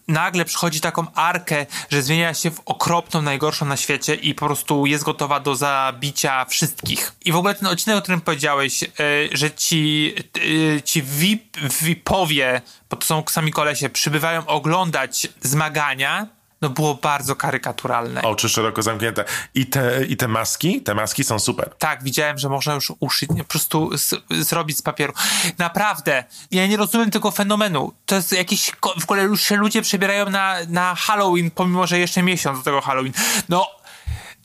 nagle 0.09 0.45
przychodzi 0.45 0.81
taką 0.81 1.13
arkę, 1.15 1.67
że 1.91 2.03
zmienia 2.03 2.35
się 2.35 2.51
w 2.51 2.61
okropną, 2.65 3.23
najgorszą 3.23 3.67
na 3.67 3.77
świecie 3.77 4.15
i 4.15 4.35
po 4.35 4.47
prostu 4.47 4.87
jest 4.87 5.05
gotowa 5.05 5.41
do 5.41 5.57
zabicia 5.57 6.45
wszystkich. 6.45 7.13
I 7.25 7.33
w 7.33 7.37
ogóle 7.37 7.55
ten 7.55 7.69
odcinek, 7.69 7.99
o 7.99 8.03
którym 8.03 8.21
powiedziałeś, 8.21 8.83
yy, 8.83 8.89
że 9.33 9.51
ci, 9.51 10.15
yy, 10.37 10.83
ci 10.83 11.03
VIP, 11.03 11.57
VIPowie, 11.83 12.63
bo 12.91 12.97
to 12.97 13.07
są 13.07 13.23
sami 13.29 13.53
kolesie, 13.53 13.89
przybywają 13.89 14.47
oglądać 14.47 15.29
zmagania, 15.41 16.27
no 16.61 16.71
było 16.71 16.95
bardzo 16.95 17.37
karykaturalne. 17.37 18.23
Oczy 18.23 18.49
szeroko 18.49 18.83
zamknięte. 18.83 19.25
I 19.55 19.67
te, 19.67 20.05
I 20.05 20.17
te 20.17 20.29
maski? 20.29 20.83
Te 20.83 20.95
maski 20.95 21.25
są 21.25 21.39
super. 21.39 21.75
Tak, 21.79 22.03
widziałem, 22.03 22.39
że 22.39 22.49
można 22.49 22.75
już 22.75 22.93
uszyć, 23.01 23.31
po 23.39 23.45
prostu 23.45 23.99
z, 23.99 24.15
zrobić 24.31 24.79
z 24.79 24.83
papieru. 24.83 25.13
Naprawdę, 25.59 26.25
ja 26.51 26.67
nie 26.67 26.77
rozumiem 26.77 27.11
tego 27.11 27.31
fenomenu. 27.31 27.93
To 28.07 28.15
jest 28.15 28.33
jakiś, 28.33 28.73
w 29.01 29.05
ogóle 29.05 29.23
już 29.23 29.43
się 29.43 29.57
ludzie 29.57 29.83
przebierają 29.83 30.31
na, 30.31 30.57
na 30.69 30.95
Halloween, 30.95 31.51
pomimo, 31.51 31.87
że 31.87 31.99
jeszcze 31.99 32.23
miesiąc 32.23 32.59
do 32.59 32.65
tego 32.65 32.81
Halloween. 32.81 33.13
No, 33.49 33.67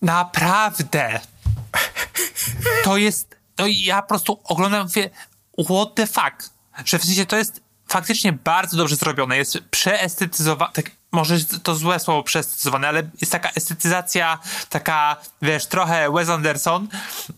naprawdę. 0.02 1.20
To 2.84 2.98
jest, 2.98 3.36
no 3.58 3.66
ja 3.68 4.02
po 4.02 4.08
prostu 4.08 4.40
oglądam, 4.44 4.84
mówię, 4.84 5.10
what 5.66 5.96
the 5.96 6.08
fuck? 6.08 6.50
Że 6.86 7.00
w 7.00 7.04
sensie 7.04 7.26
to 7.26 7.38
jest 7.38 7.62
faktycznie 7.90 8.34
bardzo 8.34 8.78
dobrze 8.78 8.96
zrobione, 8.96 9.38
jest 9.38 9.58
przeestetyzowane, 9.72 10.72
tak, 10.74 10.92
może 11.12 11.38
to 11.64 11.76
złe 11.76 12.00
słowo 12.00 12.24
przeestetyzowane, 12.24 12.88
ale 12.88 13.10
jest 13.22 13.32
taka 13.32 13.50
estetyzacja, 13.50 14.40
taka, 14.70 15.16
wiesz, 15.42 15.66
trochę 15.66 16.12
Wes 16.12 16.30
Anderson. 16.30 16.88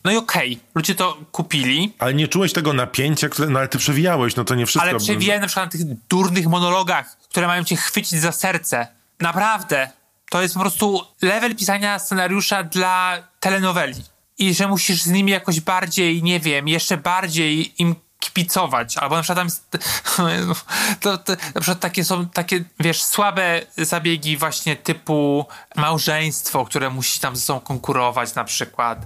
No 0.04 0.12
i 0.12 0.18
okej, 0.18 0.54
okay, 0.54 0.66
ludzie 0.76 0.96
to 0.96 1.18
kupili. 1.32 1.94
Ale 2.00 2.14
nie 2.14 2.28
czułeś 2.28 2.54
tego 2.54 2.74
napięcia, 2.74 3.30
które, 3.30 3.50
no 3.50 3.60
ale 3.60 3.68
ty 3.68 3.78
przewijałeś, 3.78 4.36
no 4.36 4.44
to 4.44 4.56
nie 4.56 4.66
wszystko. 4.66 4.90
Ale 4.90 5.00
przewijałem 5.00 5.42
na 5.42 5.48
przykład 5.48 5.66
na 5.66 5.72
tych 5.72 5.82
durnych 6.10 6.48
monologach, 6.48 7.18
które 7.30 7.48
mają 7.48 7.64
cię 7.64 7.76
chwycić 7.76 8.20
za 8.20 8.32
serce. 8.32 8.88
Naprawdę. 9.20 9.90
To 10.30 10.42
jest 10.42 10.54
po 10.54 10.60
prostu 10.60 11.02
level 11.22 11.56
pisania 11.56 12.00
scenariusza 12.00 12.64
dla 12.64 13.24
telenoweli. 13.40 14.04
I 14.38 14.54
że 14.54 14.68
musisz 14.68 15.02
z 15.02 15.08
nimi 15.08 15.32
jakoś 15.32 15.60
bardziej, 15.60 16.24
nie 16.24 16.40
wiem, 16.40 16.68
jeszcze 16.68 16.98
bardziej 16.98 17.82
im 17.82 17.96
kipicować, 18.22 18.98
albo 18.98 19.16
na 19.16 19.22
przykład 19.22 19.38
tam 19.38 19.48
jest, 19.48 19.78
to, 21.02 21.18
to, 21.18 21.34
na 21.56 21.62
przykład 21.62 21.80
takie 21.80 22.06
są 22.06 22.30
takie, 22.30 22.64
wiesz, 22.80 23.04
słabe 23.04 23.62
zabiegi 23.78 24.38
właśnie 24.38 24.76
typu 24.76 25.46
małżeństwo, 25.76 26.66
które 26.66 26.90
musi 26.90 27.20
tam 27.20 27.36
ze 27.36 27.42
sobą 27.42 27.60
konkurować 27.60 28.36
na 28.36 28.44
przykład, 28.44 29.06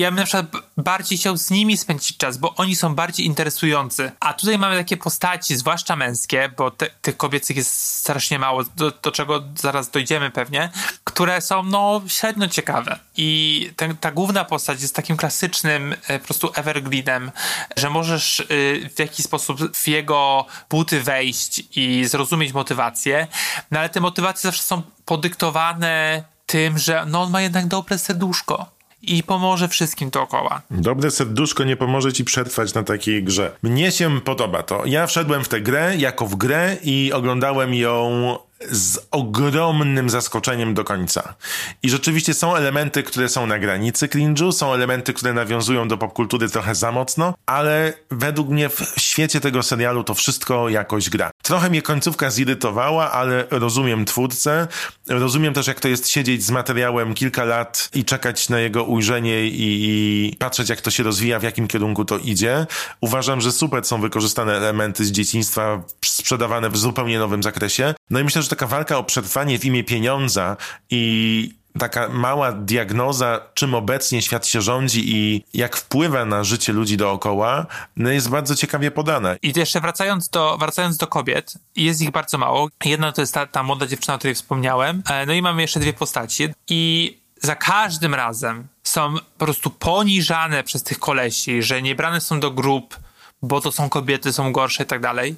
ja 0.00 0.10
bym 0.10 0.18
na 0.18 0.24
przykład 0.24 0.46
bardziej 0.76 1.18
chciał 1.18 1.36
z 1.36 1.50
nimi 1.50 1.76
spędzić 1.76 2.16
czas, 2.16 2.38
bo 2.38 2.54
oni 2.54 2.76
są 2.76 2.94
bardziej 2.94 3.26
interesujący. 3.26 4.12
A 4.20 4.34
tutaj 4.34 4.58
mamy 4.58 4.76
takie 4.76 4.96
postaci, 4.96 5.56
zwłaszcza 5.56 5.96
męskie, 5.96 6.50
bo 6.56 6.70
te, 6.70 6.90
tych 7.02 7.16
kobiecych 7.16 7.56
jest 7.56 7.96
strasznie 7.96 8.38
mało, 8.38 8.64
do, 8.64 8.90
do 8.90 9.12
czego 9.12 9.42
zaraz 9.56 9.90
dojdziemy 9.90 10.30
pewnie, 10.30 10.70
które 11.04 11.40
są 11.40 11.62
no 11.62 12.02
średnio 12.06 12.48
ciekawe. 12.48 12.98
I 13.16 13.70
ten, 13.76 13.96
ta 13.96 14.12
główna 14.12 14.44
postać 14.44 14.82
jest 14.82 14.94
takim 14.94 15.16
klasycznym 15.16 15.94
e, 16.08 16.18
po 16.18 16.24
prostu 16.24 16.50
evergreenem, 16.54 17.30
że 17.76 17.90
możesz 17.90 18.40
y, 18.40 18.90
w 18.96 18.98
jakiś 18.98 19.24
sposób 19.24 19.76
w 19.76 19.88
jego 19.88 20.46
buty 20.70 21.00
wejść 21.00 21.62
i 21.76 22.04
zrozumieć 22.04 22.52
motywację, 22.52 23.26
no 23.70 23.78
ale 23.78 23.88
te 23.88 24.00
motywacje 24.00 24.48
zawsze 24.48 24.62
są 24.62 24.82
podyktowane 25.04 26.24
tym, 26.46 26.78
że 26.78 27.04
no 27.06 27.22
on 27.22 27.30
ma 27.30 27.40
jednak 27.42 27.66
dobre 27.66 27.98
serduszko 27.98 28.79
i 29.02 29.22
pomoże 29.22 29.68
wszystkim 29.68 30.10
dookoła. 30.10 30.62
Dobre 30.70 31.10
serduszko 31.10 31.64
nie 31.64 31.76
pomoże 31.76 32.12
ci 32.12 32.24
przetrwać 32.24 32.74
na 32.74 32.82
takiej 32.82 33.24
grze. 33.24 33.56
Mnie 33.62 33.92
się 33.92 34.20
podoba 34.20 34.62
to. 34.62 34.82
Ja 34.86 35.06
wszedłem 35.06 35.44
w 35.44 35.48
tę 35.48 35.60
grę 35.60 35.96
jako 35.96 36.26
w 36.26 36.36
grę 36.36 36.76
i 36.82 37.12
oglądałem 37.12 37.74
ją 37.74 38.36
z 38.68 38.98
ogromnym 39.10 40.10
zaskoczeniem 40.10 40.74
do 40.74 40.84
końca. 40.84 41.34
I 41.82 41.90
rzeczywiście 41.90 42.34
są 42.34 42.56
elementy, 42.56 43.02
które 43.02 43.28
są 43.28 43.46
na 43.46 43.58
granicy 43.58 44.06
cringe'u, 44.06 44.52
są 44.52 44.74
elementy, 44.74 45.12
które 45.12 45.32
nawiązują 45.32 45.88
do 45.88 45.98
popkultury 45.98 46.48
trochę 46.48 46.74
za 46.74 46.92
mocno, 46.92 47.34
ale 47.46 47.92
według 48.10 48.48
mnie 48.48 48.68
w 48.68 48.94
świecie 48.98 49.40
tego 49.40 49.62
serialu 49.62 50.04
to 50.04 50.14
wszystko 50.14 50.68
jakoś 50.68 51.10
gra. 51.10 51.30
Trochę 51.42 51.70
mnie 51.70 51.82
końcówka 51.82 52.30
zirytowała, 52.30 53.12
ale 53.12 53.46
rozumiem 53.50 54.04
twórcę. 54.04 54.68
Rozumiem 55.08 55.54
też, 55.54 55.66
jak 55.66 55.80
to 55.80 55.88
jest 55.88 56.08
siedzieć 56.08 56.44
z 56.44 56.50
materiałem 56.50 57.14
kilka 57.14 57.44
lat 57.44 57.88
i 57.94 58.04
czekać 58.04 58.48
na 58.48 58.60
jego 58.60 58.84
ujrzenie 58.84 59.44
i 59.44 60.36
patrzeć, 60.38 60.68
jak 60.68 60.80
to 60.80 60.90
się 60.90 61.02
rozwija, 61.02 61.38
w 61.38 61.42
jakim 61.42 61.68
kierunku 61.68 62.04
to 62.04 62.18
idzie. 62.18 62.66
Uważam, 63.00 63.40
że 63.40 63.52
super 63.52 63.84
są 63.84 64.00
wykorzystane 64.00 64.56
elementy 64.56 65.04
z 65.04 65.12
dzieciństwa, 65.12 65.82
sprzedawane 66.04 66.70
w 66.70 66.76
zupełnie 66.76 67.18
nowym 67.18 67.42
zakresie. 67.42 67.94
No 68.10 68.20
i 68.20 68.24
myślę, 68.24 68.42
że 68.42 68.48
taka 68.50 68.66
walka 68.66 68.98
o 68.98 69.04
przetrwanie 69.04 69.58
w 69.58 69.64
imię 69.64 69.84
pieniądza 69.84 70.56
i 70.90 71.60
taka 71.78 72.08
mała 72.08 72.52
diagnoza, 72.52 73.40
czym 73.54 73.74
obecnie 73.74 74.22
świat 74.22 74.46
się 74.46 74.62
rządzi 74.62 75.16
i 75.16 75.44
jak 75.54 75.76
wpływa 75.76 76.24
na 76.24 76.44
życie 76.44 76.72
ludzi 76.72 76.96
dookoła, 76.96 77.66
no 77.96 78.10
jest 78.10 78.30
bardzo 78.30 78.54
ciekawie 78.54 78.90
podana. 78.90 79.36
I 79.42 79.52
jeszcze 79.56 79.80
wracając 79.80 80.28
do, 80.28 80.58
wracając 80.58 80.96
do 80.96 81.06
kobiet, 81.06 81.54
jest 81.76 82.02
ich 82.02 82.10
bardzo 82.10 82.38
mało. 82.38 82.68
Jedna 82.84 83.12
to 83.12 83.20
jest 83.20 83.34
ta, 83.34 83.46
ta 83.46 83.62
młoda 83.62 83.86
dziewczyna, 83.86 84.14
o 84.14 84.18
której 84.18 84.34
wspomniałem. 84.34 85.02
E, 85.10 85.26
no 85.26 85.32
i 85.32 85.42
mamy 85.42 85.62
jeszcze 85.62 85.80
dwie 85.80 85.92
postaci. 85.92 86.48
I 86.68 87.16
za 87.42 87.56
każdym 87.56 88.14
razem 88.14 88.66
są 88.82 89.14
po 89.38 89.44
prostu 89.44 89.70
poniżane 89.70 90.64
przez 90.64 90.82
tych 90.82 90.98
kolesi, 90.98 91.62
że 91.62 91.82
nie 91.82 91.94
brane 91.94 92.20
są 92.20 92.40
do 92.40 92.50
grup, 92.50 92.96
bo 93.42 93.60
to 93.60 93.72
są 93.72 93.88
kobiety, 93.88 94.32
są 94.32 94.52
gorsze 94.52 94.82
i 94.82 94.86
tak 94.86 95.00
dalej. 95.00 95.36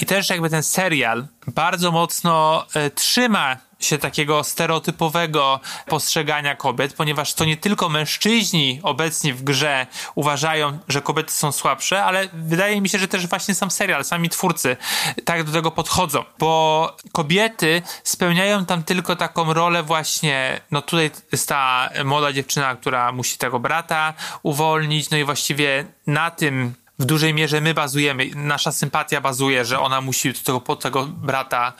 I 0.00 0.06
też 0.06 0.30
jakby 0.30 0.50
ten 0.50 0.62
serial 0.62 1.26
bardzo 1.46 1.92
mocno 1.92 2.66
y, 2.76 2.90
trzyma 2.90 3.56
się 3.80 3.98
takiego 3.98 4.44
stereotypowego 4.44 5.60
postrzegania 5.86 6.56
kobiet, 6.56 6.94
ponieważ 6.94 7.34
to 7.34 7.44
nie 7.44 7.56
tylko 7.56 7.88
mężczyźni 7.88 8.80
obecnie 8.82 9.34
w 9.34 9.42
grze 9.42 9.86
uważają, 10.14 10.78
że 10.88 11.02
kobiety 11.02 11.32
są 11.32 11.52
słabsze, 11.52 12.04
ale 12.04 12.28
wydaje 12.32 12.80
mi 12.80 12.88
się, 12.88 12.98
że 12.98 13.08
też 13.08 13.26
właśnie 13.26 13.54
sam 13.54 13.70
serial, 13.70 14.04
sami 14.04 14.28
twórcy 14.28 14.76
tak 15.24 15.44
do 15.44 15.52
tego 15.52 15.70
podchodzą, 15.70 16.24
bo 16.38 16.96
kobiety 17.12 17.82
spełniają 18.04 18.66
tam 18.66 18.82
tylko 18.82 19.16
taką 19.16 19.52
rolę 19.52 19.82
właśnie, 19.82 20.60
no 20.70 20.82
tutaj 20.82 21.10
jest 21.32 21.48
ta 21.48 21.90
młoda 22.04 22.32
dziewczyna, 22.32 22.76
która 22.76 23.12
musi 23.12 23.38
tego 23.38 23.58
brata 23.58 24.14
uwolnić, 24.42 25.10
no 25.10 25.16
i 25.16 25.24
właściwie 25.24 25.84
na 26.06 26.30
tym 26.30 26.74
w 27.00 27.04
dużej 27.04 27.34
mierze 27.34 27.60
my 27.60 27.74
bazujemy, 27.74 28.30
nasza 28.34 28.72
sympatia 28.72 29.20
bazuje, 29.20 29.64
że 29.64 29.80
ona 29.80 30.00
musi 30.00 30.32
do 30.32 30.38
tego, 30.38 30.60
po 30.60 30.76
tego 30.76 31.06
brata 31.06 31.72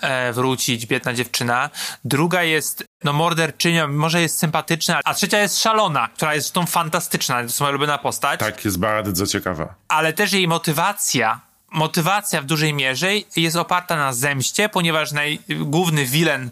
e, 0.00 0.32
wrócić, 0.32 0.86
biedna 0.86 1.14
dziewczyna. 1.14 1.70
Druga 2.04 2.42
jest, 2.42 2.84
no, 3.04 3.12
morderczynią, 3.12 3.88
może 3.88 4.22
jest 4.22 4.38
sympatyczna, 4.38 5.00
a 5.04 5.14
trzecia 5.14 5.38
jest 5.38 5.62
szalona, 5.62 6.08
która 6.08 6.34
jest 6.34 6.52
tą 6.52 6.66
fantastyczna, 6.66 7.34
to 7.34 7.42
jest 7.42 7.60
moja 7.60 7.70
ulubiona 7.70 7.98
postać. 7.98 8.40
Tak, 8.40 8.64
jest 8.64 8.78
bardzo 8.78 9.26
ciekawa. 9.26 9.74
Ale 9.88 10.12
też 10.12 10.32
jej 10.32 10.48
motywacja, 10.48 11.40
motywacja 11.70 12.42
w 12.42 12.44
dużej 12.44 12.74
mierze 12.74 13.10
jest 13.36 13.56
oparta 13.56 13.96
na 13.96 14.12
zemście, 14.12 14.68
ponieważ 14.68 15.12
naj, 15.12 15.38
główny 15.48 16.06
wilen, 16.06 16.50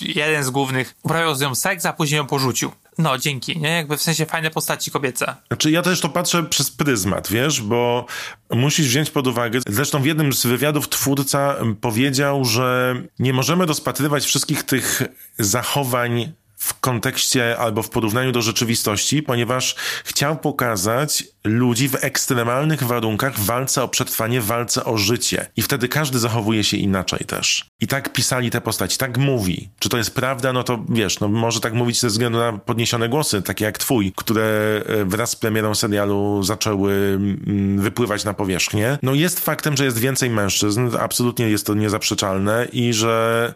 jeden 0.00 0.44
z 0.44 0.50
głównych, 0.50 0.94
uprawiał 1.02 1.34
z 1.34 1.40
nią 1.40 1.54
seks, 1.54 1.86
a 1.86 1.92
później 1.92 2.18
ją 2.18 2.26
porzucił. 2.26 2.72
No, 2.98 3.18
dzięki, 3.18 3.58
nie? 3.58 3.68
Jakby 3.68 3.96
w 3.96 4.02
sensie 4.02 4.26
fajne 4.26 4.50
postaci 4.50 4.90
kobiece. 4.90 5.34
Znaczy 5.48 5.70
ja 5.70 5.82
też 5.82 6.00
to 6.00 6.08
patrzę 6.08 6.42
przez 6.42 6.70
pryzmat, 6.70 7.28
wiesz, 7.28 7.60
bo 7.60 8.06
musisz 8.50 8.86
wziąć 8.86 9.10
pod 9.10 9.26
uwagę, 9.26 9.60
zresztą 9.68 10.02
w 10.02 10.06
jednym 10.06 10.32
z 10.32 10.46
wywiadów 10.46 10.88
twórca 10.88 11.56
powiedział, 11.80 12.44
że 12.44 12.94
nie 13.18 13.32
możemy 13.32 13.66
rozpatrywać 13.66 14.24
wszystkich 14.24 14.62
tych 14.62 15.02
zachowań 15.38 16.32
w 16.58 16.80
kontekście 16.80 17.58
albo 17.58 17.82
w 17.82 17.90
porównaniu 17.90 18.32
do 18.32 18.42
rzeczywistości, 18.42 19.22
ponieważ 19.22 19.74
chciał 20.04 20.36
pokazać 20.36 21.24
ludzi 21.44 21.88
w 21.88 22.04
ekstremalnych 22.04 22.82
warunkach 22.82 23.34
w 23.34 23.44
walce 23.44 23.82
o 23.82 23.88
przetrwanie, 23.88 24.40
w 24.40 24.46
walce 24.46 24.84
o 24.84 24.98
życie. 24.98 25.46
I 25.56 25.62
wtedy 25.62 25.88
każdy 25.88 26.18
zachowuje 26.18 26.64
się 26.64 26.76
inaczej 26.76 27.18
też. 27.26 27.70
I 27.80 27.86
tak 27.86 28.12
pisali 28.12 28.50
te 28.50 28.60
postaci, 28.60 28.98
tak 28.98 29.18
mówi. 29.18 29.70
Czy 29.78 29.88
to 29.88 29.98
jest 29.98 30.14
prawda? 30.14 30.52
No 30.52 30.62
to 30.62 30.84
wiesz, 30.88 31.20
no 31.20 31.28
może 31.28 31.60
tak 31.60 31.74
mówić 31.74 32.00
ze 32.00 32.08
względu 32.08 32.38
na 32.38 32.52
podniesione 32.52 33.08
głosy, 33.08 33.42
takie 33.42 33.64
jak 33.64 33.78
twój, 33.78 34.12
które 34.16 34.42
e, 34.86 35.04
wraz 35.04 35.30
z 35.30 35.36
premierą 35.36 35.74
serialu 35.74 36.42
zaczęły 36.42 36.92
mm, 36.92 37.80
wypływać 37.80 38.24
na 38.24 38.34
powierzchnię. 38.34 38.98
No 39.02 39.14
jest 39.14 39.40
faktem, 39.40 39.76
że 39.76 39.84
jest 39.84 39.98
więcej 39.98 40.30
mężczyzn, 40.30 40.88
absolutnie 41.00 41.48
jest 41.48 41.66
to 41.66 41.74
niezaprzeczalne 41.74 42.68
i 42.72 42.92
że 42.92 43.54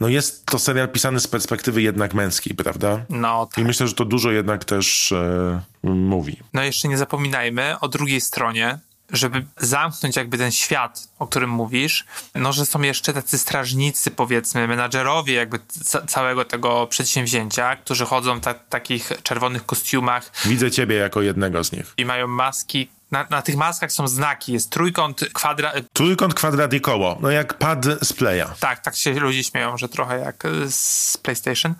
no 0.00 0.08
jest 0.08 0.46
to 0.46 0.58
serial 0.58 0.88
pisany 0.88 1.20
z 1.20 1.28
perspektywy 1.28 1.82
jednak 1.82 2.14
męskiej, 2.14 2.54
prawda? 2.54 3.00
No, 3.08 3.46
tak. 3.46 3.58
I 3.58 3.66
myślę, 3.66 3.88
że 3.88 3.94
to 3.94 4.04
dużo 4.04 4.30
jednak 4.30 4.64
też 4.64 5.12
e, 5.12 5.60
mówi. 5.82 6.36
No 6.54 6.62
jeszcze 6.62 6.88
nie 6.88 6.98
zapominajmy 6.98 7.80
o 7.80 7.88
drugiej 7.88 8.20
stronie, 8.20 8.78
żeby 9.10 9.44
zamknąć 9.56 10.16
jakby 10.16 10.38
ten 10.38 10.52
świat, 10.52 11.08
o 11.18 11.26
którym 11.26 11.50
mówisz, 11.50 12.06
no, 12.34 12.52
że 12.52 12.66
są 12.66 12.82
jeszcze 12.82 13.12
tacy 13.12 13.38
strażnicy, 13.38 14.10
powiedzmy, 14.10 14.68
menadżerowie 14.68 15.34
jakby 15.34 15.58
ca 15.84 16.06
całego 16.06 16.44
tego 16.44 16.86
przedsięwzięcia, 16.86 17.76
którzy 17.76 18.04
chodzą 18.04 18.38
w 18.38 18.40
ta 18.40 18.54
takich 18.54 19.12
czerwonych 19.22 19.66
kostiumach. 19.66 20.32
Widzę 20.44 20.70
ciebie 20.70 20.96
jako 20.96 21.22
jednego 21.22 21.64
z 21.64 21.72
nich. 21.72 21.94
I 21.96 22.04
mają 22.04 22.26
maski, 22.26 22.88
na, 23.10 23.26
na, 23.30 23.42
tych 23.42 23.56
maskach 23.56 23.92
są 23.92 24.08
znaki, 24.08 24.52
jest 24.52 24.70
trójkąt, 24.70 25.24
kwadrat. 25.32 25.74
Trójkąt, 25.92 26.34
kwadrat 26.34 26.72
i 26.72 26.80
koło. 26.80 27.18
No 27.20 27.30
jak 27.30 27.54
pad 27.54 27.84
z 28.02 28.12
Playa. 28.12 28.44
Tak, 28.60 28.80
tak 28.80 28.96
się 28.96 29.12
ludzie 29.12 29.44
śmieją, 29.44 29.76
że 29.76 29.88
trochę 29.88 30.18
jak 30.18 30.44
z 30.70 31.16
PlayStation. 31.16 31.74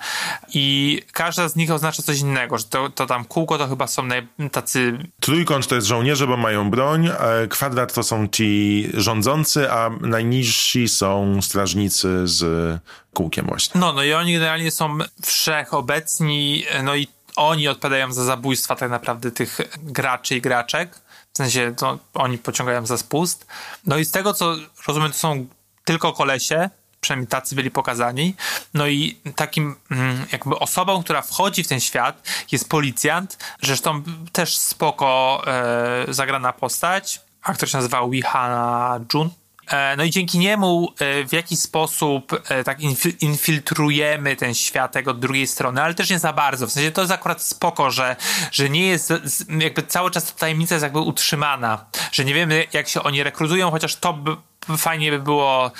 I 0.55 1.03
każda 1.13 1.49
z 1.49 1.57
nich 1.57 1.71
oznacza 1.71 2.03
coś 2.03 2.21
innego, 2.21 2.59
że 2.59 2.65
to, 2.65 2.91
to 2.91 3.07
tam 3.07 3.25
kółko 3.25 3.59
to 3.59 3.69
chyba 3.69 3.87
są 3.87 4.03
naj, 4.03 4.27
tacy... 4.53 4.99
Trójkąt 5.21 5.67
to 5.67 5.75
jest 5.75 5.87
żołnierze, 5.87 6.27
bo 6.27 6.37
mają 6.37 6.71
broń, 6.71 7.11
kwadrat 7.49 7.95
to 7.95 8.03
są 8.03 8.29
ci 8.29 8.89
rządzący, 8.95 9.73
a 9.73 9.91
najniżsi 10.01 10.89
są 10.89 11.43
strażnicy 11.43 12.29
z 12.29 12.81
kółkiem 13.15 13.47
właśnie. 13.47 13.81
No, 13.81 13.93
no 13.93 14.03
i 14.03 14.13
oni 14.13 14.33
generalnie 14.33 14.71
są 14.71 14.99
wszechobecni, 15.23 16.65
no 16.83 16.97
i 16.97 17.09
oni 17.37 17.69
odpowiadają 17.69 18.13
za 18.13 18.25
zabójstwa 18.25 18.77
tak 18.77 18.91
naprawdę 18.91 19.31
tych 19.31 19.61
graczy 19.79 20.37
i 20.37 20.41
graczek. 20.41 21.01
Sensie 21.39 21.75
to 21.77 21.99
oni 22.15 22.39
pociągają 22.39 22.87
za 22.87 22.99
spust. 22.99 23.47
No 23.87 23.99
i 23.99 24.05
z 24.05 24.11
tego, 24.11 24.35
co 24.35 24.57
rozumiem, 24.87 25.13
to 25.13 25.19
są 25.19 25.47
tylko 25.85 26.13
kolesie, 26.13 26.71
przynajmniej 27.01 27.29
tacy 27.29 27.55
byli 27.55 27.71
pokazani. 27.71 28.35
No 28.75 28.87
i 28.87 29.19
takim 29.37 29.77
mm, 29.91 30.27
jakby 30.33 30.59
osobą, 30.59 31.03
która 31.03 31.23
wchodzi 31.23 31.65
w 31.65 31.69
ten 31.69 31.81
świat 31.81 32.29
jest 32.53 32.69
policjant, 32.69 33.39
zresztą 33.63 34.03
też 34.33 34.57
spoko 34.57 35.43
e, 35.47 36.05
zagrana 36.09 36.53
postać. 36.53 37.21
Aktor 37.43 37.69
się 37.69 37.79
nazywa 37.79 38.09
Wihana 38.09 39.01
Jun. 39.15 39.31
E, 39.69 39.97
no 39.97 40.05
i 40.05 40.11
dzięki 40.11 40.39
niemu 40.39 40.93
e, 40.99 41.25
w 41.25 41.33
jakiś 41.33 41.59
sposób 41.59 42.43
e, 42.49 42.65
tak 42.65 42.79
infiltrujemy 43.21 44.37
ten 44.37 44.55
świat 44.55 44.97
od 45.07 45.21
drugiej 45.21 45.47
strony, 45.47 45.83
ale 45.83 45.95
też 45.95 46.11
nie 46.11 46.19
za 46.19 46.33
bardzo. 46.33 46.67
W 46.67 46.73
sensie 46.73 46.91
to 46.91 47.01
jest 47.01 47.13
akurat 47.13 47.43
spoko, 47.43 47.91
że, 47.91 48.17
że 48.53 48.71
nie 48.71 48.87
jest 48.87 49.13
jakby 49.59 49.83
cały 49.83 50.11
czas 50.11 50.25
ta 50.25 50.39
tajemnica 50.39 50.75
jest 50.75 50.83
jakby 50.83 51.01
utrzymana, 51.01 51.85
że 52.13 52.25
nie 52.25 52.35
wiemy 52.35 52.67
jak 52.73 52.89
się 52.89 53.03
oni 53.03 53.23
rekrutują, 53.23 53.71
chociaż 53.71 53.97
to 53.97 54.13
by, 54.13 54.37
fajnie 54.77 55.11
by 55.11 55.19
było 55.19 55.71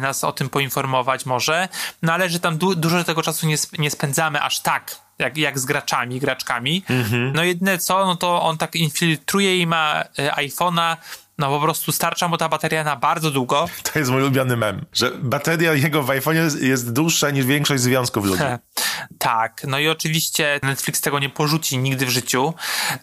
nas 0.00 0.24
o 0.24 0.32
tym 0.32 0.48
poinformować 0.48 1.26
może, 1.26 1.68
no 2.02 2.12
ale 2.12 2.28
że 2.28 2.40
tam 2.40 2.58
du 2.58 2.74
dużo 2.74 3.04
tego 3.04 3.22
czasu 3.22 3.46
nie, 3.46 3.54
sp 3.64 3.72
nie 3.78 3.90
spędzamy 3.90 4.42
aż 4.42 4.60
tak 4.60 4.96
jak, 5.18 5.36
jak 5.36 5.58
z 5.58 5.64
graczami, 5.64 6.20
graczkami. 6.20 6.82
Mm-hmm. 6.88 7.32
No 7.34 7.44
jedyne 7.44 7.78
co, 7.78 8.06
no 8.06 8.16
to 8.16 8.42
on 8.42 8.58
tak 8.58 8.76
infiltruje 8.76 9.58
i 9.58 9.66
ma 9.66 10.04
iPhone'a 10.16 10.96
no 11.40 11.48
po 11.48 11.60
prostu 11.60 11.92
starcza 11.92 12.28
mu 12.28 12.36
ta 12.36 12.48
bateria 12.48 12.84
na 12.84 12.96
bardzo 12.96 13.30
długo. 13.30 13.68
To 13.92 13.98
jest 13.98 14.10
mój 14.10 14.22
ulubiony 14.22 14.56
mem, 14.56 14.84
że 14.92 15.10
bateria 15.10 15.74
jego 15.74 16.02
w 16.02 16.06
iPhone'ie 16.06 16.34
jest, 16.34 16.62
jest 16.62 16.92
dłuższa 16.92 17.30
niż 17.30 17.46
większość 17.46 17.82
związków 17.82 18.24
ludzi. 18.24 18.42
tak, 19.18 19.62
no 19.66 19.78
i 19.78 19.88
oczywiście 19.88 20.60
Netflix 20.62 21.00
tego 21.00 21.18
nie 21.18 21.28
porzuci 21.28 21.78
nigdy 21.78 22.06
w 22.06 22.10
życiu, 22.10 22.54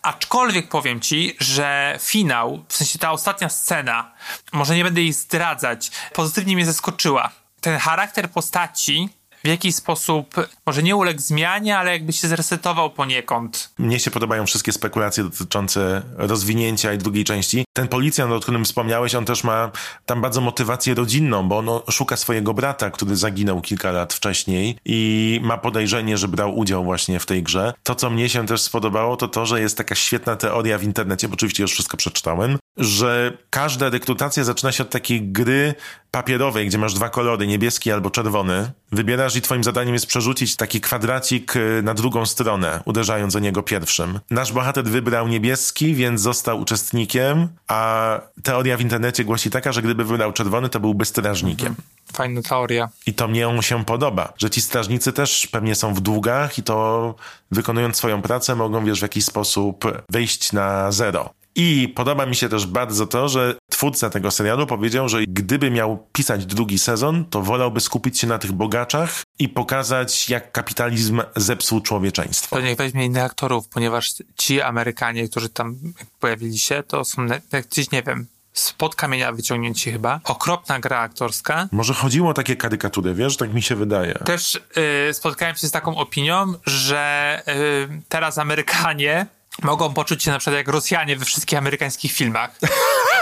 aczkolwiek 0.01 0.69
powiem 0.69 0.99
ci, 0.99 1.35
że 1.39 1.97
finał, 2.01 2.63
w 2.67 2.75
sensie 2.75 2.99
ta 2.99 3.11
ostatnia 3.11 3.49
scena, 3.49 4.11
może 4.53 4.75
nie 4.75 4.83
będę 4.83 5.01
jej 5.01 5.13
zdradzać, 5.13 5.91
pozytywnie 6.13 6.55
mnie 6.55 6.65
zaskoczyła. 6.65 7.31
Ten 7.61 7.79
charakter 7.79 8.31
postaci 8.31 9.09
w 9.47 9.49
jakiś 9.49 9.75
sposób 9.75 10.35
może 10.65 10.83
nie 10.83 10.95
uległ 10.95 11.21
zmianie, 11.21 11.77
ale 11.77 11.91
jakby 11.91 12.13
się 12.13 12.27
zresetował 12.27 12.89
poniekąd. 12.89 13.69
Mnie 13.77 13.99
się 13.99 14.11
podobają 14.11 14.45
wszystkie 14.45 14.71
spekulacje 14.71 15.23
dotyczące 15.23 16.01
rozwinięcia 16.15 16.93
i 16.93 16.97
drugiej 16.97 17.23
części. 17.23 17.65
Ten 17.73 17.87
policjant, 17.87 18.33
o 18.33 18.39
którym 18.39 18.65
wspomniałeś, 18.65 19.15
on 19.15 19.25
też 19.25 19.43
ma 19.43 19.71
tam 20.05 20.21
bardzo 20.21 20.41
motywację 20.41 20.93
rodzinną, 20.93 21.47
bo 21.47 21.57
on 21.57 21.67
szuka 21.91 22.17
swojego 22.17 22.53
brata, 22.53 22.89
który 22.89 23.15
zaginął 23.15 23.61
kilka 23.61 23.91
lat 23.91 24.13
wcześniej 24.13 24.77
i 24.85 25.39
ma 25.43 25.57
podejrzenie, 25.57 26.17
że 26.17 26.27
brał 26.27 26.57
udział 26.57 26.83
właśnie 26.83 27.19
w 27.19 27.25
tej 27.25 27.43
grze. 27.43 27.73
To, 27.83 27.95
co 27.95 28.09
mnie 28.09 28.29
się 28.29 28.45
też 28.45 28.61
spodobało, 28.61 29.17
to 29.17 29.27
to, 29.27 29.45
że 29.45 29.61
jest 29.61 29.77
taka 29.77 29.95
świetna 29.95 30.35
teoria 30.35 30.77
w 30.77 30.83
internecie, 30.83 31.27
bo 31.27 31.33
oczywiście 31.33 31.63
już 31.63 31.71
wszystko 31.71 31.97
przeczytałem, 31.97 32.57
że 32.77 33.37
każda 33.49 33.89
rekrutacja 33.89 34.43
zaczyna 34.43 34.71
się 34.71 34.83
od 34.83 34.89
takiej 34.89 35.21
gry 35.21 35.75
papierowej, 36.11 36.67
gdzie 36.67 36.77
masz 36.77 36.93
dwa 36.93 37.09
kolory, 37.09 37.47
niebieski 37.47 37.91
albo 37.91 38.09
czerwony. 38.09 38.71
Wybierasz 38.91 39.35
i 39.35 39.41
twoim 39.41 39.63
zadaniem 39.63 39.93
jest 39.93 40.05
przerzucić 40.05 40.55
taki 40.55 40.81
kwadracik 40.81 41.55
y, 41.55 41.81
na 41.83 41.93
drugą 41.93 42.25
stronę, 42.25 42.81
uderzając 42.85 43.35
o 43.35 43.39
niego 43.39 43.63
pierwszym. 43.63 44.19
Nasz 44.29 44.51
bohater 44.51 44.83
wybrał 44.83 45.27
niebieski, 45.27 45.95
więc 45.95 46.21
został 46.21 46.59
uczestnikiem, 46.59 47.47
a 47.67 48.21
teoria 48.43 48.77
w 48.77 48.81
internecie 48.81 49.23
głosi 49.23 49.49
taka, 49.49 49.71
że 49.71 49.81
gdyby 49.81 50.05
wybrał 50.05 50.33
czerwony, 50.33 50.69
to 50.69 50.79
byłby 50.79 51.05
strażnikiem. 51.05 51.67
Mhm. 51.67 51.87
Fajna 52.13 52.41
teoria. 52.41 52.89
I 53.05 53.13
to 53.13 53.27
mnie 53.27 53.47
się 53.61 53.85
podoba, 53.85 54.33
że 54.37 54.49
ci 54.49 54.61
strażnicy 54.61 55.13
też 55.13 55.47
pewnie 55.47 55.75
są 55.75 55.93
w 55.93 56.01
długach 56.01 56.57
i 56.57 56.63
to 56.63 57.15
wykonując 57.51 57.97
swoją 57.97 58.21
pracę 58.21 58.55
mogą, 58.55 58.85
wiesz, 58.85 58.99
w 58.99 59.01
jakiś 59.01 59.25
sposób 59.25 59.85
wyjść 60.09 60.53
na 60.53 60.91
zero. 60.91 61.33
I 61.59 61.93
podoba 61.95 62.25
mi 62.25 62.35
się 62.35 62.49
też 62.49 62.65
bardzo 62.65 63.07
to, 63.07 63.29
że 63.29 63.55
twórca 63.69 64.09
tego 64.09 64.31
serialu 64.31 64.67
powiedział, 64.67 65.09
że 65.09 65.23
gdyby 65.27 65.71
miał 65.71 66.07
pisać 66.13 66.45
drugi 66.45 66.79
sezon, 66.79 67.25
to 67.25 67.41
wolałby 67.41 67.79
skupić 67.79 68.19
się 68.19 68.27
na 68.27 68.37
tych 68.37 68.51
bogaczach 68.51 69.21
i 69.39 69.49
pokazać, 69.49 70.29
jak 70.29 70.51
kapitalizm 70.51 71.21
zepsuł 71.35 71.81
człowieczeństwo. 71.81 72.55
To 72.55 72.61
niech 72.61 72.77
weźmie 72.77 73.05
innych 73.05 73.23
aktorów, 73.23 73.67
ponieważ 73.67 74.13
ci 74.37 74.61
Amerykanie, 74.61 75.29
którzy 75.29 75.49
tam 75.49 75.75
pojawili 76.19 76.59
się, 76.59 76.83
to 76.87 77.05
są 77.05 77.27
gdzieś, 77.69 77.91
nie 77.91 78.03
wiem, 78.03 78.27
spod 78.53 78.95
kamienia 78.95 79.31
wyciągnięci 79.31 79.91
chyba. 79.91 80.19
Okropna 80.23 80.79
gra 80.79 80.99
aktorska. 80.99 81.67
Może 81.71 81.93
chodziło 81.93 82.29
o 82.29 82.33
takie 82.33 82.55
karykatury, 82.55 83.13
wiesz? 83.13 83.37
Tak 83.37 83.53
mi 83.53 83.61
się 83.61 83.75
wydaje. 83.75 84.13
Też 84.13 84.59
yy, 85.07 85.13
spotkałem 85.13 85.55
się 85.55 85.67
z 85.67 85.71
taką 85.71 85.97
opinią, 85.97 86.53
że 86.65 87.41
yy, 87.47 88.01
teraz 88.09 88.37
Amerykanie 88.37 89.27
mogą 89.63 89.93
poczuć 89.93 90.23
się 90.23 90.31
na 90.31 90.39
przykład 90.39 90.57
jak 90.57 90.67
Rosjanie 90.67 91.15
we 91.15 91.25
wszystkich 91.25 91.57
amerykańskich 91.57 92.11
filmach. 92.11 92.51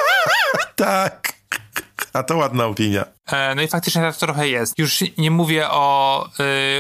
tak. 0.75 1.35
A 2.13 2.23
to 2.23 2.37
ładna 2.37 2.65
opinia. 2.65 3.05
E, 3.31 3.55
no 3.55 3.61
i 3.61 3.67
faktycznie 3.67 4.01
tak 4.01 4.17
trochę 4.17 4.47
jest. 4.49 4.79
Już 4.79 5.03
nie 5.17 5.31
mówię 5.31 5.69
o 5.69 6.27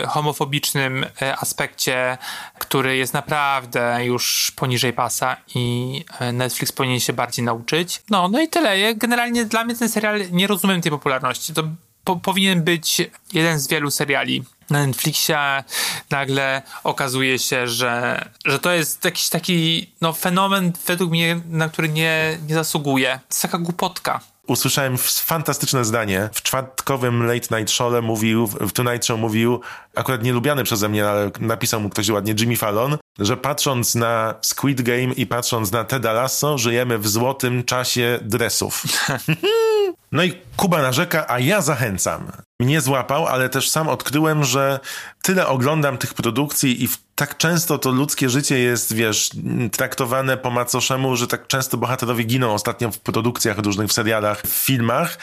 y, 0.03 0.07
homofobicznym 0.07 1.03
y, 1.03 1.09
aspekcie, 1.37 2.17
który 2.59 2.97
jest 2.97 3.13
naprawdę 3.13 4.05
już 4.05 4.51
poniżej 4.55 4.93
pasa 4.93 5.37
i 5.55 6.05
Netflix 6.33 6.71
powinien 6.71 6.99
się 6.99 7.13
bardziej 7.13 7.45
nauczyć. 7.45 8.01
No, 8.09 8.27
no 8.27 8.41
i 8.41 8.47
tyle. 8.47 8.95
Generalnie 8.95 9.45
dla 9.45 9.63
mnie 9.63 9.75
ten 9.75 9.89
serial 9.89 10.21
nie 10.31 10.47
rozumiem 10.47 10.81
tej 10.81 10.91
popularności. 10.91 11.53
To 11.53 11.63
po, 12.05 12.15
powinien 12.15 12.63
być 12.63 13.01
jeden 13.33 13.59
z 13.59 13.67
wielu 13.67 13.91
seriali 13.91 14.43
na 14.69 14.87
Netflixie 14.87 15.63
nagle 16.09 16.61
okazuje 16.83 17.39
się, 17.39 17.67
że, 17.67 18.25
że 18.45 18.59
to 18.59 18.71
jest 18.71 19.05
jakiś 19.05 19.29
taki 19.29 19.89
no, 20.01 20.13
fenomen 20.13 20.73
według 20.87 21.11
mnie, 21.11 21.41
na 21.49 21.69
który 21.69 21.89
nie, 21.89 22.37
nie 22.47 22.55
zasługuje. 22.55 23.09
To 23.09 23.33
jest 23.33 23.41
taka 23.41 23.57
głupotka. 23.57 24.19
Usłyszałem 24.47 24.97
fantastyczne 24.97 25.85
zdanie. 25.85 26.29
W 26.33 26.41
czwartkowym 26.41 27.25
Late 27.25 27.57
Night 27.57 27.71
Show 27.71 28.03
mówił, 28.03 28.47
w 28.47 28.71
Tonight 28.71 29.05
Show 29.05 29.19
mówił, 29.19 29.61
akurat 29.95 30.23
nielubiany 30.23 30.63
przeze 30.63 30.89
mnie, 30.89 31.09
ale 31.09 31.31
napisał 31.39 31.81
mu 31.81 31.89
ktoś 31.89 32.09
ładnie, 32.09 32.35
Jimmy 32.39 32.57
Fallon, 32.57 32.97
że 33.19 33.37
patrząc 33.37 33.95
na 33.95 34.35
Squid 34.41 34.81
Game 34.81 35.13
i 35.13 35.27
patrząc 35.27 35.71
na 35.71 35.83
Ted 35.83 36.03
Lasso, 36.03 36.57
żyjemy 36.57 36.97
w 36.97 37.07
złotym 37.07 37.63
czasie 37.63 38.19
dresów. 38.21 38.83
No 40.11 40.23
i 40.23 40.33
Kuba 40.55 40.81
narzeka, 40.81 41.25
a 41.27 41.39
ja 41.39 41.61
zachęcam. 41.61 42.31
Mnie 42.59 42.81
złapał, 42.81 43.27
ale 43.27 43.49
też 43.49 43.69
sam 43.69 43.89
odkryłem, 43.89 44.43
że 44.43 44.79
tyle 45.21 45.47
oglądam 45.47 45.97
tych 45.97 46.13
produkcji 46.13 46.83
i 46.83 46.87
tak 47.15 47.37
często 47.37 47.77
to 47.77 47.91
ludzkie 47.91 48.29
życie 48.29 48.59
jest, 48.59 48.93
wiesz, 48.93 49.29
traktowane 49.71 50.37
po 50.37 50.49
macoszemu, 50.49 51.15
że 51.15 51.27
tak 51.27 51.47
często 51.47 51.77
bohaterowie 51.77 52.23
giną 52.23 52.53
ostatnio 52.53 52.91
w 52.91 52.99
produkcjach 52.99 53.57
różnych, 53.57 53.87
w 53.87 53.93
serialach, 53.93 54.41
w 54.41 54.65
filmach, 54.65 55.17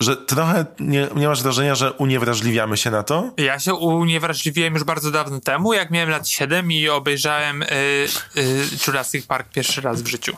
że 0.00 0.16
trochę 0.16 0.66
nie, 0.80 1.08
nie 1.16 1.28
masz 1.28 1.42
wrażenia, 1.42 1.74
że 1.74 1.92
uniewrażliwiamy 1.92 2.76
się 2.76 2.90
na 2.90 3.02
to? 3.02 3.30
Ja 3.36 3.58
się 3.58 3.74
uniewrażliwiłem 3.74 4.74
już 4.74 4.84
bardzo 4.84 5.10
dawno 5.10 5.40
temu, 5.40 5.72
jak 5.72 5.90
miałem 5.90 6.10
lat 6.10 6.28
7 6.28 6.72
i 6.72 6.88
obejrzałem 6.88 7.62
y, 7.62 7.66
y, 8.36 8.66
Jurassic 8.86 9.26
Park 9.26 9.48
pierwszy 9.48 9.80
raz 9.80 10.02
w 10.02 10.06
życiu. 10.06 10.36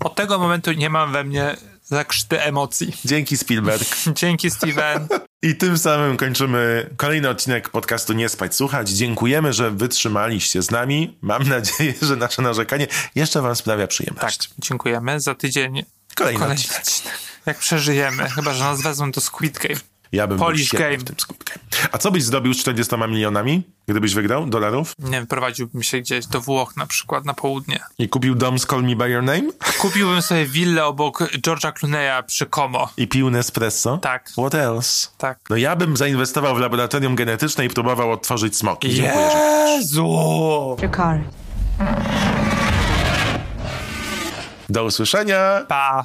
Od 0.00 0.14
tego 0.14 0.38
momentu 0.38 0.72
nie 0.72 0.90
mam 0.90 1.12
we 1.12 1.24
mnie 1.24 1.56
zakrzty 1.84 2.42
emocji. 2.42 2.92
Dzięki 3.04 3.36
Spielberg. 3.36 3.96
Dzięki 4.20 4.50
Steven. 4.50 5.08
I 5.42 5.56
tym 5.56 5.78
samym 5.78 6.16
kończymy 6.16 6.90
kolejny 6.96 7.28
odcinek 7.28 7.68
podcastu 7.68 8.12
Nie 8.12 8.28
Spać 8.28 8.54
Słuchać. 8.54 8.90
Dziękujemy, 8.90 9.52
że 9.52 9.70
wytrzymaliście 9.70 10.62
z 10.62 10.70
nami. 10.70 11.18
Mam 11.22 11.48
nadzieję, 11.48 11.94
że 12.02 12.16
nasze 12.16 12.42
narzekanie 12.42 12.86
jeszcze 13.14 13.42
wam 13.42 13.56
sprawia 13.56 13.86
przyjemność. 13.86 14.38
Tak, 14.38 14.56
dziękujemy. 14.58 15.20
Za 15.20 15.34
tydzień 15.34 15.84
kolejny, 16.14 16.38
kolejny 16.38 16.54
odcinek. 16.54 16.80
odcinek. 16.80 17.18
Jak 17.46 17.58
przeżyjemy, 17.58 18.30
chyba 18.30 18.54
że 18.54 18.64
nas 18.64 18.82
wezmą 18.82 19.10
do 19.10 19.20
Squid 19.20 19.58
Game. 19.58 19.80
Ja 20.12 20.26
bym 20.26 20.38
Polish 20.38 20.72
Game. 20.72 20.98
w 20.98 21.04
tym. 21.04 21.16
A 21.92 21.98
co 21.98 22.10
byś 22.10 22.24
zdobył 22.24 22.54
z 22.54 22.58
40 22.58 22.94
milionami, 23.08 23.62
gdybyś 23.88 24.14
wygrał 24.14 24.46
dolarów? 24.46 24.94
Nie 24.98 25.10
wiem, 25.10 25.26
prowadziłbym 25.26 25.82
się 25.82 26.00
gdzieś 26.00 26.26
do 26.26 26.40
Włoch 26.40 26.76
na 26.76 26.86
przykład, 26.86 27.24
na 27.24 27.34
południe. 27.34 27.80
I 27.98 28.08
kupił 28.08 28.34
dom 28.34 28.58
z 28.58 28.66
Call 28.66 28.82
Me 28.82 28.96
By 28.96 29.08
Your 29.10 29.22
Name? 29.22 29.42
Kupiłbym 29.80 30.22
sobie 30.22 30.46
willę 30.46 30.84
obok 30.86 31.18
George'a 31.20 31.72
Clooney'a 31.72 32.22
przy 32.22 32.46
Como. 32.46 32.88
I 32.96 33.08
pił 33.08 33.30
Nespresso? 33.30 33.98
Tak. 33.98 34.30
What 34.30 34.54
else? 34.54 35.08
Tak. 35.18 35.38
No 35.50 35.56
ja 35.56 35.76
bym 35.76 35.96
zainwestował 35.96 36.56
w 36.56 36.58
laboratorium 36.58 37.14
genetyczne 37.14 37.64
i 37.64 37.68
próbował 37.68 38.12
odtworzyć 38.12 38.56
smoki. 38.56 38.88
Jezu! 38.96 40.76
Jakar. 40.82 41.20
Do 44.68 44.84
usłyszenia! 44.84 45.64
Pa! 45.68 46.04